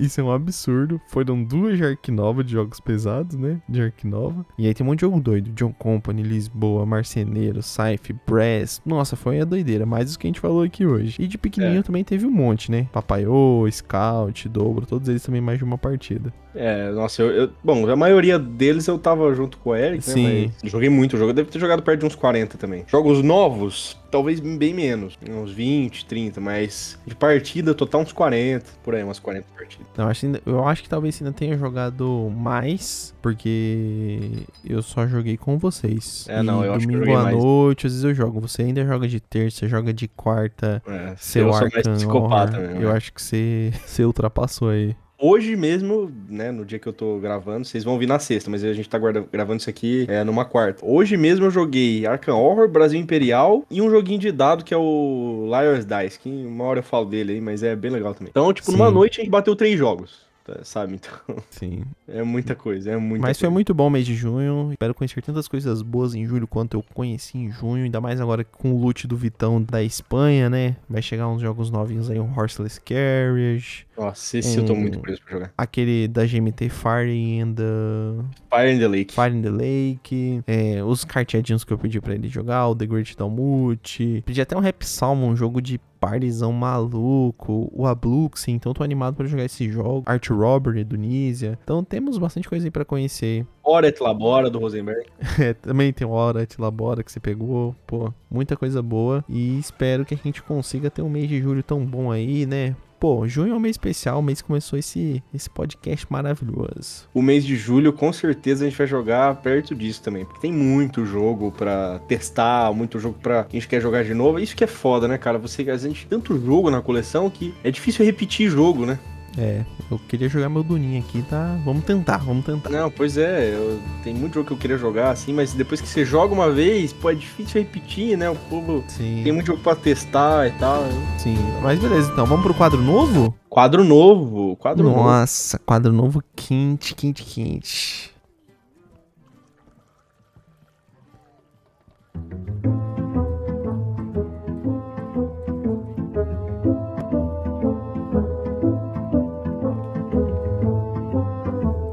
Isso 0.00 0.20
é 0.20 0.24
um 0.24 0.32
absurdo. 0.32 1.00
Foram 1.08 1.44
duas 1.44 1.76
de 1.76 1.84
Ark 1.84 2.10
Nova, 2.10 2.42
de 2.42 2.52
jogos 2.52 2.80
pesados, 2.80 3.36
né? 3.36 3.60
De 3.68 3.82
Ark 3.82 4.06
Nova. 4.06 4.46
E 4.56 4.66
aí 4.66 4.72
tem 4.72 4.84
um 4.84 4.88
monte 4.88 5.00
de 5.00 5.06
jogo 5.06 5.20
doido. 5.20 5.50
John 5.52 5.72
Company, 5.72 6.22
Lisboa, 6.22 6.86
Marceneiro, 6.86 7.62
Scythe, 7.62 8.14
Brass. 8.26 8.80
Nossa, 8.84 9.14
foi 9.14 9.40
a 9.40 9.44
doideira. 9.44 9.84
Mais 9.84 10.12
do 10.12 10.18
que 10.18 10.26
a 10.26 10.28
gente 10.28 10.40
falou 10.40 10.62
aqui 10.62 10.86
hoje. 10.86 11.16
E 11.20 11.26
de 11.26 11.36
pequenininho 11.36 11.80
é. 11.80 11.82
também 11.82 12.02
teve 12.02 12.26
um 12.26 12.30
monte, 12.30 12.70
né? 12.70 12.88
Papaiô, 12.92 13.68
Scout, 13.70 14.48
Dobro. 14.48 14.86
Todos 14.86 15.08
eles 15.08 15.22
também 15.22 15.40
mais 15.40 15.58
de 15.58 15.64
uma 15.64 15.76
partida. 15.76 16.32
É, 16.54 16.90
nossa, 16.90 17.22
eu, 17.22 17.30
eu, 17.30 17.50
Bom, 17.62 17.88
a 17.88 17.94
maioria 17.94 18.38
deles 18.38 18.86
eu 18.86 18.98
tava 18.98 19.32
junto 19.34 19.58
com 19.58 19.70
o 19.70 19.76
Eric, 19.76 20.06
né? 20.08 20.14
Sim. 20.14 20.52
joguei 20.64 20.88
muito 20.88 21.16
jogo. 21.16 21.30
Eu 21.30 21.34
devo 21.34 21.50
ter 21.50 21.58
jogado 21.58 21.82
perto 21.82 22.00
de 22.00 22.06
uns 22.06 22.14
40 22.14 22.56
também. 22.56 22.84
Jogos 22.88 23.22
novos, 23.22 23.99
talvez 24.10 24.40
bem 24.40 24.74
menos. 24.74 25.18
Uns 25.28 25.52
20, 25.52 26.04
30, 26.06 26.40
mas 26.40 26.98
de 27.06 27.14
partida 27.14 27.74
total 27.74 28.02
uns 28.02 28.12
40, 28.12 28.64
por 28.82 28.94
aí, 28.94 29.02
umas 29.02 29.18
40 29.18 29.46
partidas. 29.56 29.86
Não, 29.96 30.08
acho, 30.08 30.26
eu 30.44 30.66
acho 30.66 30.82
que 30.82 30.88
talvez 30.88 31.20
ainda 31.20 31.32
tenha 31.32 31.56
jogado 31.56 32.30
mais, 32.34 33.14
porque 33.22 34.44
eu 34.64 34.82
só 34.82 35.06
joguei 35.06 35.36
com 35.36 35.58
vocês. 35.58 36.26
É, 36.28 36.42
não, 36.42 36.64
eu 36.64 36.74
acho 36.74 36.86
que 36.86 36.94
eu 36.94 37.00
Domingo 37.00 37.18
à 37.18 37.30
noite, 37.30 37.86
às 37.86 37.92
vezes 37.92 38.04
eu 38.04 38.14
jogo. 38.14 38.40
Você 38.40 38.62
ainda 38.62 38.84
joga 38.84 39.06
de 39.06 39.20
terça, 39.20 39.68
joga 39.68 39.92
de 39.92 40.08
quarta. 40.08 40.82
É, 40.86 41.14
seu 41.16 41.46
eu 41.46 41.52
sou 41.52 41.68
mais 41.72 41.88
psicopata 41.88 42.58
mesmo. 42.58 42.76
Eu 42.76 42.90
né? 42.90 42.96
acho 42.96 43.12
que 43.12 43.22
você, 43.22 43.72
você 43.86 44.04
ultrapassou 44.04 44.70
aí. 44.70 44.96
Hoje 45.22 45.54
mesmo, 45.54 46.10
né, 46.30 46.50
no 46.50 46.64
dia 46.64 46.78
que 46.78 46.86
eu 46.86 46.94
tô 46.94 47.18
gravando, 47.18 47.66
vocês 47.66 47.84
vão 47.84 47.98
vir 47.98 48.06
na 48.06 48.18
sexta, 48.18 48.50
mas 48.50 48.64
a 48.64 48.72
gente 48.72 48.88
tá 48.88 48.98
guarda, 48.98 49.22
gravando 49.30 49.60
isso 49.60 49.68
aqui 49.68 50.06
é, 50.08 50.24
numa 50.24 50.46
quarta. 50.46 50.82
Hoje 50.82 51.14
mesmo 51.14 51.44
eu 51.44 51.50
joguei 51.50 52.06
Arkham 52.06 52.38
Horror, 52.38 52.66
Brasil 52.68 52.98
Imperial 52.98 53.62
e 53.70 53.82
um 53.82 53.90
joguinho 53.90 54.18
de 54.18 54.32
dado 54.32 54.64
que 54.64 54.72
é 54.72 54.78
o 54.78 55.44
Liar's 55.46 55.84
Dice, 55.84 56.18
que 56.18 56.30
uma 56.30 56.64
hora 56.64 56.78
eu 56.78 56.82
falo 56.82 57.04
dele 57.04 57.32
aí, 57.34 57.40
mas 57.40 57.62
é 57.62 57.76
bem 57.76 57.90
legal 57.90 58.14
também. 58.14 58.30
Então, 58.30 58.50
tipo, 58.54 58.70
Sim. 58.70 58.78
numa 58.78 58.90
noite 58.90 59.20
a 59.20 59.22
gente 59.22 59.30
bateu 59.30 59.54
três 59.54 59.78
jogos. 59.78 60.30
Tá, 60.42 60.64
sabe? 60.64 60.94
Então. 60.94 61.36
Sim. 61.50 61.82
É 62.08 62.22
muita 62.22 62.54
coisa, 62.54 62.90
é 62.90 62.96
muita 62.96 63.20
Mas 63.20 63.36
coisa. 63.36 63.40
foi 63.40 63.48
muito 63.50 63.74
bom 63.74 63.88
o 63.88 63.90
mês 63.90 64.06
de 64.06 64.14
junho. 64.14 64.70
Espero 64.72 64.94
conhecer 64.94 65.22
tantas 65.22 65.46
coisas 65.46 65.82
boas 65.82 66.14
em 66.14 66.26
julho 66.26 66.46
quanto 66.46 66.78
eu 66.78 66.84
conheci 66.94 67.36
em 67.36 67.50
junho. 67.50 67.84
Ainda 67.84 68.00
mais 68.00 68.20
agora 68.20 68.42
com 68.42 68.72
o 68.72 68.80
loot 68.80 69.06
do 69.06 69.16
Vitão 69.16 69.62
da 69.62 69.82
Espanha, 69.82 70.48
né? 70.48 70.76
Vai 70.88 71.02
chegar 71.02 71.28
uns 71.28 71.42
jogos 71.42 71.70
novinhos 71.70 72.10
aí, 72.10 72.18
um 72.18 72.32
Horseless 72.36 72.80
Carriage. 72.80 73.86
Nossa, 74.00 74.38
esse 74.38 74.58
um, 74.58 74.62
eu 74.62 74.66
tô 74.66 74.74
muito 74.74 74.98
preso 74.98 75.20
pra 75.22 75.32
jogar. 75.32 75.52
Aquele 75.58 76.08
da 76.08 76.24
GMT 76.24 76.70
Fire 76.70 77.12
in 77.12 77.54
the. 77.54 78.24
Fire 78.48 78.72
in 78.72 78.78
the 78.78 78.88
Lake. 78.88 79.14
Fire 79.14 79.36
in 79.36 79.42
the 79.42 79.50
Lake. 79.50 80.42
É, 80.46 80.82
os 80.82 81.04
carteadinhos 81.04 81.64
que 81.64 81.72
eu 81.72 81.76
pedi 81.76 82.00
pra 82.00 82.14
ele 82.14 82.26
jogar, 82.26 82.66
o 82.68 82.74
The 82.74 82.86
Great 82.86 83.14
Talmud. 83.14 84.22
Pedi 84.24 84.40
até 84.40 84.56
um 84.56 84.60
Rap 84.60 84.86
Salmon, 84.86 85.28
um 85.28 85.36
jogo 85.36 85.60
de 85.60 85.78
partizão 86.00 86.50
maluco, 86.50 87.70
o 87.74 87.86
Abluxi, 87.86 88.50
então 88.50 88.72
tô 88.72 88.82
animado 88.82 89.16
para 89.16 89.26
jogar 89.26 89.44
esse 89.44 89.70
jogo. 89.70 90.02
Art 90.06 90.30
Robbery 90.30 90.82
do 90.82 90.96
Nisia. 90.96 91.58
Então 91.62 91.84
temos 91.84 92.16
bastante 92.16 92.48
coisa 92.48 92.66
aí 92.66 92.70
para 92.70 92.86
conhecer. 92.86 93.46
Hora 93.62 93.86
et 93.86 94.00
Labora 94.00 94.48
do 94.48 94.58
Rosenberg. 94.58 95.04
é, 95.38 95.52
também 95.52 95.92
tem 95.92 96.06
Hora 96.06 96.42
et 96.42 96.58
Labora 96.58 97.04
que 97.04 97.12
você 97.12 97.20
pegou. 97.20 97.76
Pô, 97.86 98.10
muita 98.30 98.56
coisa 98.56 98.80
boa. 98.80 99.22
E 99.28 99.58
espero 99.58 100.06
que 100.06 100.14
a 100.14 100.16
gente 100.16 100.42
consiga 100.42 100.90
ter 100.90 101.02
um 101.02 101.10
mês 101.10 101.28
de 101.28 101.38
julho 101.38 101.62
tão 101.62 101.84
bom 101.84 102.10
aí, 102.10 102.46
né? 102.46 102.74
Pô, 103.00 103.26
junho 103.26 103.54
é 103.54 103.56
um 103.56 103.60
mês 103.60 103.76
especial, 103.76 104.18
o 104.18 104.22
mês 104.22 104.42
que 104.42 104.46
começou 104.46 104.78
esse, 104.78 105.22
esse 105.32 105.48
podcast 105.48 106.06
maravilhoso. 106.10 107.08
O 107.14 107.22
mês 107.22 107.46
de 107.46 107.56
julho, 107.56 107.94
com 107.94 108.12
certeza, 108.12 108.62
a 108.62 108.68
gente 108.68 108.76
vai 108.76 108.86
jogar 108.86 109.36
perto 109.36 109.74
disso 109.74 110.02
também. 110.02 110.26
Porque 110.26 110.42
tem 110.42 110.52
muito 110.52 111.06
jogo 111.06 111.50
pra 111.50 111.98
testar, 112.00 112.70
muito 112.74 112.98
jogo 112.98 113.18
pra 113.18 113.44
quem 113.44 113.58
quer 113.62 113.80
jogar 113.80 114.04
de 114.04 114.12
novo. 114.12 114.38
Isso 114.38 114.54
que 114.54 114.64
é 114.64 114.66
foda, 114.66 115.08
né, 115.08 115.16
cara? 115.16 115.38
Você, 115.38 115.62
a 115.70 115.78
gente 115.78 116.06
tem 116.06 116.18
tanto 116.18 116.38
jogo 116.44 116.70
na 116.70 116.82
coleção 116.82 117.30
que 117.30 117.54
é 117.64 117.70
difícil 117.70 118.04
repetir 118.04 118.50
jogo, 118.50 118.84
né? 118.84 118.98
É, 119.38 119.64
eu 119.90 119.98
queria 120.08 120.28
jogar 120.28 120.48
meu 120.48 120.62
Duninho 120.62 120.98
aqui, 121.00 121.22
tá? 121.22 121.56
Vamos 121.64 121.84
tentar, 121.84 122.18
vamos 122.18 122.44
tentar. 122.44 122.68
Não, 122.68 122.90
pois 122.90 123.16
é, 123.16 123.54
eu, 123.54 123.80
tem 124.02 124.12
muito 124.14 124.34
jogo 124.34 124.46
que 124.48 124.52
eu 124.52 124.56
queria 124.56 124.76
jogar, 124.76 125.10
assim, 125.10 125.32
mas 125.32 125.52
depois 125.52 125.80
que 125.80 125.88
você 125.88 126.04
joga 126.04 126.34
uma 126.34 126.50
vez, 126.50 126.92
pô, 126.92 127.10
é 127.10 127.14
difícil 127.14 127.60
repetir, 127.62 128.18
né? 128.18 128.28
O 128.28 128.36
povo 128.36 128.84
Sim. 128.88 129.20
tem 129.22 129.32
muito 129.32 129.46
jogo 129.46 129.62
pra 129.62 129.76
testar 129.76 130.48
e 130.48 130.50
tal. 130.52 130.84
Sim, 131.18 131.36
mas 131.62 131.78
beleza, 131.78 132.10
então, 132.12 132.26
vamos 132.26 132.44
pro 132.44 132.54
quadro 132.54 132.80
novo? 132.80 133.34
Quadro 133.48 133.84
novo, 133.84 134.56
quadro 134.56 134.84
Nossa, 134.84 134.96
novo. 134.96 135.10
Nossa, 135.10 135.58
quadro 135.58 135.92
novo 135.92 136.22
quente, 136.34 136.94
quente, 136.94 137.22
quente. 137.22 138.10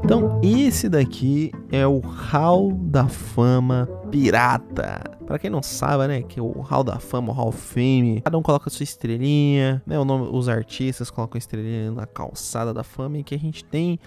Então, 0.08 0.40
esse 0.42 0.88
daqui 0.88 1.52
é 1.70 1.86
o 1.86 1.98
Hall 1.98 2.72
da 2.72 3.06
Fama 3.06 3.86
Pirata. 4.10 5.02
Para 5.26 5.38
quem 5.38 5.50
não 5.50 5.62
sabe, 5.62 6.08
né, 6.08 6.22
que 6.22 6.40
o 6.40 6.62
Hall 6.62 6.82
da 6.82 6.98
Fama, 6.98 7.30
o 7.30 7.34
Hall 7.34 7.48
of 7.48 7.58
Fame, 7.58 8.22
cada 8.22 8.38
um 8.38 8.42
coloca 8.42 8.70
sua 8.70 8.84
estrelinha, 8.84 9.82
né, 9.86 9.98
o 9.98 10.06
nome, 10.06 10.30
os 10.32 10.48
artistas 10.48 11.10
colocam 11.10 11.36
a 11.36 11.38
estrelinha 11.38 11.90
na 11.90 12.06
calçada 12.06 12.72
da 12.72 12.82
fama 12.82 13.18
e 13.18 13.22
que 13.22 13.34
a 13.34 13.38
gente 13.38 13.62
tem 13.62 14.00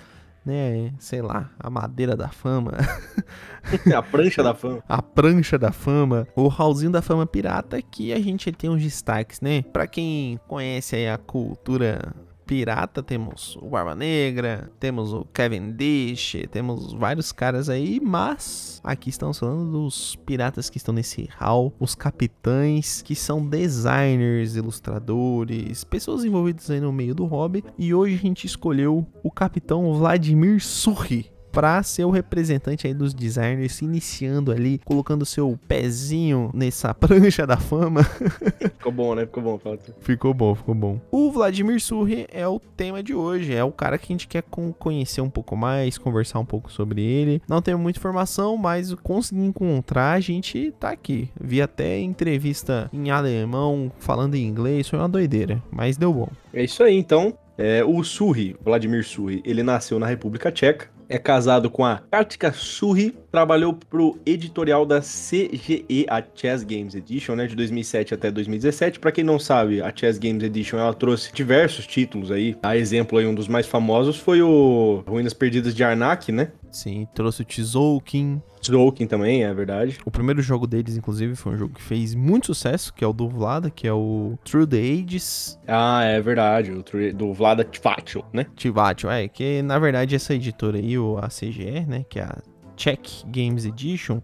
né, 0.43 0.91
sei 0.97 1.21
lá, 1.21 1.51
a 1.59 1.69
madeira 1.69 2.17
da 2.17 2.29
fama. 2.29 2.71
a 3.95 4.01
prancha 4.01 4.41
da 4.41 4.55
fama. 4.55 4.83
A 4.89 5.03
prancha 5.03 5.59
da 5.59 5.71
fama. 5.71 6.27
O 6.35 6.47
hallzinho 6.47 6.91
da 6.91 7.03
fama 7.03 7.27
pirata 7.27 7.79
que 7.79 8.11
a 8.11 8.19
gente 8.19 8.51
tem 8.51 8.71
uns 8.71 8.81
destaques, 8.81 9.39
né? 9.39 9.61
Para 9.71 9.85
quem 9.85 10.39
conhece 10.47 10.95
aí 10.95 11.07
a 11.07 11.19
cultura 11.19 12.11
pirata, 12.51 13.01
temos 13.01 13.57
o 13.61 13.69
Barba 13.69 13.95
Negra, 13.95 14.69
temos 14.77 15.13
o 15.13 15.23
Kevin 15.23 15.71
Dish, 15.71 16.35
temos 16.51 16.91
vários 16.91 17.31
caras 17.31 17.69
aí, 17.69 17.97
mas 18.03 18.81
aqui 18.83 19.09
estamos 19.09 19.39
falando 19.39 19.71
dos 19.71 20.17
piratas 20.17 20.69
que 20.69 20.75
estão 20.75 20.93
nesse 20.93 21.29
hall, 21.37 21.73
os 21.79 21.95
capitães, 21.95 23.01
que 23.01 23.15
são 23.15 23.47
designers, 23.47 24.57
ilustradores, 24.57 25.85
pessoas 25.85 26.25
envolvidas 26.25 26.69
aí 26.69 26.81
no 26.81 26.91
meio 26.91 27.15
do 27.15 27.23
hobby, 27.23 27.63
e 27.77 27.93
hoje 27.93 28.15
a 28.15 28.19
gente 28.19 28.45
escolheu 28.45 29.07
o 29.23 29.31
capitão 29.31 29.93
Vladimir 29.93 30.61
Surri 30.61 31.31
para 31.51 31.81
ser 31.83 32.05
o 32.05 32.09
representante 32.09 32.87
aí 32.87 32.93
dos 32.93 33.13
designers, 33.13 33.73
se 33.73 33.85
iniciando 33.85 34.51
ali, 34.51 34.79
colocando 34.85 35.25
seu 35.25 35.59
pezinho 35.67 36.49
nessa 36.53 36.93
prancha 36.95 37.45
da 37.45 37.57
fama. 37.57 38.03
ficou 38.77 38.91
bom, 38.91 39.15
né? 39.15 39.25
Ficou 39.25 39.43
bom, 39.43 39.57
Pato. 39.57 39.93
Ficou 39.99 40.33
bom, 40.33 40.55
ficou 40.55 40.75
bom. 40.75 40.99
O 41.11 41.31
Vladimir 41.31 41.81
Surri 41.81 42.25
é 42.31 42.47
o 42.47 42.59
tema 42.59 43.03
de 43.03 43.13
hoje, 43.13 43.53
é 43.53 43.63
o 43.63 43.71
cara 43.71 43.97
que 43.97 44.05
a 44.05 44.13
gente 44.13 44.27
quer 44.27 44.43
conhecer 44.79 45.21
um 45.21 45.29
pouco 45.29 45.55
mais, 45.55 45.97
conversar 45.97 46.39
um 46.39 46.45
pouco 46.45 46.71
sobre 46.71 47.01
ele. 47.01 47.41
Não 47.47 47.61
tenho 47.61 47.77
muita 47.77 47.99
informação, 47.99 48.57
mas 48.57 48.93
consegui 48.95 49.41
encontrar, 49.41 50.13
a 50.13 50.19
gente 50.19 50.73
tá 50.79 50.89
aqui. 50.89 51.29
Vi 51.39 51.61
até 51.61 51.99
entrevista 51.99 52.89
em 52.93 53.09
alemão, 53.09 53.91
falando 53.99 54.35
em 54.35 54.45
inglês, 54.45 54.87
foi 54.87 54.99
uma 54.99 55.09
doideira, 55.09 55.61
mas 55.71 55.97
deu 55.97 56.13
bom. 56.13 56.29
É 56.53 56.63
isso 56.63 56.83
aí, 56.83 56.95
então. 56.95 57.37
É, 57.57 57.83
o 57.83 58.03
Surri, 58.03 58.55
Vladimir 58.63 59.05
Surri, 59.05 59.41
ele 59.45 59.61
nasceu 59.61 59.99
na 59.99 60.07
República 60.07 60.51
Tcheca, 60.51 60.89
é 61.11 61.17
casado 61.17 61.69
com 61.69 61.83
a 61.83 62.01
Katka 62.09 62.53
Surri, 62.53 63.13
trabalhou 63.29 63.73
pro 63.73 64.17
editorial 64.25 64.85
da 64.85 65.01
CGE, 65.01 66.05
a 66.09 66.23
Chess 66.33 66.63
Games 66.63 66.95
Edition, 66.95 67.35
né, 67.35 67.47
de 67.47 67.55
2007 67.55 68.13
até 68.13 68.31
2017. 68.31 68.97
Para 68.97 69.11
quem 69.11 69.23
não 69.23 69.37
sabe, 69.37 69.81
a 69.81 69.93
Chess 69.93 70.17
Games 70.17 70.41
Edition 70.41 70.79
ela 70.79 70.93
trouxe 70.93 71.33
diversos 71.33 71.85
títulos 71.85 72.31
aí. 72.31 72.55
A 72.63 72.77
exemplo 72.77 73.17
aí 73.17 73.25
um 73.25 73.35
dos 73.35 73.49
mais 73.49 73.67
famosos 73.67 74.17
foi 74.17 74.41
o 74.41 75.03
Ruínas 75.05 75.33
Perdidas 75.33 75.75
de 75.75 75.83
Arnak, 75.83 76.31
né? 76.31 76.53
Sim, 76.71 77.05
trouxe 77.13 77.41
o 77.41 77.45
Tzolk'in. 77.45 78.41
Tzolk'in 78.61 79.07
também, 79.07 79.43
é 79.43 79.53
verdade. 79.53 79.97
O 80.05 80.11
primeiro 80.11 80.41
jogo 80.41 80.67
deles, 80.67 80.95
inclusive, 80.95 81.35
foi 81.35 81.53
um 81.53 81.57
jogo 81.57 81.73
que 81.73 81.81
fez 81.81 82.13
muito 82.15 82.47
sucesso, 82.47 82.93
que 82.93 83.03
é 83.03 83.07
o 83.07 83.13
do 83.13 83.27
Vlada, 83.27 83.69
que 83.69 83.87
é 83.87 83.93
o 83.93 84.37
Through 84.43 84.67
the 84.67 84.77
Ages. 84.77 85.59
Ah, 85.67 86.03
é 86.03 86.21
verdade, 86.21 86.71
o 86.71 86.83
do 87.13 87.33
Vlada 87.33 87.63
Tvatio, 87.63 88.23
né? 88.31 88.45
Tvatio, 88.55 89.09
é, 89.09 89.27
que 89.27 89.61
na 89.61 89.79
verdade 89.79 90.15
essa 90.15 90.33
editora 90.33 90.77
aí, 90.77 90.93
a 91.21 91.27
CGE, 91.27 91.85
né, 91.87 92.05
que 92.09 92.19
é 92.19 92.23
a 92.23 92.37
Czech 92.75 93.23
Games 93.27 93.65
Edition, 93.65 94.21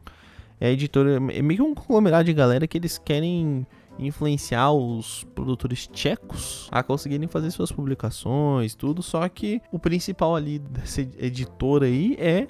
é 0.60 0.68
a 0.68 0.72
editora, 0.72 1.16
é 1.16 1.42
meio 1.42 1.58
que 1.58 1.62
um 1.62 1.76
conglomerado 1.76 2.26
de 2.26 2.34
galera 2.34 2.68
que 2.68 2.78
eles 2.78 2.98
querem 2.98 3.66
influenciar 4.00 4.72
os 4.72 5.24
produtores 5.36 5.88
tchecos 5.88 6.68
a 6.72 6.84
conseguirem 6.84 7.28
fazer 7.28 7.52
suas 7.52 7.72
publicações, 7.72 8.76
tudo. 8.76 9.02
Só 9.02 9.28
que 9.28 9.62
o 9.72 9.80
principal 9.80 10.36
ali 10.36 10.60
dessa 10.60 11.02
editora 11.02 11.86
aí 11.86 12.16
é 12.20 12.48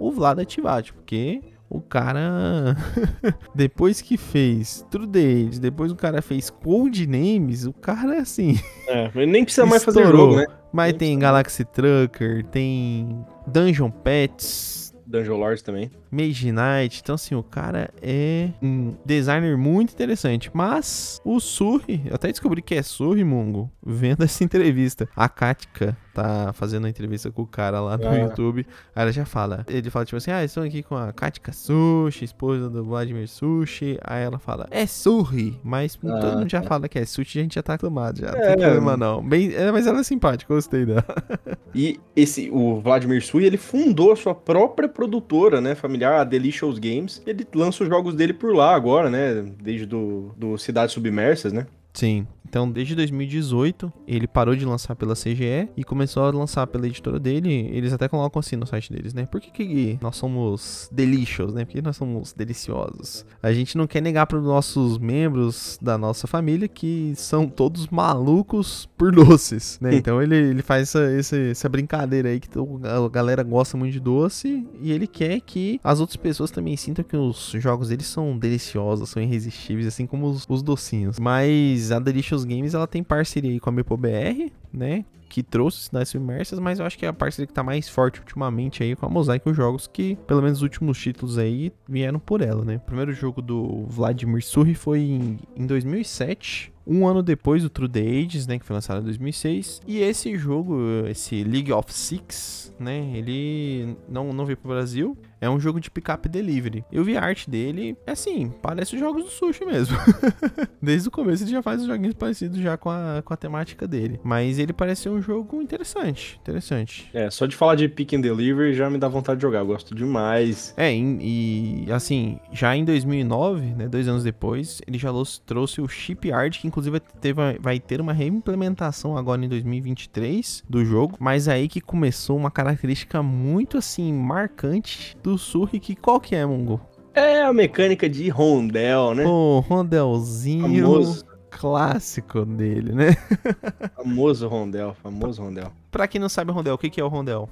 o 0.00 0.10
Vlad 0.10 0.40
Ativat, 0.40 0.92
porque 0.92 1.42
o 1.68 1.80
cara, 1.80 2.76
depois 3.54 4.00
que 4.00 4.16
fez 4.16 4.84
True 4.90 5.06
Days, 5.06 5.60
depois 5.60 5.92
o 5.92 5.96
cara 5.96 6.20
fez 6.20 6.50
Code 6.50 7.06
Names, 7.06 7.64
o 7.64 7.72
cara 7.72 8.20
assim. 8.20 8.58
É, 8.88 9.10
ele 9.14 9.30
nem 9.30 9.44
precisa 9.44 9.66
mais 9.66 9.84
fazer 9.84 10.04
jogo, 10.06 10.36
né? 10.36 10.46
Mas 10.72 10.90
nem 10.90 10.98
tem 10.98 11.18
Galaxy 11.18 11.64
Trucker, 11.64 12.44
tem 12.46 13.24
Dungeon 13.46 13.90
Pets, 13.90 14.80
Dungeon 15.10 15.36
Lords 15.36 15.62
também. 15.62 15.90
Mage 16.10 16.52
Knight. 16.52 17.00
Então, 17.02 17.16
assim, 17.16 17.34
o 17.34 17.42
cara 17.42 17.90
é 18.00 18.50
um 18.62 18.94
designer 19.04 19.56
muito 19.58 19.92
interessante. 19.92 20.50
Mas 20.54 21.20
o 21.24 21.40
Surri, 21.40 22.02
eu 22.06 22.14
até 22.14 22.28
descobri 22.28 22.62
que 22.62 22.76
é 22.76 22.82
Surri, 22.82 23.24
Mungo, 23.24 23.70
vendo 23.84 24.22
essa 24.22 24.44
entrevista. 24.44 25.08
A 25.16 25.28
Katka 25.28 25.96
tá 26.14 26.52
fazendo 26.52 26.86
a 26.86 26.90
entrevista 26.90 27.30
com 27.30 27.42
o 27.42 27.46
cara 27.46 27.80
lá 27.80 27.96
no 27.96 28.06
é. 28.06 28.22
YouTube. 28.22 28.66
Aí 28.94 29.02
ela 29.02 29.12
já 29.12 29.24
fala. 29.24 29.64
Ele 29.68 29.90
fala, 29.90 30.04
tipo 30.04 30.16
assim, 30.16 30.30
ah, 30.30 30.44
estou 30.44 30.62
aqui 30.62 30.82
com 30.82 30.96
a 30.96 31.12
Katka 31.12 31.52
Sushi, 31.52 32.24
esposa 32.24 32.68
do 32.68 32.84
Vladimir 32.84 33.28
Sushi. 33.28 33.98
Aí 34.02 34.22
ela 34.22 34.38
fala, 34.38 34.66
é 34.70 34.86
Surri. 34.86 35.58
Mas 35.62 35.98
ah, 36.04 36.18
todo 36.20 36.38
mundo 36.38 36.50
já 36.50 36.62
fala 36.62 36.88
que 36.88 36.98
é 36.98 37.04
sushi, 37.04 37.40
a 37.40 37.42
gente 37.42 37.54
já 37.54 37.62
tá 37.62 37.74
acostumado 37.74 38.20
já. 38.20 38.28
É, 38.28 38.32
não 38.32 38.46
tem 38.46 38.56
problema 38.56 38.96
não. 38.96 39.22
Bem, 39.22 39.52
é, 39.54 39.70
mas 39.70 39.86
ela 39.86 40.00
é 40.00 40.02
simpática, 40.02 40.52
gostei 40.52 40.86
dela. 40.86 41.04
E 41.72 42.00
esse, 42.16 42.50
o 42.50 42.80
Vladimir 42.80 43.24
Sui, 43.24 43.44
ele 43.44 43.56
fundou 43.56 44.10
a 44.10 44.16
sua 44.16 44.34
própria 44.34 44.88
produtora, 44.88 45.60
né, 45.60 45.76
familiar, 45.76 46.20
a 46.20 46.24
Delicious 46.24 46.80
Games. 46.80 47.22
Ele 47.24 47.46
lança 47.54 47.84
os 47.84 47.88
jogos 47.88 48.12
dele 48.12 48.32
por 48.32 48.52
lá 48.52 48.74
agora, 48.74 49.08
né, 49.08 49.44
desde 49.62 49.86
do, 49.86 50.34
do 50.36 50.58
Cidades 50.58 50.92
Submersas, 50.92 51.52
né? 51.52 51.68
Sim. 51.92 52.26
Então, 52.50 52.68
desde 52.68 52.96
2018, 52.96 53.92
ele 54.08 54.26
parou 54.26 54.56
de 54.56 54.64
lançar 54.64 54.96
pela 54.96 55.14
CGE 55.14 55.68
e 55.76 55.84
começou 55.84 56.24
a 56.24 56.30
lançar 56.32 56.66
pela 56.66 56.84
editora 56.84 57.20
dele. 57.20 57.70
Eles 57.72 57.92
até 57.92 58.08
colocam 58.08 58.40
assim 58.40 58.56
no 58.56 58.66
site 58.66 58.92
deles, 58.92 59.14
né? 59.14 59.24
Por 59.24 59.40
que, 59.40 59.52
que 59.52 59.98
nós 60.02 60.16
somos 60.16 60.90
delicious, 60.90 61.54
né? 61.54 61.64
Porque 61.64 61.80
nós 61.80 61.96
somos 61.96 62.32
deliciosos. 62.32 63.24
A 63.40 63.52
gente 63.52 63.78
não 63.78 63.86
quer 63.86 64.00
negar 64.00 64.26
para 64.26 64.36
os 64.36 64.44
nossos 64.44 64.98
membros 64.98 65.78
da 65.80 65.96
nossa 65.96 66.26
família 66.26 66.66
que 66.66 67.12
são 67.14 67.46
todos 67.46 67.86
malucos 67.86 68.88
por 68.98 69.12
doces, 69.12 69.78
né? 69.80 69.90
Então, 70.00 70.22
ele, 70.22 70.34
ele 70.34 70.62
faz 70.62 70.88
essa, 70.88 71.02
essa, 71.12 71.36
essa 71.36 71.68
brincadeira 71.68 72.30
aí 72.30 72.40
que 72.40 72.48
a 72.58 73.08
galera 73.08 73.42
gosta 73.42 73.76
muito 73.76 73.92
de 73.92 74.00
doce 74.00 74.66
e 74.80 74.90
ele 74.90 75.06
quer 75.06 75.40
que 75.40 75.78
as 75.84 76.00
outras 76.00 76.16
pessoas 76.16 76.50
também 76.50 76.74
sintam 76.76 77.04
que 77.04 77.16
os 77.16 77.52
jogos 77.56 77.90
deles 77.90 78.06
são 78.06 78.36
deliciosos, 78.36 79.10
são 79.10 79.22
irresistíveis, 79.22 79.86
assim 79.86 80.06
como 80.06 80.26
os, 80.26 80.46
os 80.48 80.62
docinhos. 80.62 81.18
Mas 81.20 81.92
a 81.92 81.98
Delicious 81.98 82.39
Games 82.44 82.74
ela 82.74 82.86
tem 82.86 83.02
parceria 83.02 83.58
com 83.60 83.70
a 83.70 83.72
BR, 83.72 84.50
né? 84.72 85.04
Que 85.28 85.42
trouxe 85.42 85.82
cidades 85.82 86.10
submersas, 86.10 86.58
mas 86.58 86.80
eu 86.80 86.86
acho 86.86 86.98
que 86.98 87.06
é 87.06 87.08
a 87.08 87.12
parceria 87.12 87.46
que 87.46 87.52
tá 87.52 87.62
mais 87.62 87.88
forte 87.88 88.18
ultimamente 88.18 88.82
aí 88.82 88.96
com 88.96 89.06
a 89.06 89.08
Mosaic 89.08 89.52
Jogos, 89.54 89.86
que 89.86 90.16
pelo 90.26 90.42
menos 90.42 90.58
os 90.58 90.62
últimos 90.62 90.98
títulos 90.98 91.38
aí 91.38 91.72
vieram 91.88 92.18
por 92.18 92.40
ela, 92.40 92.64
né? 92.64 92.76
O 92.76 92.80
primeiro 92.80 93.12
jogo 93.12 93.40
do 93.40 93.84
Vladimir 93.86 94.44
Surri 94.44 94.74
foi 94.74 95.00
em, 95.00 95.38
em 95.56 95.66
2007, 95.66 96.72
um 96.86 97.06
ano 97.06 97.22
depois 97.22 97.62
do 97.62 97.70
True 97.70 97.88
the 97.88 98.00
Ages, 98.00 98.48
né, 98.48 98.58
que 98.58 98.64
foi 98.64 98.74
lançado 98.74 99.00
em 99.00 99.04
2006. 99.04 99.82
E 99.86 99.98
esse 99.98 100.36
jogo, 100.36 100.76
esse 101.08 101.44
League 101.44 101.72
of 101.72 101.92
Six, 101.92 102.74
né, 102.80 103.12
ele 103.14 103.96
não, 104.08 104.32
não 104.32 104.44
veio 104.44 104.56
pro 104.56 104.70
Brasil. 104.70 105.16
É 105.40 105.48
um 105.48 105.58
jogo 105.58 105.80
de 105.80 105.90
pick-up 105.90 106.28
delivery. 106.28 106.84
Eu 106.92 107.02
vi 107.02 107.16
a 107.16 107.22
arte 107.22 107.48
dele, 107.48 107.96
é 108.06 108.12
assim, 108.12 108.52
parece 108.60 108.94
os 108.94 109.00
jogos 109.00 109.24
do 109.24 109.30
sushi 109.30 109.64
mesmo. 109.64 109.96
Desde 110.80 111.08
o 111.08 111.10
começo 111.10 111.44
ele 111.44 111.50
já 111.50 111.62
faz 111.62 111.80
os 111.80 111.86
joguinhos 111.86 112.14
parecidos 112.14 112.58
já 112.58 112.76
com 112.76 112.90
a, 112.90 113.22
com 113.24 113.32
a 113.32 113.36
temática 113.36 113.86
dele. 113.86 114.20
Mas 114.22 114.58
ele 114.58 114.72
parece 114.72 115.02
ser 115.02 115.08
um 115.08 115.22
jogo 115.22 115.62
interessante, 115.62 116.38
interessante. 116.42 117.08
É, 117.12 117.30
só 117.30 117.46
de 117.46 117.56
falar 117.56 117.74
de 117.74 117.88
pick 117.88 118.12
and 118.12 118.20
delivery 118.20 118.74
já 118.74 118.90
me 118.90 118.98
dá 118.98 119.08
vontade 119.08 119.38
de 119.38 119.42
jogar, 119.42 119.60
eu 119.60 119.66
gosto 119.66 119.94
demais. 119.94 120.74
É, 120.76 120.94
e, 120.94 121.84
e 121.86 121.92
assim, 121.92 122.38
já 122.52 122.76
em 122.76 122.84
2009, 122.84 123.66
né, 123.74 123.88
dois 123.88 124.08
anos 124.08 124.24
depois, 124.24 124.80
ele 124.86 124.98
já 124.98 125.10
trouxe 125.46 125.80
o 125.80 125.88
Shipyard, 125.88 126.58
que 126.58 126.66
inclusive 126.66 127.00
teve, 127.20 127.40
vai 127.60 127.80
ter 127.80 128.00
uma 128.00 128.12
reimplementação 128.12 129.16
agora 129.16 129.44
em 129.44 129.48
2023 129.48 130.64
do 130.68 130.84
jogo, 130.84 131.16
mas 131.18 131.48
aí 131.48 131.68
que 131.68 131.80
começou 131.80 132.36
uma 132.36 132.50
característica 132.50 133.22
muito 133.22 133.78
assim 133.78 134.12
marcante 134.12 135.16
do 135.22 135.29
Surri, 135.38 135.80
que 135.80 135.94
qual 135.94 136.20
que 136.20 136.34
é, 136.34 136.44
Mungo? 136.44 136.80
É 137.14 137.42
a 137.42 137.52
mecânica 137.52 138.08
de 138.08 138.28
rondel, 138.28 139.14
né? 139.14 139.24
O 139.26 139.60
rondelzinho 139.60 140.82
famoso. 140.82 141.26
clássico 141.50 142.44
dele, 142.44 142.92
né? 142.92 143.16
famoso 143.96 144.46
rondel, 144.46 144.94
famoso 145.02 145.42
rondel. 145.42 145.72
Pra 145.90 146.06
quem 146.06 146.20
não 146.20 146.28
sabe 146.28 146.52
rondel, 146.52 146.74
o 146.74 146.78
que, 146.78 146.88
que 146.88 147.00
é 147.00 147.04
o 147.04 147.08
rondel? 147.08 147.48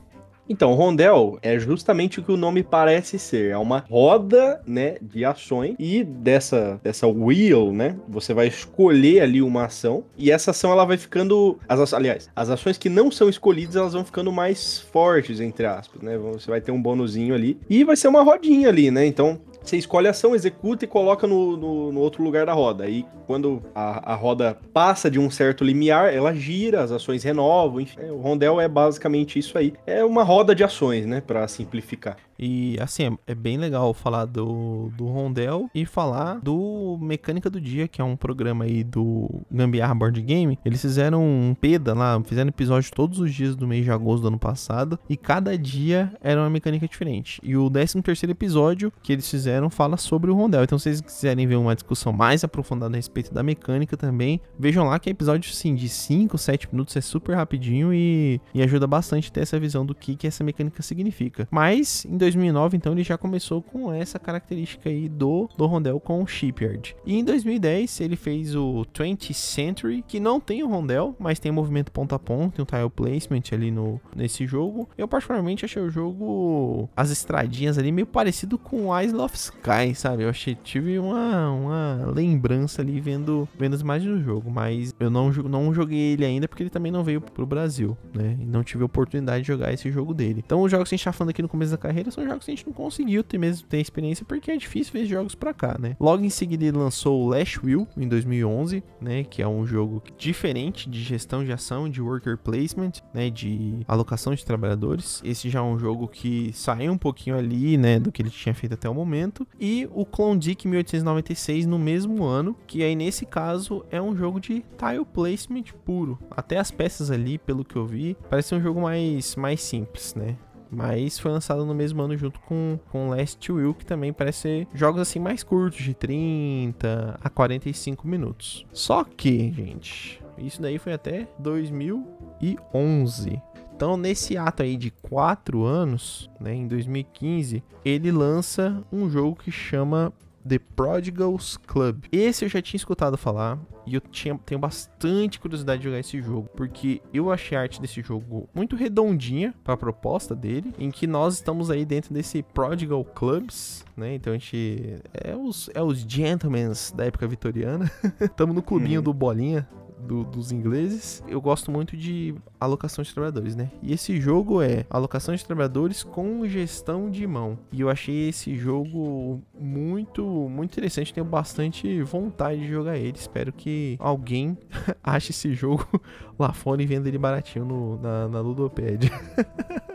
Então, 0.49 0.73
rondel 0.75 1.39
é 1.43 1.59
justamente 1.59 2.21
o 2.21 2.23
que 2.23 2.33
o 2.33 2.37
nome 2.37 2.63
parece 2.63 3.19
ser. 3.19 3.51
É 3.51 3.59
uma 3.59 3.85
roda, 3.91 4.61
né, 4.67 4.97
de 5.01 5.25
ações 5.25 5.75
e 5.79 6.03
dessa 6.03 6.81
dessa 6.83 7.07
wheel, 7.07 7.73
né, 7.73 7.97
você 8.09 8.33
vai 8.33 8.47
escolher 8.47 9.21
ali 9.21 9.43
uma 9.43 9.65
ação 9.65 10.05
e 10.17 10.31
essa 10.31 10.51
ação 10.51 10.71
ela 10.73 10.85
vai 10.85 10.97
ficando, 10.97 11.59
as, 11.69 11.93
aliás, 11.93 12.31
as 12.35 12.51
ações 12.51 12.79
que 12.79 12.89
não 12.89 13.11
são 13.11 13.29
escolhidas 13.29 13.77
elas 13.77 13.93
vão 13.93 14.05
ficando 14.05 14.33
mais 14.33 14.79
fortes 14.79 15.41
entre 15.41 15.67
aspas, 15.67 16.01
né? 16.03 16.17
Você 16.19 16.51
vai 16.51 16.61
ter 16.61 16.73
um 16.73 16.81
bônusinho 16.81 17.35
ali 17.35 17.59
e 17.69 17.85
vai 17.85 17.97
ser 17.97 18.09
uma 18.09 18.23
rodinha 18.23 18.69
ali, 18.69 18.91
né? 18.91 19.07
Então, 19.07 19.41
você 19.69 19.77
escolhe 19.77 20.07
a 20.07 20.11
ação, 20.11 20.35
executa 20.35 20.85
e 20.85 20.89
coloca 20.89 21.27
no, 21.27 21.57
no, 21.57 21.93
no 21.93 22.01
outro 22.01 22.23
lugar 22.23 22.47
da 22.47 22.53
roda. 22.53 22.85
Aí, 22.85 23.05
quando 23.27 23.63
a, 23.75 24.13
a, 24.13 24.15
roda 24.15 24.59
passa 24.73 25.11
de 25.11 25.19
um 25.19 25.31
certo 25.31 25.65
limiar, 25.65 26.13
ela 26.13 26.35
gira, 26.35 26.83
as 26.83 26.91
ações 26.91 27.23
renovam. 27.23 27.81
Enfim, 27.81 28.01
o 28.11 28.19
rondel 28.19 28.61
é 28.61 28.69
basicamente 28.69 29.39
isso 29.39 29.59
aí. 29.59 29.75
É 29.87 30.05
uma 30.05 30.23
roda 30.23 30.55
de 30.55 30.65
ações, 30.65 31.07
né? 31.07 31.21
Para 31.21 31.47
simplificar. 31.49 32.17
E 32.39 32.77
assim, 32.81 33.19
é, 33.27 33.35
bem 33.35 33.57
legal 33.57 33.93
falar 33.93 34.25
do, 34.25 34.91
do 34.97 35.07
Rondel 35.07 35.69
e 35.75 35.85
falar 35.85 36.41
do 36.41 36.99
Mecânica 37.01 37.51
do 37.51 37.61
Dia, 37.61 37.89
que 37.89 38.01
é 38.01 38.05
um 38.05 38.17
programa 38.17 38.65
aí 38.65 38.85
do 38.85 39.29
Gambiarra 39.51 39.95
Board 39.95 40.21
Game. 40.23 40.59
Eles 40.65 40.81
fizeram 40.81 41.23
um 41.23 41.55
PEDA 41.55 41.95
lá, 41.95 42.21
fizeram 42.25 42.49
episódio 42.49 42.91
todos 42.93 43.19
os 43.19 43.33
dias 43.33 43.57
do 43.57 43.67
mês 43.67 43.85
de 43.85 43.91
agosto 43.91 44.23
do 44.23 44.29
ano 44.29 44.39
passado. 44.39 44.99
E 45.09 45.17
cada 45.17 45.57
dia 45.57 46.13
era 46.21 46.41
uma 46.41 46.51
mecânica 46.51 46.87
diferente. 46.87 47.41
E 47.43 47.57
o 47.57 47.69
13 47.69 48.03
terceiro 48.03 48.33
episódio 48.33 48.93
que 49.03 49.13
eles 49.13 49.29
fizeram 49.29 49.69
fala 49.71 49.97
sobre 49.97 50.31
o 50.31 50.35
Rondel. 50.35 50.65
Então, 50.65 50.79
se 50.79 50.85
vocês 50.85 51.01
quiserem 51.01 51.47
ver 51.47 51.57
uma 51.57 51.75
discussão 51.75 52.13
mais 52.13 52.45
aprofundada 52.45 52.95
a 52.95 52.97
respeito 52.97 53.33
da 53.33 53.43
mecânica 53.43 53.97
também, 53.97 54.41
vejam 54.59 54.87
lá 54.87 54.99
que 54.99 55.09
é 55.09 55.13
episódio 55.13 55.51
assim, 55.51 55.75
de 55.75 55.89
5, 55.89 56.37
7 56.39 56.69
minutos, 56.73 56.97
é 56.97 57.01
super 57.01 57.35
rapidinho 57.35 57.93
e, 57.93 58.41
e 58.55 58.63
ajuda 58.63 58.87
bastante 58.87 59.29
a 59.29 59.33
ter 59.33 59.41
essa 59.41 59.59
visão 59.59 59.85
do 59.85 59.95
que, 59.95 60.17
que 60.17 60.27
essa 60.27 60.45
mecânica 60.45 60.83
significa. 60.83 61.49
Mas, 61.51 62.05
em 62.05 62.17
2009, 62.29 62.77
então, 62.77 62.93
ele 62.93 63.03
já 63.03 63.17
começou 63.17 63.63
com 63.63 63.93
essa 63.93 64.19
característica 64.19 64.89
aí 64.89 65.09
do, 65.09 65.49
do 65.57 65.67
Rondel 65.67 65.99
com 65.99 66.23
o 66.23 66.27
Shipyard. 66.27 66.95
E 67.05 67.19
em 67.19 67.25
2010, 67.25 68.01
ele 68.01 68.17
fez 68.17 68.55
o 68.55 68.87
20th 68.93 69.33
Century, 69.33 70.05
que 70.07 70.21
não 70.21 70.39
tem 70.39 70.63
o 70.63 70.69
Rondel, 70.69 71.15
mas 71.19 71.39
tem 71.39 71.51
movimento 71.51 71.91
ponta 71.91 72.17
a 72.17 72.19
ponta, 72.19 72.57
tem 72.57 72.63
um 72.63 72.67
tile 72.67 72.91
placement 72.91 73.43
ali 73.53 73.71
no, 73.71 74.01
nesse 74.15 74.47
jogo. 74.47 74.89
Eu, 74.97 75.09
particularmente, 75.09 75.65
achei 75.65 75.83
o 75.83 75.91
jogo, 75.91 76.89
as 76.97 77.11
estradinhas 77.11 77.79
ali, 77.79 77.91
meio 77.91 78.07
parecido 78.07 78.59
com 78.59 78.99
Isle 79.01 79.21
of 79.21 79.35
Sky, 79.35 79.95
sabe? 79.95 80.25
Eu 80.25 80.29
achei, 80.29 80.55
tive 80.55 80.99
uma, 80.99 81.51
uma 81.51 82.13
lembrança 82.15 82.83
ali 82.83 83.01
vendo, 83.01 83.49
vendo 83.59 83.75
as 83.75 83.81
imagens 83.81 84.13
do 84.13 84.23
jogo, 84.23 84.51
mas 84.51 84.95
eu 85.01 85.11
não, 85.11 85.31
não 85.31 85.73
joguei 85.73 86.13
ele 86.13 86.25
ainda 86.25 86.47
porque 86.47 86.63
ele 86.63 86.71
também 86.71 86.93
não 86.93 87.03
veio 87.03 87.21
pro 87.21 87.47
Brasil, 87.47 87.97
né? 88.15 88.37
E 88.41 88.45
não 88.45 88.63
tive 88.63 88.85
oportunidade 88.85 89.43
de 89.43 89.49
jogar 89.49 89.73
esse 89.73 89.91
jogo 89.91 90.13
dele. 90.13 90.43
Então, 90.45 90.63
os 90.63 90.71
jogos 90.71 90.89
que 90.89 90.95
a 90.95 90.99
gente 90.99 91.05
tá 91.05 91.13
falando 91.13 91.31
aqui 91.31 91.43
no 91.43 91.49
começo 91.49 91.71
da 91.71 91.79
carreira 91.79 92.11
são 92.19 92.27
jogos 92.27 92.45
que 92.45 92.51
a 92.51 92.55
gente 92.55 92.67
não 92.67 92.73
conseguiu 92.73 93.23
ter 93.23 93.39
mesmo 93.39 93.67
ter 93.67 93.81
experiência 93.81 94.25
porque 94.25 94.51
é 94.51 94.57
difícil 94.57 94.93
ver 94.93 95.07
jogos 95.07 95.35
pra 95.35 95.55
cá, 95.55 95.77
né? 95.79 95.97
Logo 96.01 96.25
em 96.25 96.31
seguida 96.31 96.65
ele 96.65 96.77
lançou 96.77 97.23
o 97.23 97.29
Lash 97.29 97.63
Will 97.63 97.87
em 97.97 98.09
2011, 98.09 98.83
né? 99.01 99.25
Que 99.25 99.43
é 99.43 99.49
um 99.49 99.67
jogo 99.67 100.03
diferente 100.17 100.89
de 100.89 101.03
gestão 101.03 101.45
de 101.45 101.53
ação, 101.53 101.89
de 101.89 102.03
worker 102.03 102.37
placement, 102.37 102.93
né? 103.15 103.31
De 103.31 103.81
alocação 103.87 104.35
de 104.35 104.45
trabalhadores. 104.45 105.23
Esse 105.25 105.49
já 105.49 105.61
é 105.61 105.63
um 105.63 105.79
jogo 105.79 106.09
que 106.09 106.53
saiu 106.53 106.93
um 106.93 106.99
pouquinho 106.99 107.37
ali, 107.37 107.77
né? 107.77 107.99
Do 107.99 108.11
que 108.11 108.23
ele 108.23 108.31
tinha 108.31 108.55
feito 108.55 108.75
até 108.75 108.89
o 108.89 108.95
momento. 108.95 109.47
E 109.61 109.89
o 109.93 110.05
Klondike 110.05 110.67
1896 110.67 111.67
no 111.67 111.79
mesmo 111.79 112.25
ano, 112.25 112.57
que 112.67 112.83
aí 112.83 112.97
nesse 112.97 113.25
caso 113.25 113.85
é 113.91 114.01
um 114.01 114.17
jogo 114.17 114.41
de 114.41 114.65
tile 114.77 115.05
placement 115.13 115.65
puro. 115.85 116.19
Até 116.31 116.59
as 116.59 116.71
peças 116.71 117.11
ali, 117.11 117.39
pelo 117.39 117.65
que 117.65 117.77
eu 117.77 117.87
vi, 117.87 118.17
parece 118.29 118.55
um 118.55 118.61
jogo 118.61 118.81
mais, 118.81 119.37
mais 119.37 119.61
simples, 119.61 120.15
né? 120.15 120.37
Mas 120.71 121.19
foi 121.19 121.31
lançado 121.31 121.65
no 121.65 121.75
mesmo 121.75 122.03
ano 122.03 122.17
junto 122.17 122.41
com, 122.41 122.79
com 122.91 123.11
Last 123.11 123.51
Will, 123.51 123.75
que 123.75 123.87
também 123.87 124.13
parece 124.13 124.41
ser 124.41 124.69
jogos 124.75 125.01
assim 125.01 125.19
mais 125.19 125.43
curtos, 125.43 125.83
de 125.83 125.95
30 125.95 127.19
a 127.23 127.31
45 127.31 128.07
minutos. 128.07 128.67
Só 128.73 129.05
que, 129.05 129.51
gente, 129.53 130.23
isso 130.37 130.61
daí 130.61 130.79
foi 130.79 130.93
até 130.93 131.29
2011. 131.39 133.41
Então, 133.75 133.97
nesse 133.97 134.37
ato 134.37 134.65
aí 134.65 134.77
de 134.77 134.91
4 134.91 135.65
anos, 135.65 136.29
né, 136.41 136.53
em 136.53 136.67
2015, 136.67 137.63
ele 137.85 138.11
lança 138.11 138.83
um 138.93 139.09
jogo 139.09 139.37
que 139.37 139.53
chama 139.53 140.13
The 140.49 140.59
Prodigals 140.59 141.57
Club. 141.57 142.05
Esse 142.11 142.45
eu 142.45 142.49
já 142.49 142.63
tinha 142.63 142.79
escutado 142.79 143.17
falar 143.17 143.59
e 143.87 143.95
eu 143.95 144.01
tinha, 144.01 144.39
tenho 144.45 144.61
bastante 144.61 145.39
curiosidade 145.39 145.79
de 145.81 145.85
jogar 145.85 145.99
esse 145.99 146.21
jogo, 146.21 146.49
porque 146.55 147.01
eu 147.13 147.33
achei 147.33 147.57
a 147.57 147.63
arte 147.63 147.81
desse 147.81 148.03
jogo 148.03 148.49
muito 148.55 148.77
redondinha 148.77 149.55
para 149.65 149.75
a 149.75 149.77
proposta 149.77 150.35
dele, 150.35 150.75
em 150.79 150.91
que 150.91 151.07
nós 151.07 151.35
estamos 151.35 151.71
aí 151.71 151.85
dentro 151.85 152.13
desse 152.13 152.43
Prodigal 152.43 153.05
Clubs, 153.05 153.85
né? 153.97 154.15
Então 154.15 154.33
a 154.33 154.37
gente 154.37 154.97
é 155.15 155.35
os, 155.35 155.71
é 155.75 155.83
os 155.83 156.01
gentlemen 156.01 156.73
da 156.95 157.07
época 157.07 157.27
vitoriana. 157.27 157.91
Estamos 158.21 158.55
no 158.55 158.63
clubinho 158.63 159.01
uhum. 159.01 159.05
do 159.05 159.15
Bolinha, 159.15 159.67
do, 160.01 160.25
dos 160.25 160.53
ingleses. 160.53 161.23
Eu 161.29 161.41
gosto 161.41 161.71
muito 161.71 161.97
de 161.97 162.35
alocação 162.61 163.03
de 163.03 163.13
trabalhadores, 163.13 163.55
né? 163.55 163.71
E 163.83 163.93
esse 163.93 164.21
jogo 164.21 164.63
é 164.63 164.85
alocação 164.91 165.35
de 165.35 165.45
trabalhadores 165.45 166.03
com 166.03 166.47
gestão 166.47 167.11
de 167.11 167.27
mão. 167.27 167.59
E 167.73 167.81
eu 167.81 167.91
achei 167.91 168.29
esse 168.29 168.57
jogo 168.57 169.43
muito, 169.59 170.25
muito 170.25 170.73
interessante. 170.73 171.13
Tenho 171.13 171.27
bastante 171.27 172.03
vontade 172.03 172.61
de 172.61 172.69
jogar 172.69 172.97
ele. 172.97 173.17
Espero 173.17 173.53
que 173.53 173.97
alguém 174.01 174.57
ache 175.03 175.31
esse 175.31 175.53
jogo 175.55 175.87
lá 176.39 176.53
fora 176.53 176.83
e 176.83 176.87
venda 176.87 177.09
ele 177.09 177.19
baratinho 177.19 177.65
no, 177.65 177.99
na, 178.01 178.29
na 178.29 178.41
Ludopad. 178.41 179.11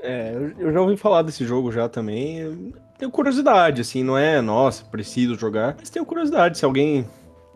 É, 0.00 0.32
eu 0.58 0.72
já 0.72 0.80
ouvi 0.80 0.96
falar 0.96 1.22
desse 1.22 1.44
jogo 1.44 1.70
já 1.72 1.88
também. 1.88 2.72
Tenho 2.96 3.10
curiosidade, 3.10 3.80
assim, 3.80 4.02
não 4.02 4.16
é, 4.16 4.40
nossa, 4.40 4.84
preciso 4.84 5.34
jogar, 5.34 5.76
mas 5.78 5.90
tenho 5.90 6.06
curiosidade 6.06 6.56
se 6.56 6.64
alguém 6.64 7.04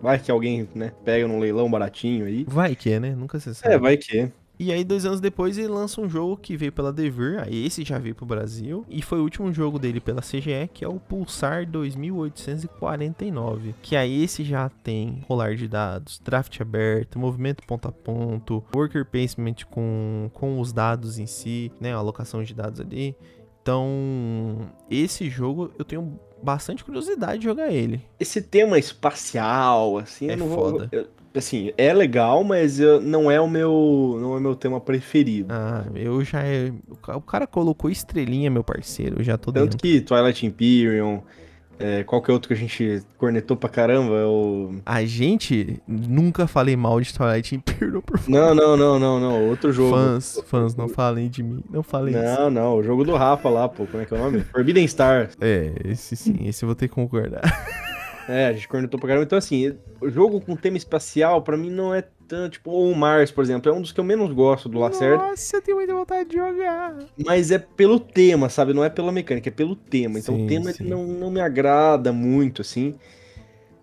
Vai 0.02 0.18
que 0.18 0.30
alguém, 0.30 0.68
né, 0.74 0.92
pega 1.04 1.28
num 1.28 1.38
leilão 1.38 1.70
baratinho 1.70 2.26
aí. 2.26 2.44
Vai 2.48 2.74
que 2.74 2.98
né? 2.98 3.14
Nunca 3.14 3.38
se 3.38 3.54
sabe. 3.54 3.74
É, 3.74 3.78
vai 3.78 3.96
que. 3.96 4.28
E 4.58 4.70
aí, 4.70 4.84
dois 4.84 5.04
anos 5.04 5.20
depois, 5.20 5.58
ele 5.58 5.68
lança 5.68 6.00
um 6.00 6.08
jogo 6.08 6.36
que 6.36 6.56
veio 6.56 6.70
pela 6.70 6.92
Devir, 6.92 7.40
aí 7.40 7.66
esse 7.66 7.82
já 7.82 7.98
veio 7.98 8.14
pro 8.14 8.24
Brasil, 8.24 8.86
e 8.88 9.02
foi 9.02 9.18
o 9.18 9.22
último 9.22 9.52
jogo 9.52 9.76
dele 9.76 9.98
pela 9.98 10.20
CGE, 10.20 10.70
que 10.72 10.84
é 10.84 10.88
o 10.88 11.00
Pulsar 11.00 11.66
2849. 11.66 13.74
Que 13.82 13.96
aí 13.96 14.22
esse 14.22 14.44
já 14.44 14.68
tem 14.68 15.24
rolar 15.26 15.56
de 15.56 15.66
dados, 15.66 16.20
draft 16.24 16.60
aberto, 16.60 17.18
movimento 17.18 17.66
ponto 17.66 17.88
a 17.88 17.92
ponto, 17.92 18.62
worker 18.72 19.04
placement 19.04 19.56
com, 19.68 20.30
com 20.32 20.60
os 20.60 20.72
dados 20.72 21.18
em 21.18 21.26
si, 21.26 21.72
né, 21.80 21.92
alocação 21.92 22.44
de 22.44 22.54
dados 22.54 22.78
ali. 22.78 23.16
Então, 23.62 24.70
esse 24.90 25.28
jogo 25.28 25.72
eu 25.78 25.84
tenho 25.84 26.18
bastante 26.42 26.84
curiosidade 26.84 27.38
de 27.38 27.44
jogar 27.44 27.72
ele. 27.72 28.00
Esse 28.18 28.42
tema 28.42 28.78
espacial, 28.78 29.98
assim, 29.98 30.28
é 30.28 30.32
eu 30.34 30.36
não 30.38 30.48
foda. 30.50 30.78
vou. 30.78 30.88
Eu, 30.90 31.06
assim, 31.34 31.72
é 31.78 31.92
legal, 31.94 32.42
mas 32.44 32.80
eu, 32.80 33.00
não 33.00 33.30
é 33.30 33.40
o 33.40 33.48
meu 33.48 34.18
não 34.20 34.36
é 34.36 34.40
meu 34.40 34.54
tema 34.54 34.80
preferido. 34.80 35.48
Ah, 35.52 35.84
eu 35.94 36.22
já 36.24 36.42
é, 36.42 36.72
o 37.14 37.20
cara 37.20 37.46
colocou 37.46 37.90
estrelinha, 37.90 38.50
meu 38.50 38.64
parceiro, 38.64 39.20
eu 39.20 39.24
já 39.24 39.38
tô 39.38 39.52
Tanto 39.52 39.76
dentro. 39.76 39.78
que 39.78 40.00
Twilight 40.00 40.44
Imperium, 40.46 41.22
é, 41.78 42.04
qual 42.04 42.22
que 42.22 42.30
é 42.30 42.34
outro 42.34 42.48
que 42.48 42.54
a 42.54 42.56
gente 42.56 43.02
cornetou 43.18 43.56
pra 43.56 43.68
caramba? 43.68 44.14
É 44.14 44.24
o... 44.24 44.74
A 44.86 45.04
gente 45.04 45.80
nunca 45.86 46.46
falei 46.46 46.76
mal 46.76 47.00
de 47.00 47.12
Twilight 47.12 47.54
Imperium, 47.54 48.00
por 48.06 48.18
favor. 48.18 48.30
Não, 48.30 48.54
não, 48.54 48.76
não, 48.76 48.98
não, 48.98 49.20
não. 49.20 49.48
Outro 49.48 49.72
jogo. 49.72 49.96
Fãs, 49.96 50.42
fãs, 50.46 50.76
não 50.76 50.88
falem 50.88 51.28
de 51.28 51.42
mim. 51.42 51.62
Não 51.70 51.82
falem 51.82 52.14
não, 52.14 52.22
isso. 52.22 52.40
Não, 52.40 52.50
não. 52.50 52.76
O 52.76 52.82
jogo 52.82 53.04
do 53.04 53.16
Rafa 53.16 53.48
lá, 53.48 53.68
pô. 53.68 53.86
Como 53.86 54.02
é 54.02 54.06
que 54.06 54.14
é 54.14 54.16
o 54.16 54.20
nome? 54.20 54.40
Forbidden 54.52 54.86
Star. 54.86 55.30
É, 55.40 55.72
esse 55.84 56.16
sim, 56.16 56.46
esse 56.46 56.64
eu 56.64 56.68
vou 56.68 56.76
ter 56.76 56.88
que 56.88 56.94
concordar. 56.94 57.42
É, 58.28 58.46
a 58.46 58.52
gente 58.52 58.68
cornetou 58.68 58.98
pra 58.98 59.08
caramba. 59.08 59.24
Então, 59.24 59.38
assim, 59.38 59.76
jogo 60.04 60.40
com 60.40 60.56
tema 60.56 60.76
espacial, 60.76 61.42
pra 61.42 61.56
mim, 61.56 61.70
não 61.70 61.94
é 61.94 62.04
tanto. 62.28 62.52
Tipo, 62.52 62.70
o 62.70 62.94
Mars, 62.94 63.30
por 63.30 63.44
exemplo, 63.44 63.70
é 63.70 63.74
um 63.74 63.80
dos 63.80 63.92
que 63.92 64.00
eu 64.00 64.04
menos 64.04 64.32
gosto 64.32 64.68
do 64.68 64.78
Lacerda. 64.78 65.16
Nossa, 65.16 65.56
eu 65.56 65.62
tenho 65.62 65.76
muita 65.76 65.94
vontade 65.94 66.28
de 66.30 66.36
jogar. 66.36 66.96
Mas 67.16 67.50
é 67.50 67.58
pelo 67.58 68.00
tema, 68.00 68.48
sabe? 68.48 68.72
Não 68.72 68.84
é 68.84 68.88
pela 68.88 69.12
mecânica, 69.12 69.48
é 69.48 69.52
pelo 69.52 69.76
tema. 69.76 70.18
Então 70.18 70.34
Sim, 70.36 70.44
o 70.44 70.48
tema 70.48 70.72
não, 70.80 71.06
não 71.06 71.30
me 71.30 71.40
agrada 71.40 72.12
muito, 72.12 72.62
assim. 72.62 72.94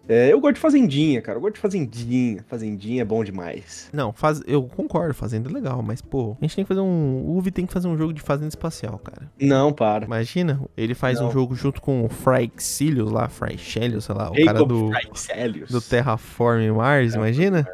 É, 0.09 0.33
eu 0.33 0.41
gosto 0.41 0.55
de 0.55 0.59
fazendinha, 0.61 1.21
cara. 1.21 1.37
Eu 1.37 1.41
gosto 1.41 1.53
de 1.53 1.61
fazendinha. 1.61 2.43
Fazendinha 2.47 3.03
é 3.03 3.05
bom 3.05 3.23
demais. 3.23 3.87
Não, 3.93 4.11
faz, 4.11 4.41
eu 4.47 4.63
concordo, 4.63 5.13
fazenda 5.13 5.47
é 5.47 5.53
legal, 5.53 5.83
mas 5.83 6.01
pô, 6.01 6.35
a 6.41 6.43
gente 6.43 6.55
tem 6.55 6.65
que 6.65 6.67
fazer 6.67 6.81
um. 6.81 7.23
O 7.27 7.37
Uvi 7.37 7.51
tem 7.51 7.67
que 7.67 7.71
fazer 7.71 7.87
um 7.87 7.95
jogo 7.95 8.11
de 8.11 8.21
fazenda 8.21 8.49
espacial, 8.49 8.97
cara. 8.97 9.31
Não, 9.39 9.71
para. 9.71 10.05
Imagina, 10.05 10.59
ele 10.75 10.95
faz 10.95 11.21
um 11.21 11.25
Não. 11.25 11.31
jogo 11.31 11.53
junto 11.53 11.79
com 11.79 12.03
o 12.03 12.09
Freixilius 12.09 13.11
lá, 13.11 13.29
Freixelius, 13.29 14.05
sei 14.05 14.15
lá, 14.15 14.31
o 14.31 14.33
cara 14.33 14.45
Jacob 14.45 14.67
do, 14.67 14.89
Freixelius. 14.89 15.69
do 15.69 15.79
Terraform 15.79 16.71
Mars, 16.75 17.13
imagina? 17.13 17.67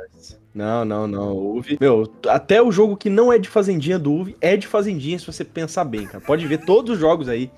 Não, 0.53 0.83
não, 0.83 1.07
não. 1.07 1.31
O 1.33 1.57
UV. 1.57 1.77
Meu, 1.79 2.11
até 2.27 2.61
o 2.61 2.69
jogo 2.69 2.97
que 2.97 3.09
não 3.09 3.31
é 3.31 3.37
de 3.37 3.47
fazendinha 3.47 3.97
do 3.97 4.11
UV 4.11 4.35
é 4.41 4.57
de 4.57 4.67
fazendinha 4.67 5.17
se 5.17 5.25
você 5.25 5.45
pensar 5.45 5.85
bem, 5.85 6.05
cara. 6.05 6.23
Pode 6.23 6.45
ver 6.47 6.65
todos 6.65 6.95
os 6.95 6.99
jogos 6.99 7.29
aí. 7.29 7.49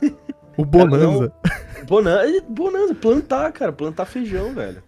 O 0.56 0.64
Bonanza. 0.64 1.32
Bonanza, 1.86 2.44
Bonanza, 2.48 2.94
plantar, 2.94 3.52
cara. 3.52 3.72
Plantar 3.72 4.06
feijão, 4.06 4.54
velho. 4.54 4.82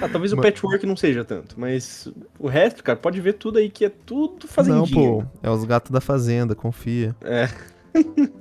Ah, 0.00 0.08
talvez 0.10 0.32
o 0.32 0.36
Mas- 0.36 0.44
patchwork 0.46 0.84
não 0.84 0.94
seja 0.94 1.24
tanto, 1.24 1.58
mas 1.58 2.06
o 2.38 2.48
resto, 2.48 2.84
cara, 2.84 2.98
pode 2.98 3.18
ver 3.18 3.32
tudo 3.32 3.58
aí 3.58 3.70
que 3.70 3.82
é 3.82 3.88
tudo 3.88 4.40
Não, 4.42 4.48
fazendinha. 4.48 5.10
pô, 5.10 5.24
é 5.42 5.48
os 5.50 5.64
gatos 5.64 5.90
da 5.90 6.02
fazenda, 6.02 6.54
confia. 6.54 7.16
É. 7.22 7.48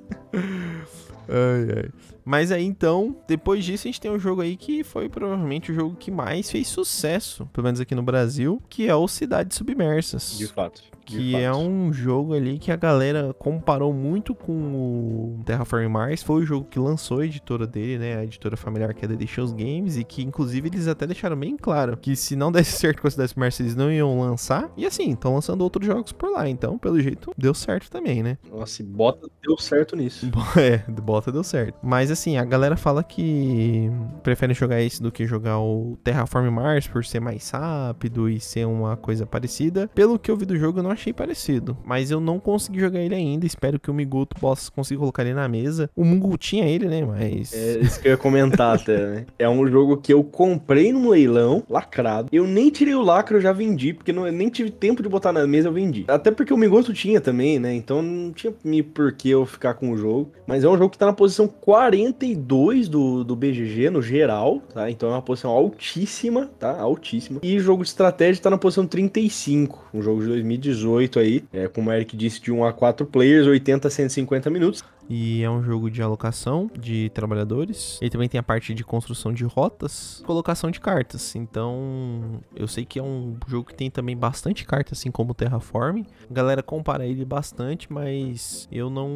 Ai, 1.28 1.78
ai. 1.78 1.89
Mas 2.24 2.51
aí 2.51 2.64
então, 2.64 3.16
depois 3.28 3.64
disso, 3.66 3.88
a 3.88 3.89
gente 3.89 3.99
tem 4.01 4.12
um 4.12 4.20
jogo 4.20 4.41
aí 4.41 4.56
que 4.56 4.84
foi 4.84 5.10
provavelmente 5.10 5.72
o 5.72 5.76
jogo 5.76 5.95
que 5.95 6.12
mais 6.12 6.51
fez 6.51 6.68
sucesso, 6.68 7.47
pelo 7.53 7.64
menos 7.66 7.80
aqui 7.80 7.95
no 7.95 8.03
Brasil, 8.03 8.62
que 8.70 8.88
é 8.88 8.93
o 8.95 9.08
Cidades 9.08 9.58
Submersas. 9.58 10.38
De 10.38 10.45
fato. 10.47 10.84
Que 11.06 11.36
é 11.36 11.53
um 11.53 11.93
jogo 11.93 12.34
ali 12.34 12.58
que 12.58 12.72
a 12.72 12.76
galera 12.76 13.34
comparou 13.34 13.93
muito 13.93 14.34
com 14.34 14.53
o 14.53 15.43
Terraform 15.45 15.88
Mars. 15.88 16.24
Foi 16.24 16.41
o 16.41 16.45
jogo 16.45 16.68
que 16.70 16.80
lançou 16.80 17.20
a 17.20 17.26
editora 17.26 17.68
dele, 17.68 17.97
né? 17.99 18.18
A 18.18 18.24
editora 18.24 18.58
familiar 18.58 18.93
que 18.93 19.06
é 19.06 19.08
The 19.08 19.16
Delicious 19.16 19.51
Games. 19.51 19.97
E 19.97 20.03
que, 20.03 20.24
inclusive, 20.24 20.68
eles 20.68 20.88
até 20.88 21.06
deixaram 21.06 21.38
bem 21.38 21.56
claro 21.58 21.97
que 21.97 22.16
se 22.16 22.36
não 22.36 22.51
desse 22.51 22.72
certo 22.80 23.01
com 23.01 23.08
a 23.08 23.12
Cidade 23.12 23.30
Submersa, 23.30 23.62
eles 23.62 23.76
não 23.76 23.91
iam 23.91 24.20
lançar. 24.20 24.70
E 24.76 24.86
assim, 24.86 25.12
estão 25.12 25.36
lançando 25.36 25.62
outros 25.62 25.86
jogos 25.86 26.12
por 26.12 26.32
lá. 26.32 26.49
Então, 26.49 26.78
pelo 26.78 26.99
jeito, 26.99 27.32
deu 27.38 27.53
certo 27.53 27.89
também, 27.89 28.24
né? 28.24 28.38
Nossa, 28.51 28.82
e 28.82 28.86
bota 28.86 29.28
deu 29.41 29.58
certo 29.58 29.95
nisso. 29.95 30.30
É, 30.58 30.78
bota 30.89 31.32
deu 31.32 31.43
certo. 31.43 31.78
Mas 31.84 32.10
assim, 32.10 32.38
a 32.38 32.45
galera 32.45 32.78
fala 32.78 33.03
que 33.03 33.91
prefere 34.24 34.53
jogar 34.53 34.82
esse 34.82 35.01
do 35.01 35.12
que 35.12 35.26
jogar 35.26 35.60
o 35.60 35.97
Terraform 36.03 36.49
Mars 36.49 36.88
por 36.88 37.03
ser 37.03 37.20
mais 37.20 37.49
rápido 37.49 38.30
e 38.30 38.39
ser 38.39 38.66
uma 38.66 38.95
coisa 38.95 39.26
parecida. 39.26 39.89
Pelo 39.93 40.18
que 40.18 40.32
eu 40.32 40.38
vi 40.38 40.45
do 40.45 40.58
jogo, 40.58 40.80
eu 40.80 40.84
não 40.84 40.91
achei 40.96 41.14
parecido. 41.14 41.78
Mas 41.86 42.12
eu 42.12 42.20
não 42.20 42.39
consegui 42.39 42.80
jogar 42.80 43.00
ele 43.00 43.16
ainda. 43.16 43.46
Espero 43.46 43.80
que 43.80 43.91
o 43.91 43.93
Miguto 43.93 44.36
possa 44.39 44.72
conseguir 44.72 45.00
colocar 45.00 45.24
ele 45.24 45.34
na 45.34 45.48
mesa. 45.48 45.89
O 45.96 46.04
Mungu 46.04 46.38
tinha 46.38 46.66
ele, 46.66 46.88
né? 46.88 47.06
Mas. 47.06 47.54
É 47.54 47.80
isso 47.80 48.02
que 48.02 48.08
eu 48.08 48.12
ia 48.12 48.18
comentar 48.18 48.76
até, 48.82 48.98
né? 48.98 49.26
É 49.38 49.48
um 49.48 49.68
jogo 49.68 49.98
que 49.98 50.14
eu 50.14 50.24
comprei 50.24 50.91
num 50.91 51.10
leilão, 51.10 51.64
lacrado. 51.70 52.30
Eu 52.32 52.48
nem 52.48 52.70
tirei 52.70 52.96
o 52.96 53.02
lacre, 53.02 53.36
eu 53.36 53.41
já 53.41 53.54
vendi, 53.54 53.93
porque 53.93 54.12
não, 54.12 54.26
eu 54.26 54.34
nem 54.34 54.50
tive 54.50 54.72
tempo 54.72 55.04
de 55.04 55.10
botar 55.10 55.32
na 55.32 55.46
mesa, 55.46 55.68
eu 55.68 55.74
vendi. 55.74 56.06
Até 56.08 56.32
porque 56.32 56.54
o 56.54 56.58
Migoto 56.58 56.93
tinha 56.93 57.22
também, 57.22 57.60
né? 57.60 57.74
Então 57.74 58.02
não 58.02 58.32
tinha 58.32 58.54
me 58.64 58.82
por 58.82 59.12
que 59.12 59.30
eu 59.30 59.46
ficar 59.46 59.76
com 59.76 59.91
o 59.91 59.98
jogo. 59.98 60.32
Mas 60.48 60.64
é 60.64 60.70
um 60.70 60.78
jogo 60.78 60.89
que 60.89 60.98
tá 60.98 61.06
na 61.06 61.14
posição 61.14 61.48
42 61.48 62.88
do, 62.88 63.24
do 63.24 63.36
BGG 63.36 63.89
no 63.89 64.02
geral, 64.02 64.62
tá? 64.74 64.89
Então 64.89 65.10
é 65.10 65.14
uma 65.14 65.22
posição 65.22 65.52
altíssima, 65.52 66.50
tá? 66.60 66.80
Altíssima. 66.80 67.39
E 67.43 67.60
jogo 67.60 67.84
de 67.84 67.89
estratégia 67.89 68.41
tá 68.41 68.50
na 68.50 68.58
posição 68.58 68.86
35. 68.86 69.89
Um 69.93 70.02
jogo 70.02 70.22
de 70.22 70.28
2018 70.28 70.85
aí, 71.20 71.44
é, 71.54 71.68
como 71.68 71.90
o 71.90 71.94
Eric 71.94 72.16
disse, 72.16 72.42
de 72.42 72.52
1 72.52 72.66
a 72.66 72.74
4 72.74 73.06
players, 73.06 73.48
80 73.48 73.88
a 73.88 73.92
150 73.92 74.50
minutos. 74.50 74.84
E 75.10 75.43
é 75.43 75.49
um 75.49 75.64
jogo 75.64 75.89
de 75.89 76.01
alocação 76.01 76.70
de 76.80 77.10
trabalhadores. 77.10 77.99
Ele 78.01 78.10
também 78.10 78.30
tem 78.30 78.39
a 78.39 78.43
parte 78.43 78.74
de 78.74 78.84
construção 78.84 79.34
de 79.34 79.43
rotas, 79.43 80.24
colocação 80.26 80.72
de 80.72 80.80
cartas. 80.80 81.36
Então, 81.36 82.41
eu 82.56 82.68
sei 82.68 82.86
que 82.86 82.99
é 82.99 83.03
um 83.03 83.36
jogo 83.47 83.70
que 83.70 83.76
tem 83.76 83.89
também 83.89 84.16
bastante 84.16 84.66
cartas, 84.66 84.99
assim 84.99 85.12
como 85.12 85.32
o 85.32 85.34
Terraform. 85.34 86.03
A 86.30 86.34
galera 86.34 86.64
compara 86.64 87.06
ele 87.06 87.24
bastante, 87.26 87.91
mas 87.91 88.68
eu 88.72 88.89
não, 88.89 89.10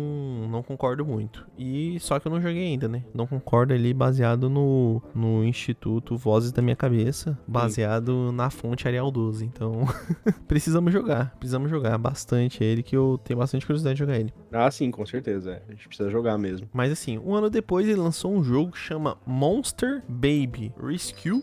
não 0.50 0.64
concordo 0.64 1.06
muito. 1.06 1.48
E 1.58 2.00
só 2.00 2.20
que 2.20 2.28
eu 2.28 2.32
não 2.32 2.42
joguei 2.42 2.68
ainda, 2.68 2.88
né? 2.88 3.04
Não 3.14 3.26
concordo 3.26 3.74
ali 3.74 3.94
baseado 3.94 4.50
no, 4.50 5.02
no 5.14 5.44
Instituto 5.44 6.16
Vozes 6.16 6.52
da 6.52 6.62
Minha 6.62 6.76
Cabeça, 6.76 7.38
baseado 7.48 8.32
na 8.32 8.50
fonte 8.50 8.88
Arial 8.88 9.10
12. 9.12 9.46
Então, 9.46 9.88
precisamos 10.48 10.94
jogar. 10.94 11.36
Precisamos 11.38 11.70
jogar 11.70 11.98
bastante 11.98 12.64
ele, 12.64 12.84
que 12.84 12.96
eu 12.96 13.20
tenho 13.24 13.40
bastante 13.40 13.66
curiosidade 13.66 13.96
de 13.96 14.00
jogar 14.00 14.20
ele. 14.20 14.34
Ah, 14.52 14.70
sim, 14.70 14.92
com 14.92 15.06
certeza. 15.06 15.62
A 15.80 15.82
gente 15.82 15.88
precisa 15.88 16.10
jogar 16.10 16.38
mesmo. 16.38 16.68
Mas 16.74 16.92
assim, 16.92 17.18
um 17.18 17.34
ano 17.34 17.50
depois 17.50 17.88
ele 17.88 17.96
lançou 17.96 18.34
um 18.34 18.44
jogo 18.44 18.74
que 18.74 18.78
chama 18.78 19.18
Monster 19.26 20.04
Baby 20.10 20.74
Rescue 20.78 21.32
Não 21.32 21.42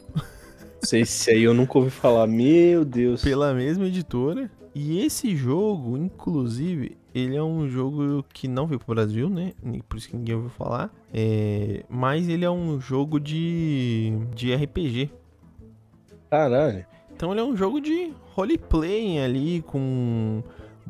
sei 0.82 1.06
se 1.06 1.30
aí 1.30 1.42
eu 1.42 1.54
nunca 1.54 1.78
ouvi 1.78 1.88
falar. 1.90 2.26
Meu 2.26 2.84
Deus. 2.84 3.22
pela 3.22 3.54
mesma 3.54 3.86
editora. 3.86 4.50
E 4.74 5.00
esse 5.00 5.34
jogo, 5.34 5.96
inclusive, 5.96 6.98
ele 7.14 7.34
é 7.34 7.42
um 7.42 7.66
jogo 7.66 8.22
que 8.30 8.46
não 8.46 8.66
veio 8.66 8.78
pro 8.78 8.94
Brasil, 8.94 9.30
né? 9.30 9.54
Nem- 9.62 9.80
Por 9.80 9.96
isso 9.96 10.10
que 10.10 10.16
ninguém 10.18 10.34
ouviu 10.34 10.50
falar. 10.50 10.94
É, 11.14 11.82
Mas 11.88 12.28
ele 12.28 12.44
é 12.44 12.50
um 12.50 12.78
jogo 12.78 13.18
de, 13.18 14.12
de 14.34 14.54
RPG. 14.54 15.10
Caralho. 16.30 16.84
Então 17.14 17.32
ele 17.32 17.40
é 17.40 17.44
um 17.44 17.56
jogo 17.56 17.80
de 17.80 18.12
roleplay 18.34 19.18
ali, 19.18 19.62
com 19.62 20.42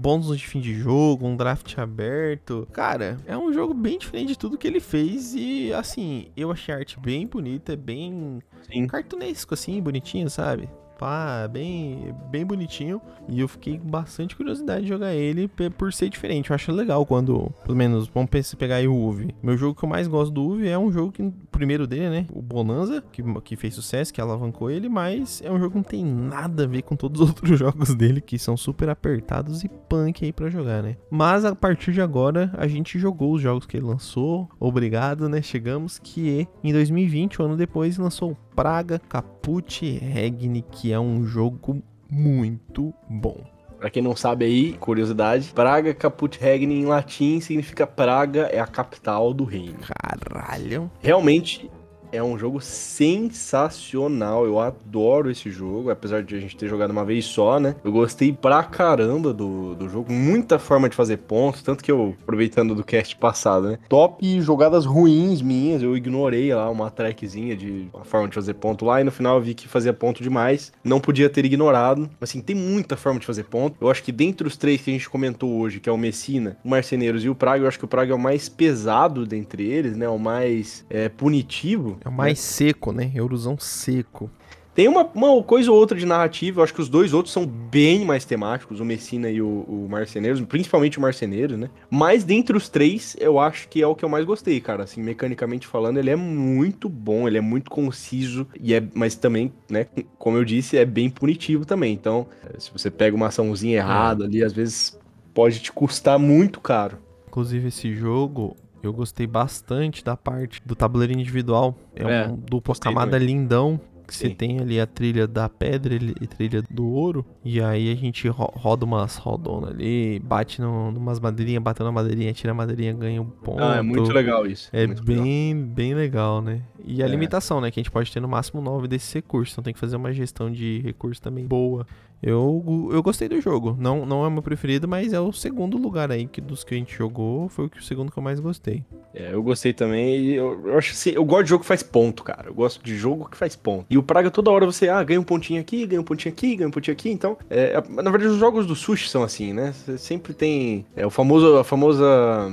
bônus 0.07 0.39
de 0.39 0.47
fim 0.47 0.61
de 0.61 0.73
jogo, 0.73 1.27
um 1.27 1.37
draft 1.37 1.77
aberto. 1.79 2.69
Cara, 2.73 3.19
é 3.27 3.37
um 3.37 3.53
jogo 3.53 3.75
bem 3.75 3.99
diferente 3.99 4.29
de 4.29 4.39
tudo 4.39 4.57
que 4.57 4.65
ele 4.65 4.79
fez 4.79 5.35
e, 5.35 5.73
assim, 5.75 6.29
eu 6.37 6.53
achei 6.53 6.73
a 6.73 6.79
arte 6.79 6.97
bem 7.01 7.27
bonita, 7.27 7.75
bem 7.75 8.41
Sim. 8.71 8.87
cartunesco, 8.87 9.53
assim, 9.53 9.83
bonitinho, 9.83 10.31
sabe? 10.31 10.69
Pá, 10.99 11.47
bem, 11.49 12.15
bem 12.31 12.45
bonitinho. 12.45 13.01
E 13.29 13.41
eu 13.41 13.49
fiquei 13.49 13.79
com 13.79 13.89
bastante 13.89 14.35
curiosidade 14.35 14.83
de 14.83 14.89
jogar 14.89 15.15
ele 15.15 15.49
por 15.77 15.93
ser 15.93 16.09
diferente. 16.09 16.51
Eu 16.51 16.55
acho 16.55 16.73
legal 16.73 17.05
quando, 17.05 17.53
pelo 17.65 17.77
menos, 17.77 18.09
vamos 18.09 18.31
pegar 18.57 18.77
aí 18.77 18.89
o 18.89 18.95
UV. 18.95 19.35
Meu 19.43 19.57
jogo 19.57 19.79
que 19.79 19.85
eu 19.85 19.89
mais 19.89 20.09
gosto 20.09 20.33
do 20.33 20.43
UV 20.43 20.69
é 20.69 20.79
um 20.79 20.91
jogo 20.91 21.13
que, 21.13 21.33
primeiro 21.51 21.87
dele, 21.87 22.09
né? 22.09 22.27
O 22.33 22.41
Bonanza, 22.41 23.03
que, 23.13 23.23
que 23.43 23.57
fez 23.57 23.75
sucesso, 23.75 24.13
que 24.13 24.21
alavancou 24.21 24.71
ele, 24.71 24.89
mas 24.89 25.43
é 25.45 25.51
um 25.51 25.59
jogo 25.59 25.71
que 25.71 25.77
não 25.77 25.85
tem 25.85 26.05
nada 26.05 26.65
a 26.65 26.67
ver 26.67 26.83
com 26.83 26.97
todos 26.97 27.21
os 27.21 27.29
outros 27.29 27.59
jogos 27.59 27.95
dele, 27.95 28.21
que 28.21 28.39
são 28.39 28.57
super 28.57 28.89
apertados 28.89 29.65
e 29.65 29.69
punk 29.69 30.25
aí 30.25 30.33
para 30.33 30.49
jogar, 30.49 30.83
né? 30.83 30.97
Mas 31.11 31.45
a 31.45 31.55
partir 31.55 31.93
de 31.93 32.01
agora, 32.01 32.51
a 32.57 32.67
gente 32.67 32.99
jogou 32.99 33.35
os 33.35 33.43
jogos 33.43 33.67
que 33.67 33.77
ele 33.77 33.87
lançou. 33.87 34.49
Obrigado, 34.59 35.29
né? 35.29 35.43
Chegamos 35.43 35.99
que 35.99 36.47
em 36.63 36.73
2020, 36.73 37.43
um 37.43 37.47
ano 37.47 37.57
depois, 37.57 37.99
lançou 37.99 38.37
Praga 38.57 38.99
Caput 38.99 39.99
Regni, 39.99 40.63
que 40.63 40.91
é 40.91 40.99
um 40.99 41.27
jogo 41.27 41.83
muito 42.11 42.95
bom. 43.07 43.37
Pra 43.79 43.91
quem 43.91 44.03
não 44.03 44.17
sabe 44.17 44.47
aí, 44.47 44.73
curiosidade, 44.73 45.53
Praga 45.55 45.93
Caput 45.93 46.41
Regni 46.41 46.77
em 46.77 46.87
latim 46.87 47.39
significa 47.39 47.87
Praga 47.87 48.49
é 48.51 48.59
a 48.59 48.67
capital 48.67 49.35
do 49.35 49.45
reino. 49.45 49.77
Caralho. 50.03 50.91
Realmente 51.01 51.71
é 52.17 52.23
um 52.23 52.39
jogo 52.39 52.61
sensacional. 52.61 54.45
Eu 54.45 54.59
adoro 54.59 55.31
esse 55.31 55.51
jogo, 55.51 55.91
apesar 55.91 56.23
de 56.23 56.35
a 56.35 56.41
gente 56.41 56.57
ter 56.57 56.69
jogado 56.69 56.91
uma 56.91 57.05
vez 57.05 57.25
só, 57.25 57.61
né? 57.61 57.77
Eu 57.85 57.93
gostei 57.93 58.33
pra 58.33 58.63
caramba 58.63 59.33
do, 59.33 59.75
do 59.75 59.89
jogo. 59.89 60.13
Muita 60.13 60.59
forma 60.59 60.89
de 60.89 60.97
fazer 60.97 61.19
pontos, 61.19 61.63
tanto 61.63 61.85
que 61.85 61.93
eu, 61.93 62.17
aproveitando 62.23 62.75
do 62.75 62.85
cast 62.85 63.17
passado, 63.17 63.69
né? 63.69 63.79
Top 63.89 64.17
jogadas 64.41 64.85
ruins 64.85 65.43
minhas, 65.43 65.83
eu 65.83 65.97
ignorei 65.97 66.55
lá 66.55 66.71
uma 66.71 66.91
trackzinha 66.91 67.57
de 67.57 67.89
uma 67.93 68.05
forma 68.05 68.29
de 68.29 68.35
fazer 68.35 68.55
ponto 68.55 68.85
lá 68.85 69.01
e 69.01 69.05
no 69.05 69.11
final 69.11 69.37
eu 69.37 69.43
vi 69.43 69.55
que 69.55 69.69
fazia 69.69 69.93
ponto 69.93 70.23
demais. 70.23 70.73
Não 70.83 71.01
podia 71.01 71.29
ter 71.29 71.45
ignorado. 71.45 72.09
Assim, 72.21 72.41
tem 72.41 72.57
muita 72.57 72.97
forma 72.97 73.21
de 73.21 73.27
fazer 73.27 73.45
ponto. 73.45 73.77
Eu 73.81 73.91
acho 73.91 74.03
que 74.03 74.13
dentre 74.13 74.47
os 74.47 74.57
três 74.57 74.81
que 74.81 74.91
a 74.91 74.93
gente 74.93 75.09
comentou 75.09 75.59
hoje, 75.59 75.81
que 75.81 75.89
é 75.89 75.93
o 75.93 75.99
Messina, 75.99 76.57
o 76.65 76.69
Marceneiros 76.69 77.25
e 77.25 77.29
o 77.29 77.35
Praga, 77.35 77.65
eu 77.65 77.69
acho 77.69 77.79
que 77.79 77.85
o 77.85 77.89
Praga 77.89 78.13
é 78.13 78.15
o 78.15 78.19
mais 78.19 78.49
pesado 78.49 79.27
dentre 79.27 79.65
eles, 79.65 79.97
né? 79.97 80.09
O 80.09 80.19
mais 80.19 80.85
é, 80.89 81.09
punitivo. 81.09 81.99
É 82.07 82.09
o 82.09 82.13
mais 82.13 82.39
né? 82.39 82.43
seco, 82.43 82.93
né? 82.93 83.11
Eurozão 83.15 83.59
seco. 83.59 84.31
Tem 84.77 84.89
uma, 84.89 85.09
uma 85.15 85.43
coisa 85.43 85.73
ou 85.73 85.79
outra 85.79 85.97
de 85.97 86.05
narrativa, 86.05 86.61
eu 86.61 86.65
acho 86.65 86.75
que 86.75 86.83
os 86.83 86.89
dois 86.91 87.15
outros 87.15 87.33
são 87.33 87.47
bem 87.47 88.05
mais 88.05 88.27
temáticos, 88.27 88.79
o 88.79 88.85
Messina 88.85 89.31
e 89.31 89.41
o, 89.41 89.47
o 89.47 89.89
Marceneiros, 89.89 90.39
principalmente 90.43 90.99
o 90.99 91.01
Marceneiros, 91.01 91.59
né? 91.59 91.71
Mas 91.89 92.25
dentre 92.25 92.55
os 92.55 92.69
três, 92.69 93.17
eu 93.19 93.41
acho 93.41 93.69
que 93.69 93.81
é 93.81 93.87
o 93.87 93.95
que 93.95 94.05
eu 94.05 94.09
mais 94.09 94.27
gostei, 94.27 94.61
cara. 94.61 94.85
Assim, 94.85 95.03
mecanicamente 95.03 95.67
falando, 95.67 95.97
ele 95.97 96.11
é 96.11 96.17
muito 96.17 96.91
bom, 96.91 97.27
ele 97.27 97.39
é 97.39 97.41
muito 97.41 97.71
conciso, 97.71 98.47
e 98.61 98.75
é, 98.75 98.83
mas 98.93 99.17
também, 99.17 99.51
né, 99.69 99.87
como 100.19 100.37
eu 100.37 100.45
disse, 100.45 100.77
é 100.77 100.85
bem 100.85 101.09
punitivo 101.09 101.65
também. 101.65 101.95
Então, 101.95 102.27
se 102.59 102.71
você 102.71 102.91
pega 102.91 103.17
uma 103.17 103.29
açãozinha 103.29 103.79
errada 103.79 104.27
ali, 104.27 104.45
às 104.45 104.53
vezes 104.53 105.01
pode 105.33 105.59
te 105.61 105.73
custar 105.73 106.19
muito 106.19 106.61
caro. 106.61 106.99
Inclusive, 107.29 107.69
esse 107.69 107.95
jogo, 107.95 108.55
eu 108.87 108.93
gostei 108.93 109.27
bastante 109.27 110.05
da 110.05 110.17
parte 110.17 110.63
do 110.65 110.75
tabuleiro 110.75 111.13
individual. 111.13 111.77
É, 111.95 112.03
é 112.03 112.29
um 112.29 112.37
dupla 112.37 112.75
camada 112.75 113.13
também. 113.13 113.27
lindão. 113.29 113.81
Que 114.07 114.15
você 114.15 114.31
tem 114.31 114.61
ali 114.61 114.81
a 114.81 114.87
trilha 114.87 115.27
da 115.27 115.49
pedra 115.49 115.97
e 115.97 116.27
trilha 116.29 116.63
do 116.71 116.87
ouro. 116.87 117.27
E 117.45 117.61
aí 117.61 117.91
a 117.91 117.97
gente 117.97 118.29
ro 118.29 118.53
roda 118.55 118.85
umas 118.85 119.17
rodonas 119.17 119.71
ali, 119.71 120.21
bate 120.21 120.61
no, 120.61 120.93
numas 120.93 121.19
madeirinhas, 121.19 121.61
bate 121.61 121.83
na 121.83 121.91
madeirinha, 121.91 122.33
tira 122.33 122.53
a 122.53 122.55
madeirinha, 122.55 122.93
ganha 122.93 123.21
um 123.21 123.29
ponto. 123.29 123.61
Ah, 123.61 123.79
é 123.79 123.83
muito 123.83 124.13
legal 124.13 124.47
isso. 124.47 124.71
É, 124.73 124.87
bem, 124.87 125.55
legal. 125.55 125.75
bem 125.75 125.95
legal, 125.95 126.41
né? 126.41 126.63
E 126.85 127.03
a 127.03 127.07
é. 127.07 127.09
limitação, 127.09 127.61
né? 127.61 127.69
Que 127.69 127.81
a 127.81 127.83
gente 127.83 127.91
pode 127.91 128.13
ter 128.13 128.21
no 128.21 128.29
máximo 128.29 128.63
9 128.63 128.87
desses 128.87 129.13
recursos. 129.13 129.55
Então 129.55 129.65
tem 129.65 129.75
que 129.75 129.81
fazer 129.81 129.97
uma 129.97 130.13
gestão 130.13 130.53
de 130.53 130.79
recursos 130.85 131.19
também 131.19 131.45
boa. 131.45 131.85
Eu, 132.23 132.91
eu 132.93 133.03
gostei 133.03 133.29
do 133.29 133.41
jogo. 133.41 133.77
Não, 133.79 134.07
não 134.07 134.25
é 134.25 134.29
o 134.29 134.31
meu 134.31 134.43
preferido, 134.43 134.89
mas 134.89 135.13
é 135.13 135.21
o 135.21 135.33
segundo 135.33 135.77
lugar 135.77 136.11
aí 136.11 136.27
que 136.27 136.41
dos 136.41 136.65
que 136.65 136.75
a 136.75 136.79
gente 136.79 136.95
jogou. 136.95 137.49
Foi 137.49 137.67
o 137.67 137.83
segundo 137.83 138.11
que 138.11 138.19
eu 138.19 138.23
mais 138.23 138.41
gostei. 138.41 138.83
É, 139.15 139.33
eu 139.33 139.43
gostei 139.43 139.73
também. 139.73 140.31
Eu, 140.31 140.69
eu 140.69 140.79
acho 140.79 140.93
assim, 140.93 141.11
eu 141.11 141.25
gosto 141.25 141.45
de 141.45 141.51
jogo 141.51 141.63
que 141.63 141.69
faz 141.69 141.83
ponto, 141.83 142.25
cara. 142.25 142.49
Eu 142.49 142.55
gosto 142.55 142.83
de 142.83 142.97
jogo 142.97 143.29
que 143.29 143.37
faz 143.37 143.55
ponto. 143.55 143.87
E 143.89 143.99
o 143.99 144.03
Praga 144.03 144.31
toda 144.31 144.51
hora 144.51 144.67
você 144.67 144.89
ah, 144.89 145.03
ganha 145.03 145.21
um 145.21 145.25
pontinho 145.25 145.61
aqui, 145.61 145.87
ganha 145.87 146.01
um 146.01 146.05
pontinho 146.05 146.33
aqui, 146.33 146.57
ganha 146.57 146.69
um 146.69 146.71
pontinho 146.73 146.95
aqui. 146.95 147.11
Então, 147.11 147.37
é, 147.51 147.75
na 147.89 148.11
verdade, 148.11 148.33
os 148.33 148.39
jogos 148.39 148.67
do 148.67 148.75
sushi 148.75 149.09
são 149.09 149.23
assim, 149.23 149.53
né? 149.53 149.73
Você 149.73 149.99
sempre 149.99 150.33
tem 150.33 150.87
é, 150.97 151.07
o 151.07 151.11
famoso, 151.11 151.57
a 151.57 151.65
famosa 151.65 152.51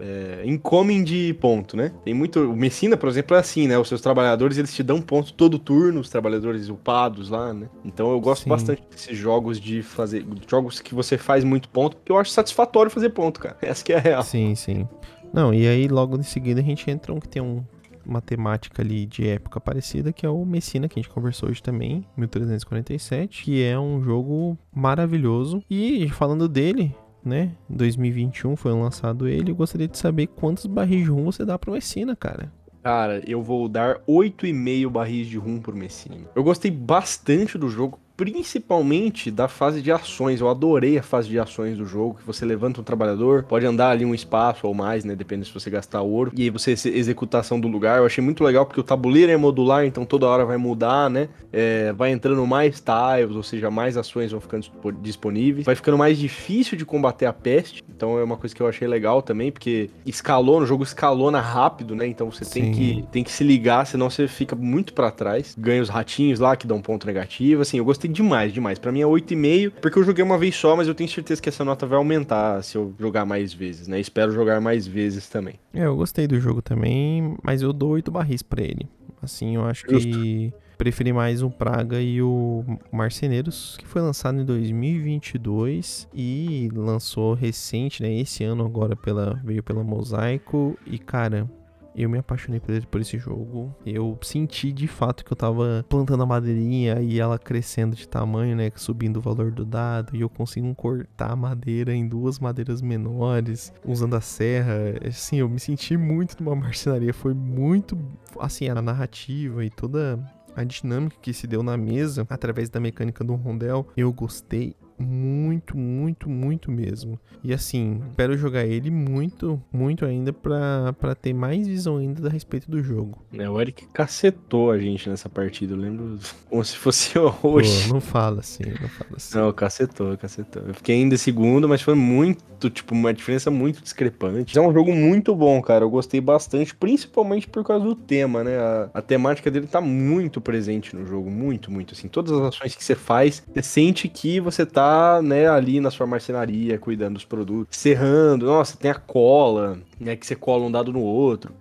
é, 0.00 0.42
incoming 0.44 1.04
de 1.04 1.34
ponto, 1.34 1.76
né? 1.76 1.92
Tem 2.04 2.14
muito. 2.14 2.40
O 2.40 2.56
Messina, 2.56 2.96
por 2.96 3.08
exemplo, 3.08 3.36
é 3.36 3.40
assim, 3.40 3.66
né? 3.68 3.78
Os 3.78 3.88
seus 3.88 4.00
trabalhadores 4.00 4.58
eles 4.58 4.74
te 4.74 4.82
dão 4.82 5.00
ponto 5.00 5.32
todo 5.32 5.58
turno, 5.58 6.00
os 6.00 6.08
trabalhadores 6.08 6.68
upados 6.68 7.30
lá, 7.30 7.52
né? 7.52 7.68
Então 7.84 8.10
eu 8.10 8.20
gosto 8.20 8.44
Sim. 8.44 8.50
bastante 8.50 8.82
desses 8.90 9.16
jogos 9.16 9.60
de 9.60 9.82
fazer. 9.82 10.24
Jogos 10.48 10.80
que 10.80 10.94
você 10.94 11.16
faz 11.16 11.44
muito 11.44 11.68
ponto, 11.68 11.96
porque 11.96 12.12
eu 12.12 12.18
acho 12.18 12.30
satisfatório 12.30 12.90
fazer 12.90 13.10
ponto, 13.10 13.40
cara. 13.40 13.56
Essa 13.62 13.84
que 13.84 13.92
é 13.92 13.96
a 13.96 14.00
real. 14.00 14.22
Sim, 14.22 14.54
sim. 14.54 14.88
Não, 15.32 15.52
e 15.52 15.66
aí 15.66 15.88
logo 15.88 16.16
em 16.16 16.22
seguida 16.22 16.60
a 16.60 16.64
gente 16.64 16.88
entra 16.90 17.12
um 17.12 17.18
que 17.18 17.28
tem 17.28 17.42
um, 17.42 17.64
uma 18.06 18.20
temática 18.20 18.82
ali 18.82 19.06
de 19.06 19.26
época 19.26 19.60
parecida, 19.60 20.12
que 20.12 20.24
é 20.24 20.28
o 20.28 20.44
Messina, 20.44 20.88
que 20.88 20.98
a 20.98 21.02
gente 21.02 21.12
conversou 21.12 21.48
hoje 21.48 21.62
também, 21.62 22.06
1347, 22.16 23.42
que 23.42 23.62
é 23.62 23.78
um 23.78 24.02
jogo 24.02 24.56
maravilhoso. 24.72 25.62
E 25.68 26.08
falando 26.10 26.48
dele, 26.48 26.94
né? 27.24 27.52
2021 27.68 28.56
foi 28.56 28.72
lançado 28.72 29.26
ele. 29.28 29.50
Eu 29.50 29.56
gostaria 29.56 29.88
de 29.88 29.98
saber 29.98 30.26
quantos 30.28 30.66
barris 30.66 31.04
de 31.04 31.10
rum 31.10 31.24
você 31.24 31.44
dá 31.44 31.58
pro 31.58 31.72
Messina, 31.72 32.14
cara. 32.14 32.52
Cara, 32.82 33.22
eu 33.26 33.42
vou 33.42 33.66
dar 33.66 34.00
8,5 34.00 34.90
barris 34.90 35.26
de 35.26 35.38
rum 35.38 35.58
pro 35.58 35.74
Messina. 35.74 36.28
Eu 36.34 36.44
gostei 36.44 36.70
bastante 36.70 37.56
do 37.56 37.68
jogo, 37.70 37.98
principalmente 38.16 39.30
da 39.30 39.48
fase 39.48 39.82
de 39.82 39.90
ações. 39.90 40.40
Eu 40.40 40.48
adorei 40.48 40.98
a 40.98 41.02
fase 41.02 41.28
de 41.28 41.38
ações 41.38 41.76
do 41.76 41.86
jogo, 41.86 42.14
que 42.14 42.26
você 42.26 42.44
levanta 42.44 42.80
um 42.80 42.84
trabalhador, 42.84 43.44
pode 43.44 43.66
andar 43.66 43.90
ali 43.90 44.04
um 44.04 44.14
espaço 44.14 44.66
ou 44.66 44.74
mais, 44.74 45.04
né, 45.04 45.14
depende 45.14 45.46
se 45.46 45.52
você 45.52 45.70
gastar 45.70 46.02
ouro, 46.02 46.32
e 46.34 46.42
aí 46.42 46.50
você 46.50 46.72
executação 46.72 47.58
do 47.58 47.68
lugar. 47.68 47.98
Eu 47.98 48.06
achei 48.06 48.22
muito 48.22 48.44
legal 48.44 48.66
porque 48.66 48.80
o 48.80 48.84
tabuleiro 48.84 49.32
é 49.32 49.36
modular, 49.36 49.84
então 49.84 50.04
toda 50.04 50.26
hora 50.26 50.44
vai 50.44 50.56
mudar, 50.56 51.10
né? 51.10 51.28
É, 51.52 51.92
vai 51.92 52.10
entrando 52.10 52.46
mais 52.46 52.80
tiles, 52.80 53.34
ou 53.34 53.42
seja, 53.42 53.70
mais 53.70 53.96
ações 53.96 54.32
vão 54.32 54.40
ficando 54.40 54.66
disponíveis. 55.00 55.66
Vai 55.66 55.74
ficando 55.74 55.98
mais 55.98 56.18
difícil 56.18 56.76
de 56.76 56.84
combater 56.84 57.26
a 57.26 57.32
peste, 57.32 57.82
então 57.88 58.18
é 58.18 58.24
uma 58.24 58.36
coisa 58.36 58.54
que 58.54 58.60
eu 58.60 58.68
achei 58.68 58.86
legal 58.86 59.22
também, 59.22 59.50
porque 59.50 59.90
escalou, 60.06 60.60
no 60.60 60.66
jogo 60.66 60.82
escalona 60.82 61.40
rápido, 61.40 61.94
né? 61.94 62.06
Então 62.06 62.30
você 62.30 62.44
tem 62.44 62.72
que, 62.72 63.04
tem 63.10 63.24
que 63.24 63.32
se 63.32 63.44
ligar, 63.44 63.86
senão 63.86 64.08
você 64.08 64.28
fica 64.28 64.54
muito 64.54 64.92
para 64.92 65.10
trás. 65.10 65.54
Ganha 65.58 65.82
os 65.82 65.88
ratinhos 65.88 66.38
lá 66.38 66.56
que 66.56 66.66
dão 66.66 66.80
ponto 66.80 67.06
negativo, 67.06 67.62
assim, 67.62 67.78
eu 67.78 67.84
gostei 67.84 68.03
gostei 68.04 68.10
demais, 68.10 68.52
demais. 68.52 68.78
Para 68.78 68.92
mim 68.92 69.00
é 69.00 69.04
8,5, 69.04 69.72
porque 69.80 69.98
eu 69.98 70.04
joguei 70.04 70.22
uma 70.22 70.38
vez 70.38 70.54
só, 70.54 70.76
mas 70.76 70.88
eu 70.88 70.94
tenho 70.94 71.08
certeza 71.08 71.40
que 71.40 71.48
essa 71.48 71.64
nota 71.64 71.86
vai 71.86 71.96
aumentar 71.96 72.62
se 72.62 72.76
eu 72.76 72.94
jogar 72.98 73.24
mais 73.24 73.52
vezes, 73.52 73.88
né? 73.88 73.98
Espero 73.98 74.32
jogar 74.32 74.60
mais 74.60 74.86
vezes 74.86 75.28
também. 75.28 75.54
É, 75.72 75.86
eu 75.86 75.96
gostei 75.96 76.26
do 76.26 76.38
jogo 76.38 76.60
também, 76.62 77.36
mas 77.42 77.62
eu 77.62 77.72
dou 77.72 77.90
8 77.90 78.10
barris 78.10 78.42
para 78.42 78.62
ele. 78.62 78.88
Assim, 79.22 79.56
eu 79.56 79.64
acho 79.64 79.84
Justo. 79.88 80.08
que 80.08 80.52
preferi 80.76 81.12
mais 81.12 81.42
o 81.42 81.48
Praga 81.48 82.00
e 82.00 82.20
o 82.20 82.62
Marceneiros, 82.92 83.76
que 83.78 83.86
foi 83.86 84.02
lançado 84.02 84.40
em 84.40 84.44
2022 84.44 86.08
e 86.12 86.68
lançou 86.74 87.32
recente, 87.32 88.02
né? 88.02 88.12
Esse 88.12 88.44
ano 88.44 88.64
agora 88.66 88.94
pela 88.94 89.40
veio 89.44 89.62
pela 89.62 89.82
Mosaico 89.82 90.76
e 90.86 90.98
cara, 90.98 91.48
eu 91.94 92.10
me 92.10 92.18
apaixonei 92.18 92.60
por 92.60 93.00
esse 93.00 93.18
jogo. 93.18 93.74
Eu 93.86 94.18
senti 94.22 94.72
de 94.72 94.86
fato 94.86 95.24
que 95.24 95.32
eu 95.32 95.36
tava 95.36 95.84
plantando 95.88 96.22
a 96.22 96.26
madeirinha 96.26 97.00
e 97.00 97.20
ela 97.20 97.38
crescendo 97.38 97.94
de 97.94 98.08
tamanho, 98.08 98.56
né? 98.56 98.70
Subindo 98.74 99.18
o 99.18 99.20
valor 99.20 99.50
do 99.50 99.64
dado. 99.64 100.16
E 100.16 100.20
eu 100.20 100.28
consigo 100.28 100.74
cortar 100.74 101.30
a 101.30 101.36
madeira 101.36 101.94
em 101.94 102.06
duas 102.06 102.38
madeiras 102.38 102.82
menores, 102.82 103.72
usando 103.84 104.14
a 104.16 104.20
serra. 104.20 104.74
Assim, 105.06 105.36
eu 105.36 105.48
me 105.48 105.60
senti 105.60 105.96
muito 105.96 106.42
numa 106.42 106.56
marcenaria. 106.56 107.14
Foi 107.14 107.34
muito, 107.34 107.96
assim, 108.40 108.68
a 108.68 108.82
narrativa 108.82 109.64
e 109.64 109.70
toda 109.70 110.18
a 110.56 110.64
dinâmica 110.64 111.16
que 111.20 111.32
se 111.32 111.46
deu 111.46 111.62
na 111.62 111.76
mesa 111.76 112.26
através 112.30 112.68
da 112.68 112.78
mecânica 112.78 113.24
do 113.24 113.34
rondel, 113.34 113.88
eu 113.96 114.12
gostei 114.12 114.76
muito, 114.98 115.76
muito, 115.76 116.28
muito 116.28 116.70
mesmo. 116.70 117.18
E 117.42 117.52
assim, 117.52 118.00
espero 118.08 118.36
jogar 118.36 118.64
ele 118.64 118.90
muito, 118.90 119.60
muito 119.72 120.04
ainda 120.04 120.32
pra, 120.32 120.94
ter 121.20 121.32
mais 121.32 121.66
visão 121.66 121.98
ainda 121.98 122.28
a 122.28 122.30
respeito 122.30 122.70
do 122.70 122.82
jogo. 122.82 123.22
É, 123.32 123.48
o 123.48 123.60
Eric 123.60 123.86
cacetou 123.92 124.70
a 124.70 124.78
gente 124.78 125.08
nessa 125.08 125.28
partida, 125.28 125.74
eu 125.74 125.78
lembro 125.78 126.18
como 126.48 126.64
se 126.64 126.76
fosse 126.76 127.12
hoje. 127.42 127.88
Pô, 127.88 127.94
não 127.94 128.00
fala 128.00 128.40
assim, 128.40 128.64
não 128.64 128.88
fala 128.88 129.10
assim. 129.16 129.38
Não, 129.38 129.52
cacetou, 129.52 130.16
cacetou. 130.16 130.62
Eu 130.66 130.74
fiquei 130.74 130.96
ainda 130.96 131.16
segundo, 131.16 131.68
mas 131.68 131.82
foi 131.82 131.94
muito, 131.94 132.70
tipo, 132.70 132.94
uma 132.94 133.12
diferença 133.12 133.50
muito 133.50 133.82
discrepante. 133.82 134.56
É 134.56 134.60
um 134.60 134.72
jogo 134.72 134.94
muito 134.94 135.34
bom, 135.34 135.60
cara, 135.60 135.84
eu 135.84 135.90
gostei 135.90 136.20
bastante, 136.20 136.74
principalmente 136.74 137.48
por 137.48 137.64
causa 137.64 137.84
do 137.84 137.94
tema, 137.94 138.44
né? 138.44 138.56
A, 138.56 138.90
a 138.94 139.02
temática 139.02 139.50
dele 139.50 139.66
tá 139.66 139.80
muito 139.80 140.40
presente 140.40 140.94
no 140.94 141.04
jogo, 141.06 141.30
muito, 141.30 141.70
muito, 141.70 141.94
assim. 141.94 142.08
Todas 142.08 142.32
as 142.32 142.40
ações 142.40 142.74
que 142.74 142.84
você 142.84 142.94
faz, 142.94 143.42
você 143.52 143.62
sente 143.62 144.08
que 144.08 144.40
você 144.40 144.64
tá 144.64 144.83
tá, 144.84 145.22
né, 145.22 145.48
ali 145.48 145.80
na 145.80 145.90
sua 145.90 146.06
marcenaria, 146.06 146.78
cuidando 146.78 147.14
dos 147.14 147.24
produtos, 147.24 147.76
serrando. 147.76 148.46
Nossa, 148.46 148.76
tem 148.76 148.90
a 148.90 148.94
cola, 148.94 149.78
né, 149.98 150.16
que 150.16 150.26
você 150.26 150.34
cola 150.34 150.64
um 150.64 150.70
dado 150.70 150.92
no 150.92 151.00
outro. 151.00 151.52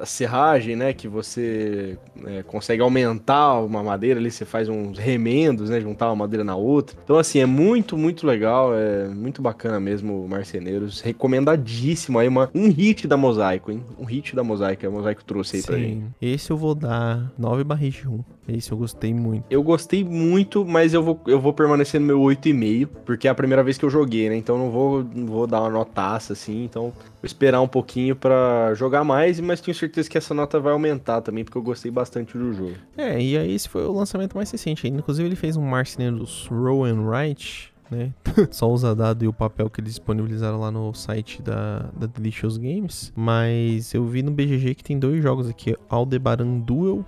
A, 0.00 0.06
serragem, 0.06 0.76
né, 0.76 0.92
que 0.92 1.08
você 1.08 1.98
é, 2.26 2.42
consegue 2.42 2.82
aumentar 2.82 3.60
uma 3.60 3.82
madeira 3.82 4.18
ali, 4.20 4.30
você 4.30 4.44
faz 4.44 4.68
uns 4.68 4.98
remendos, 4.98 5.70
né, 5.70 5.80
juntar 5.80 6.08
uma 6.08 6.16
madeira 6.16 6.44
na 6.44 6.56
outra. 6.56 6.96
Então, 7.02 7.16
assim, 7.16 7.40
é 7.40 7.46
muito, 7.46 7.96
muito 7.96 8.26
legal, 8.26 8.74
é 8.74 9.08
muito 9.08 9.42
bacana 9.42 9.78
mesmo, 9.80 10.26
Marceneiros. 10.28 11.00
Recomendadíssimo 11.00 12.18
aí, 12.18 12.28
uma, 12.28 12.50
um 12.54 12.70
hit 12.70 13.06
da 13.06 13.16
Mosaico, 13.16 13.70
hein? 13.70 13.82
Um 13.98 14.04
hit 14.04 14.34
da 14.34 14.42
Mosaico, 14.42 14.86
a 14.86 14.90
Mosaico 14.90 15.24
trouxe 15.24 15.56
aí 15.56 15.62
Sim, 15.62 15.66
pra 15.66 15.78
gente. 15.78 16.04
esse 16.20 16.50
eu 16.50 16.56
vou 16.56 16.74
dar 16.74 17.32
9 17.38 17.64
barris 17.64 17.94
de 17.94 18.08
1. 18.08 18.24
Esse 18.48 18.72
eu 18.72 18.78
gostei 18.78 19.14
muito. 19.14 19.44
Eu 19.50 19.62
gostei 19.62 20.02
muito, 20.02 20.64
mas 20.64 20.92
eu 20.92 21.02
vou, 21.02 21.20
eu 21.26 21.40
vou 21.40 21.52
permanecer 21.52 22.00
no 22.00 22.06
meu 22.06 22.20
8,5, 22.20 22.88
porque 23.04 23.28
é 23.28 23.30
a 23.30 23.34
primeira 23.34 23.62
vez 23.62 23.78
que 23.78 23.84
eu 23.84 23.90
joguei, 23.90 24.28
né? 24.28 24.36
Então 24.36 24.58
não 24.58 24.70
vou, 24.70 25.04
não 25.04 25.26
vou 25.26 25.46
dar 25.46 25.60
uma 25.60 25.70
notaça 25.70 26.32
assim, 26.32 26.64
então 26.64 26.92
vou 27.20 27.26
esperar 27.26 27.60
um 27.60 27.68
pouquinho 27.68 28.16
para 28.16 28.72
jogar 28.74 29.04
mais, 29.04 29.38
mas 29.40 29.60
tenho 29.60 29.74
certeza 29.74 30.08
que 30.08 30.16
essa 30.16 30.32
nota 30.32 30.58
vai 30.58 30.72
aumentar 30.72 31.20
também, 31.20 31.44
porque 31.44 31.58
eu 31.58 31.62
gostei 31.62 31.90
bastante 31.90 32.36
do 32.36 32.52
jogo. 32.52 32.74
É, 32.96 33.20
e 33.20 33.36
aí 33.36 33.54
esse 33.54 33.68
foi 33.68 33.84
o 33.84 33.92
lançamento 33.92 34.34
mais 34.34 34.50
recente. 34.50 34.88
Inclusive 34.88 35.28
ele 35.28 35.36
fez 35.36 35.56
um 35.56 35.62
Marcineiros 35.62 36.46
Row 36.50 36.84
and 36.84 37.02
Write, 37.02 37.72
né? 37.90 38.12
Só 38.50 38.70
usa 38.70 38.94
dado 38.94 39.24
e 39.24 39.28
o 39.28 39.32
papel 39.32 39.68
que 39.68 39.80
eles 39.80 39.92
disponibilizaram 39.92 40.58
lá 40.58 40.70
no 40.70 40.94
site 40.94 41.42
da, 41.42 41.90
da 41.94 42.06
Delicious 42.06 42.56
Games. 42.56 43.12
Mas 43.14 43.92
eu 43.92 44.04
vi 44.06 44.22
no 44.22 44.30
BGG 44.30 44.74
que 44.74 44.84
tem 44.84 44.98
dois 44.98 45.22
jogos 45.22 45.48
aqui: 45.48 45.76
Aldebaran 45.88 46.60
Duel 46.60 47.04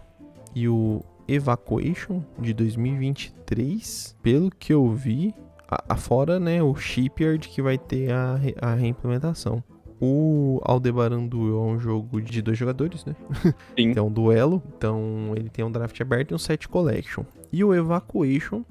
e 0.55 0.69
o 0.69 1.03
Evacuation 1.27 2.23
de 2.39 2.53
2023. 2.53 4.17
Pelo 4.23 4.51
que 4.51 4.73
eu 4.73 4.91
vi, 4.91 5.35
afora 5.89 6.39
né, 6.39 6.63
o 6.63 6.75
Shipyard 6.75 7.49
que 7.49 7.63
vai 7.63 7.79
ter 7.79 8.13
a, 8.13 8.39
a 8.61 8.75
reimplementação. 8.75 9.63
O 10.05 10.61
Aldebaran 10.65 11.29
Duel 11.29 11.55
é 11.55 11.73
um 11.75 11.79
jogo 11.79 12.21
de 12.21 12.43
dois 12.43 12.59
jogadores, 12.59 13.05
né? 13.05 13.15
Sim. 13.79 13.93
é 13.95 14.03
um 14.03 14.11
duelo, 14.11 14.61
então 14.77 15.33
ele 15.37 15.49
tem 15.49 15.65
um 15.65 15.71
draft 15.71 16.01
aberto 16.01 16.33
e 16.33 16.35
um 16.35 16.39
set 16.39 16.69
collection. 16.69 17.23
E 17.53 17.63
o 17.63 17.73
Evacuation, 17.73 18.65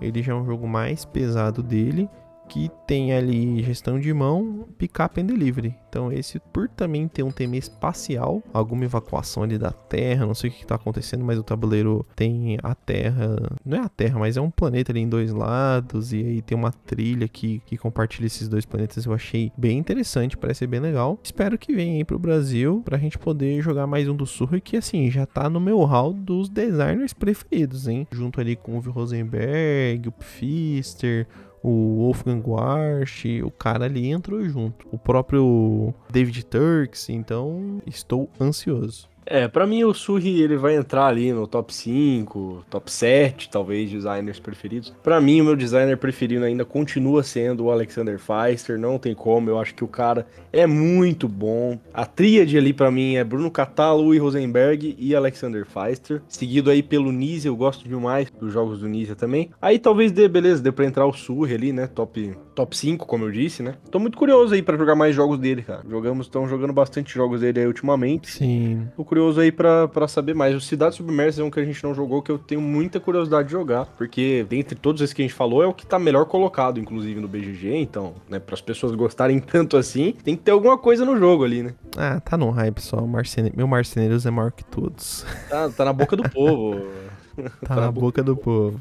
ele 0.00 0.22
já 0.22 0.30
é 0.30 0.36
um 0.36 0.46
jogo 0.46 0.68
mais 0.68 1.04
pesado 1.04 1.64
dele, 1.64 2.08
que 2.48 2.70
tem 2.86 3.12
ali 3.12 3.62
gestão 3.62 4.00
de 4.00 4.12
mão, 4.12 4.66
pick-up 4.78 5.20
and 5.20 5.26
delivery. 5.26 5.74
Então 5.88 6.10
esse, 6.10 6.40
por 6.52 6.68
também 6.68 7.06
ter 7.06 7.22
um 7.22 7.30
tema 7.30 7.56
espacial, 7.56 8.42
alguma 8.52 8.84
evacuação 8.84 9.42
ali 9.42 9.58
da 9.58 9.70
Terra, 9.70 10.26
não 10.26 10.34
sei 10.34 10.50
o 10.50 10.52
que 10.52 10.62
está 10.62 10.74
acontecendo, 10.74 11.24
mas 11.24 11.38
o 11.38 11.42
tabuleiro 11.42 12.04
tem 12.16 12.58
a 12.62 12.74
Terra, 12.74 13.36
não 13.64 13.78
é 13.78 13.80
a 13.80 13.88
Terra, 13.88 14.18
mas 14.18 14.36
é 14.36 14.40
um 14.40 14.50
planeta 14.50 14.92
ali 14.92 15.00
em 15.00 15.08
dois 15.08 15.32
lados, 15.32 16.12
e 16.12 16.16
aí 16.16 16.42
tem 16.42 16.56
uma 16.56 16.72
trilha 16.72 17.28
que, 17.28 17.60
que 17.66 17.76
compartilha 17.76 18.26
esses 18.26 18.48
dois 18.48 18.64
planetas, 18.64 19.04
eu 19.04 19.12
achei 19.12 19.52
bem 19.56 19.78
interessante, 19.78 20.36
parece 20.36 20.66
bem 20.66 20.80
legal. 20.80 21.18
Espero 21.22 21.58
que 21.58 21.74
venha 21.74 21.98
aí 21.98 22.04
pro 22.04 22.18
Brasil, 22.18 22.82
pra 22.84 22.98
gente 22.98 23.18
poder 23.18 23.60
jogar 23.62 23.86
mais 23.86 24.08
um 24.08 24.16
do 24.16 24.26
Surro, 24.26 24.60
que 24.60 24.76
assim, 24.76 25.10
já 25.10 25.26
tá 25.26 25.50
no 25.50 25.60
meu 25.60 25.84
hall 25.84 26.12
dos 26.12 26.48
designers 26.48 27.12
preferidos, 27.12 27.88
hein? 27.88 28.06
Junto 28.10 28.40
ali 28.40 28.56
com 28.56 28.76
o 28.76 28.80
Rosenberg, 28.80 30.08
o 30.08 30.12
Pfister, 30.12 31.26
o 31.62 31.96
Wolfgang 31.98 32.42
Warsch, 32.46 33.24
o 33.44 33.50
cara 33.50 33.86
ali 33.86 34.08
entrou 34.10 34.42
junto. 34.48 34.86
O 34.90 34.98
próprio 34.98 35.92
David 36.10 36.44
Turks, 36.46 37.08
então 37.08 37.82
estou 37.86 38.30
ansioso. 38.40 39.08
É, 39.30 39.46
para 39.46 39.66
mim 39.66 39.84
o 39.84 39.92
Surri 39.92 40.40
ele 40.40 40.56
vai 40.56 40.74
entrar 40.74 41.06
ali 41.06 41.30
no 41.34 41.46
top 41.46 41.74
5, 41.74 42.64
top 42.70 42.90
7, 42.90 43.50
talvez, 43.50 43.90
designers 43.90 44.40
preferidos. 44.40 44.94
Para 45.02 45.20
mim 45.20 45.42
o 45.42 45.44
meu 45.44 45.54
designer 45.54 45.98
preferido 45.98 46.46
ainda 46.46 46.64
continua 46.64 47.22
sendo 47.22 47.64
o 47.64 47.70
Alexander 47.70 48.18
Feister, 48.18 48.78
não 48.78 48.98
tem 48.98 49.14
como, 49.14 49.50
eu 49.50 49.60
acho 49.60 49.74
que 49.74 49.84
o 49.84 49.88
cara 49.88 50.26
é 50.50 50.66
muito 50.66 51.28
bom. 51.28 51.78
A 51.92 52.06
tríade 52.06 52.56
ali 52.56 52.72
para 52.72 52.90
mim 52.90 53.16
é 53.16 53.24
Bruno 53.24 53.50
Catalo, 53.50 54.00
Louis 54.00 54.20
Rosenberg 54.20 54.96
e 54.98 55.14
Alexander 55.14 55.66
Feister, 55.66 56.22
seguido 56.26 56.70
aí 56.70 56.82
pelo 56.82 57.12
Nise, 57.12 57.48
eu 57.48 57.56
gosto 57.56 57.86
demais 57.86 58.30
dos 58.30 58.50
jogos 58.50 58.80
do 58.80 58.88
Nise 58.88 59.14
também. 59.14 59.50
Aí 59.60 59.78
talvez 59.78 60.10
dê, 60.10 60.26
beleza, 60.26 60.62
dê 60.62 60.72
pra 60.72 60.86
entrar 60.86 61.04
o 61.04 61.12
Surri 61.12 61.52
ali, 61.52 61.70
né, 61.70 61.86
top 61.86 62.34
top 62.58 62.76
5, 62.76 63.06
como 63.06 63.24
eu 63.24 63.30
disse, 63.30 63.62
né? 63.62 63.76
Tô 63.88 64.00
muito 64.00 64.18
curioso 64.18 64.52
aí 64.52 64.60
para 64.60 64.76
jogar 64.76 64.96
mais 64.96 65.14
jogos 65.14 65.38
dele, 65.38 65.62
cara. 65.62 65.82
Jogamos, 65.88 66.26
estão 66.26 66.48
jogando 66.48 66.72
bastante 66.72 67.14
jogos 67.14 67.40
dele 67.40 67.60
aí 67.60 67.66
ultimamente. 67.68 68.32
Sim. 68.32 68.88
Tô 68.96 69.04
curioso 69.04 69.40
aí 69.40 69.52
para 69.52 70.08
saber 70.08 70.34
mais. 70.34 70.56
O 70.56 70.60
Cidade 70.60 70.96
Submersa 70.96 71.40
é 71.40 71.44
um 71.44 71.50
que 71.50 71.60
a 71.60 71.64
gente 71.64 71.84
não 71.84 71.94
jogou, 71.94 72.20
que 72.20 72.32
eu 72.32 72.36
tenho 72.38 72.60
muita 72.60 72.98
curiosidade 72.98 73.46
de 73.46 73.52
jogar, 73.52 73.86
porque 73.96 74.44
dentre 74.50 74.74
todos 74.74 75.00
esses 75.00 75.14
que 75.14 75.22
a 75.22 75.24
gente 75.24 75.34
falou, 75.34 75.62
é 75.62 75.68
o 75.68 75.72
que 75.72 75.86
tá 75.86 76.00
melhor 76.00 76.24
colocado, 76.24 76.80
inclusive 76.80 77.20
no 77.20 77.28
BGG, 77.28 77.76
então, 77.76 78.14
né, 78.28 78.40
para 78.40 78.54
as 78.54 78.60
pessoas 78.60 78.92
gostarem 78.96 79.38
tanto 79.38 79.76
assim, 79.76 80.12
tem 80.24 80.34
que 80.34 80.42
ter 80.42 80.50
alguma 80.50 80.76
coisa 80.76 81.04
no 81.04 81.16
jogo 81.16 81.44
ali, 81.44 81.62
né? 81.62 81.74
Ah, 81.96 82.18
tá 82.18 82.36
no 82.36 82.50
hype 82.50 82.80
só. 82.80 83.06
Marcene... 83.06 83.52
Meu 83.56 83.68
Marceneiros 83.68 84.26
é 84.26 84.30
maior 84.32 84.50
que 84.50 84.64
todos. 84.64 85.24
Tá, 85.48 85.68
tá 85.68 85.84
na 85.84 85.92
boca 85.92 86.16
do 86.16 86.28
povo. 86.28 86.88
tá, 87.36 87.50
tá, 87.62 87.76
na, 87.76 87.92
boca, 87.92 88.00
boca 88.00 88.22
do 88.24 88.36
povo. 88.36 88.80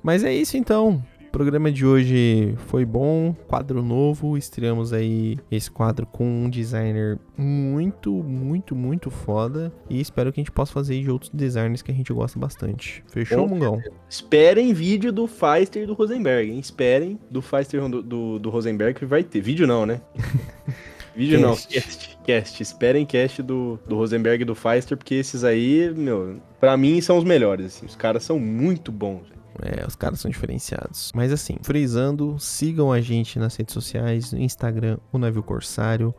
Mas 0.00 0.22
é 0.22 0.32
isso 0.32 0.56
então. 0.56 1.02
O 1.30 1.38
programa 1.40 1.70
de 1.70 1.86
hoje 1.86 2.56
foi 2.66 2.84
bom, 2.84 3.32
quadro 3.46 3.84
novo, 3.84 4.36
estreamos 4.36 4.92
aí 4.92 5.38
esse 5.48 5.70
quadro 5.70 6.04
com 6.04 6.24
um 6.24 6.50
designer 6.50 7.20
muito, 7.36 8.12
muito, 8.12 8.74
muito 8.74 9.12
foda 9.12 9.72
e 9.88 10.00
espero 10.00 10.32
que 10.32 10.40
a 10.40 10.42
gente 10.42 10.50
possa 10.50 10.72
fazer 10.72 11.00
de 11.00 11.08
outros 11.08 11.30
designers 11.32 11.82
que 11.82 11.92
a 11.92 11.94
gente 11.94 12.12
gosta 12.12 12.36
bastante. 12.36 13.04
Fechou, 13.06 13.46
Mungão? 13.46 13.80
Esperem 14.08 14.74
vídeo 14.74 15.12
do 15.12 15.28
Feister 15.28 15.84
e 15.84 15.86
do 15.86 15.94
Rosenberg, 15.94 16.50
hein? 16.50 16.58
Esperem 16.58 17.16
do 17.30 17.40
Feister 17.40 17.88
do, 17.88 18.02
do, 18.02 18.38
do 18.40 18.50
Rosenberg 18.50 18.98
que 18.98 19.06
vai 19.06 19.22
ter. 19.22 19.40
Vídeo 19.40 19.68
não, 19.68 19.86
né? 19.86 20.00
Vídeo 21.14 21.40
cast. 21.40 21.46
não, 21.46 21.80
cast, 21.80 22.18
cast. 22.24 22.62
Esperem 22.62 23.06
cast 23.06 23.40
do, 23.40 23.78
do 23.86 23.94
Rosenberg 23.94 24.42
e 24.42 24.44
do 24.44 24.56
Feister, 24.56 24.98
porque 24.98 25.14
esses 25.14 25.44
aí, 25.44 25.92
meu, 25.96 26.40
pra 26.58 26.76
mim 26.76 27.00
são 27.00 27.16
os 27.16 27.24
melhores, 27.24 27.66
assim. 27.66 27.86
Os 27.86 27.94
caras 27.94 28.24
são 28.24 28.38
muito 28.38 28.90
bons. 28.90 29.39
É, 29.62 29.86
os 29.86 29.94
caras 29.94 30.20
são 30.20 30.30
diferenciados. 30.30 31.12
Mas 31.14 31.32
assim, 31.32 31.56
frisando, 31.62 32.38
sigam 32.38 32.92
a 32.92 33.00
gente 33.00 33.38
nas 33.38 33.56
redes 33.56 33.74
sociais, 33.74 34.32
no 34.32 34.40
Instagram, 34.40 34.98
o 35.12 35.18
Navio 35.18 35.42
Corsário, 35.42 36.14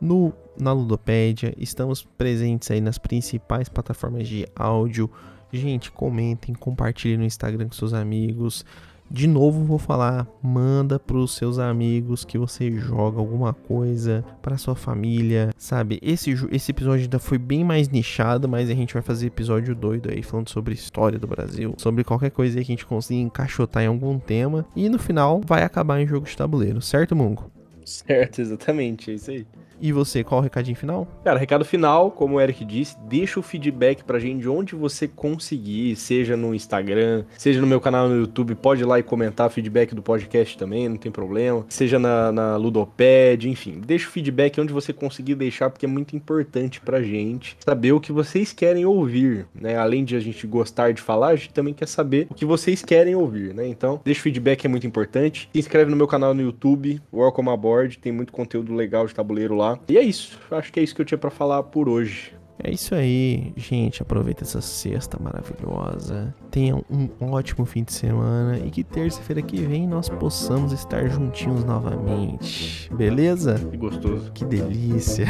no, 0.00 0.32
na 0.58 0.72
Ludopédia. 0.72 1.54
Estamos 1.56 2.02
presentes 2.02 2.70
aí 2.70 2.80
nas 2.80 2.98
principais 2.98 3.68
plataformas 3.68 4.28
de 4.28 4.46
áudio. 4.54 5.10
Gente, 5.52 5.90
comentem, 5.90 6.54
compartilhem 6.54 7.18
no 7.18 7.24
Instagram 7.24 7.68
com 7.68 7.74
seus 7.74 7.92
amigos. 7.92 8.64
De 9.10 9.26
novo 9.26 9.64
vou 9.64 9.78
falar, 9.78 10.26
manda 10.42 10.98
pros 10.98 11.36
seus 11.36 11.58
amigos 11.58 12.24
que 12.24 12.36
você 12.36 12.72
joga 12.72 13.18
alguma 13.18 13.52
coisa 13.52 14.24
para 14.42 14.58
sua 14.58 14.74
família, 14.74 15.50
sabe? 15.56 15.98
Esse 16.02 16.34
esse 16.50 16.72
episódio 16.72 17.04
ainda 17.04 17.18
foi 17.18 17.38
bem 17.38 17.64
mais 17.64 17.88
nichado, 17.88 18.48
mas 18.48 18.68
a 18.68 18.74
gente 18.74 18.94
vai 18.94 19.02
fazer 19.02 19.26
episódio 19.26 19.74
doido 19.74 20.10
aí 20.10 20.22
falando 20.22 20.48
sobre 20.48 20.74
história 20.74 21.18
do 21.18 21.26
Brasil, 21.26 21.74
sobre 21.78 22.02
qualquer 22.02 22.30
coisa 22.30 22.54
que 22.56 22.60
a 22.60 22.64
gente 22.64 22.84
consiga 22.84 23.20
encaixotar 23.20 23.84
em 23.84 23.86
algum 23.86 24.18
tema 24.18 24.66
e 24.74 24.88
no 24.88 24.98
final 24.98 25.40
vai 25.46 25.62
acabar 25.62 26.00
em 26.00 26.06
jogo 26.06 26.26
de 26.26 26.36
tabuleiro, 26.36 26.82
certo, 26.82 27.14
Mungo? 27.14 27.50
Certo, 27.84 28.40
exatamente, 28.40 29.12
é 29.12 29.14
isso 29.14 29.30
aí. 29.30 29.46
E 29.80 29.92
você, 29.92 30.24
qual 30.24 30.40
o 30.40 30.42
recadinho 30.42 30.76
final? 30.76 31.06
Cara, 31.22 31.38
recado 31.38 31.64
final, 31.64 32.10
como 32.10 32.36
o 32.36 32.40
Eric 32.40 32.64
disse, 32.64 32.96
deixa 33.06 33.38
o 33.38 33.42
feedback 33.42 34.02
pra 34.02 34.18
gente 34.18 34.40
de 34.40 34.48
onde 34.48 34.74
você 34.74 35.06
conseguir, 35.06 35.96
seja 35.96 36.36
no 36.36 36.54
Instagram, 36.54 37.24
seja 37.36 37.60
no 37.60 37.66
meu 37.66 37.80
canal 37.80 38.08
no 38.08 38.16
YouTube, 38.16 38.54
pode 38.54 38.82
ir 38.82 38.86
lá 38.86 38.98
e 38.98 39.02
comentar 39.02 39.50
feedback 39.50 39.94
do 39.94 40.02
podcast 40.02 40.56
também, 40.56 40.88
não 40.88 40.96
tem 40.96 41.12
problema. 41.12 41.64
Seja 41.68 41.98
na, 41.98 42.32
na 42.32 42.56
Ludopad, 42.56 43.44
enfim, 43.46 43.80
deixa 43.84 44.08
o 44.08 44.10
feedback 44.10 44.58
onde 44.60 44.72
você 44.72 44.92
conseguir 44.92 45.34
deixar, 45.34 45.68
porque 45.68 45.84
é 45.84 45.88
muito 45.88 46.16
importante 46.16 46.80
pra 46.80 47.02
gente 47.02 47.56
saber 47.64 47.92
o 47.92 48.00
que 48.00 48.12
vocês 48.12 48.52
querem 48.52 48.86
ouvir, 48.86 49.46
né? 49.54 49.76
Além 49.76 50.04
de 50.04 50.16
a 50.16 50.20
gente 50.20 50.46
gostar 50.46 50.92
de 50.92 51.02
falar, 51.02 51.28
a 51.28 51.36
gente 51.36 51.52
também 51.52 51.74
quer 51.74 51.88
saber 51.88 52.26
o 52.30 52.34
que 52.34 52.44
vocês 52.44 52.82
querem 52.82 53.14
ouvir, 53.14 53.52
né? 53.52 53.66
Então, 53.66 54.00
deixa 54.04 54.20
o 54.20 54.22
feedback, 54.22 54.64
é 54.64 54.68
muito 54.68 54.86
importante. 54.86 55.48
Se 55.52 55.58
inscreve 55.58 55.90
no 55.90 55.96
meu 55.96 56.06
canal 56.06 56.32
no 56.32 56.40
YouTube, 56.40 57.00
Welcome 57.12 57.50
Aboard, 57.50 57.98
tem 57.98 58.12
muito 58.12 58.32
conteúdo 58.32 58.74
legal 58.74 59.06
de 59.06 59.14
tabuleiro 59.14 59.54
lá 59.54 59.65
lá. 59.70 59.78
E 59.88 59.96
é 59.96 60.02
isso. 60.02 60.38
Acho 60.50 60.72
que 60.72 60.80
é 60.80 60.82
isso 60.82 60.94
que 60.94 61.00
eu 61.00 61.06
tinha 61.06 61.18
para 61.18 61.30
falar 61.30 61.62
por 61.64 61.88
hoje. 61.88 62.36
É 62.62 62.70
isso 62.70 62.94
aí, 62.94 63.52
gente. 63.54 64.00
Aproveita 64.00 64.42
essa 64.42 64.62
sexta 64.62 65.18
maravilhosa. 65.22 66.34
Tenha 66.50 66.74
um 67.20 67.32
ótimo 67.32 67.66
fim 67.66 67.84
de 67.84 67.92
semana 67.92 68.58
e 68.58 68.70
que 68.70 68.82
terça-feira 68.82 69.42
que 69.42 69.58
vem 69.58 69.86
nós 69.86 70.08
possamos 70.08 70.72
estar 70.72 71.06
juntinhos 71.08 71.64
novamente. 71.64 72.90
Beleza? 72.94 73.56
Que 73.70 73.76
gostoso. 73.76 74.32
Que 74.32 74.44
delícia. 74.44 75.26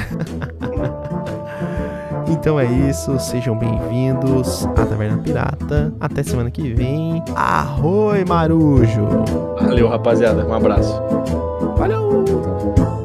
então 2.30 2.61
é 2.61 2.64
isso. 2.89 3.18
Sejam 3.18 3.59
bem-vindos 3.59 4.64
à 4.64 4.87
Taverna 4.87 5.18
Pirata. 5.18 5.93
Até 5.99 6.22
semana 6.22 6.51
que 6.51 6.72
vem. 6.72 7.22
Arroi, 7.34 8.24
Marujo. 8.24 9.05
Valeu, 9.61 9.89
rapaziada. 9.89 10.47
Um 10.47 10.55
abraço. 10.55 10.95
Valeu! 11.76 12.96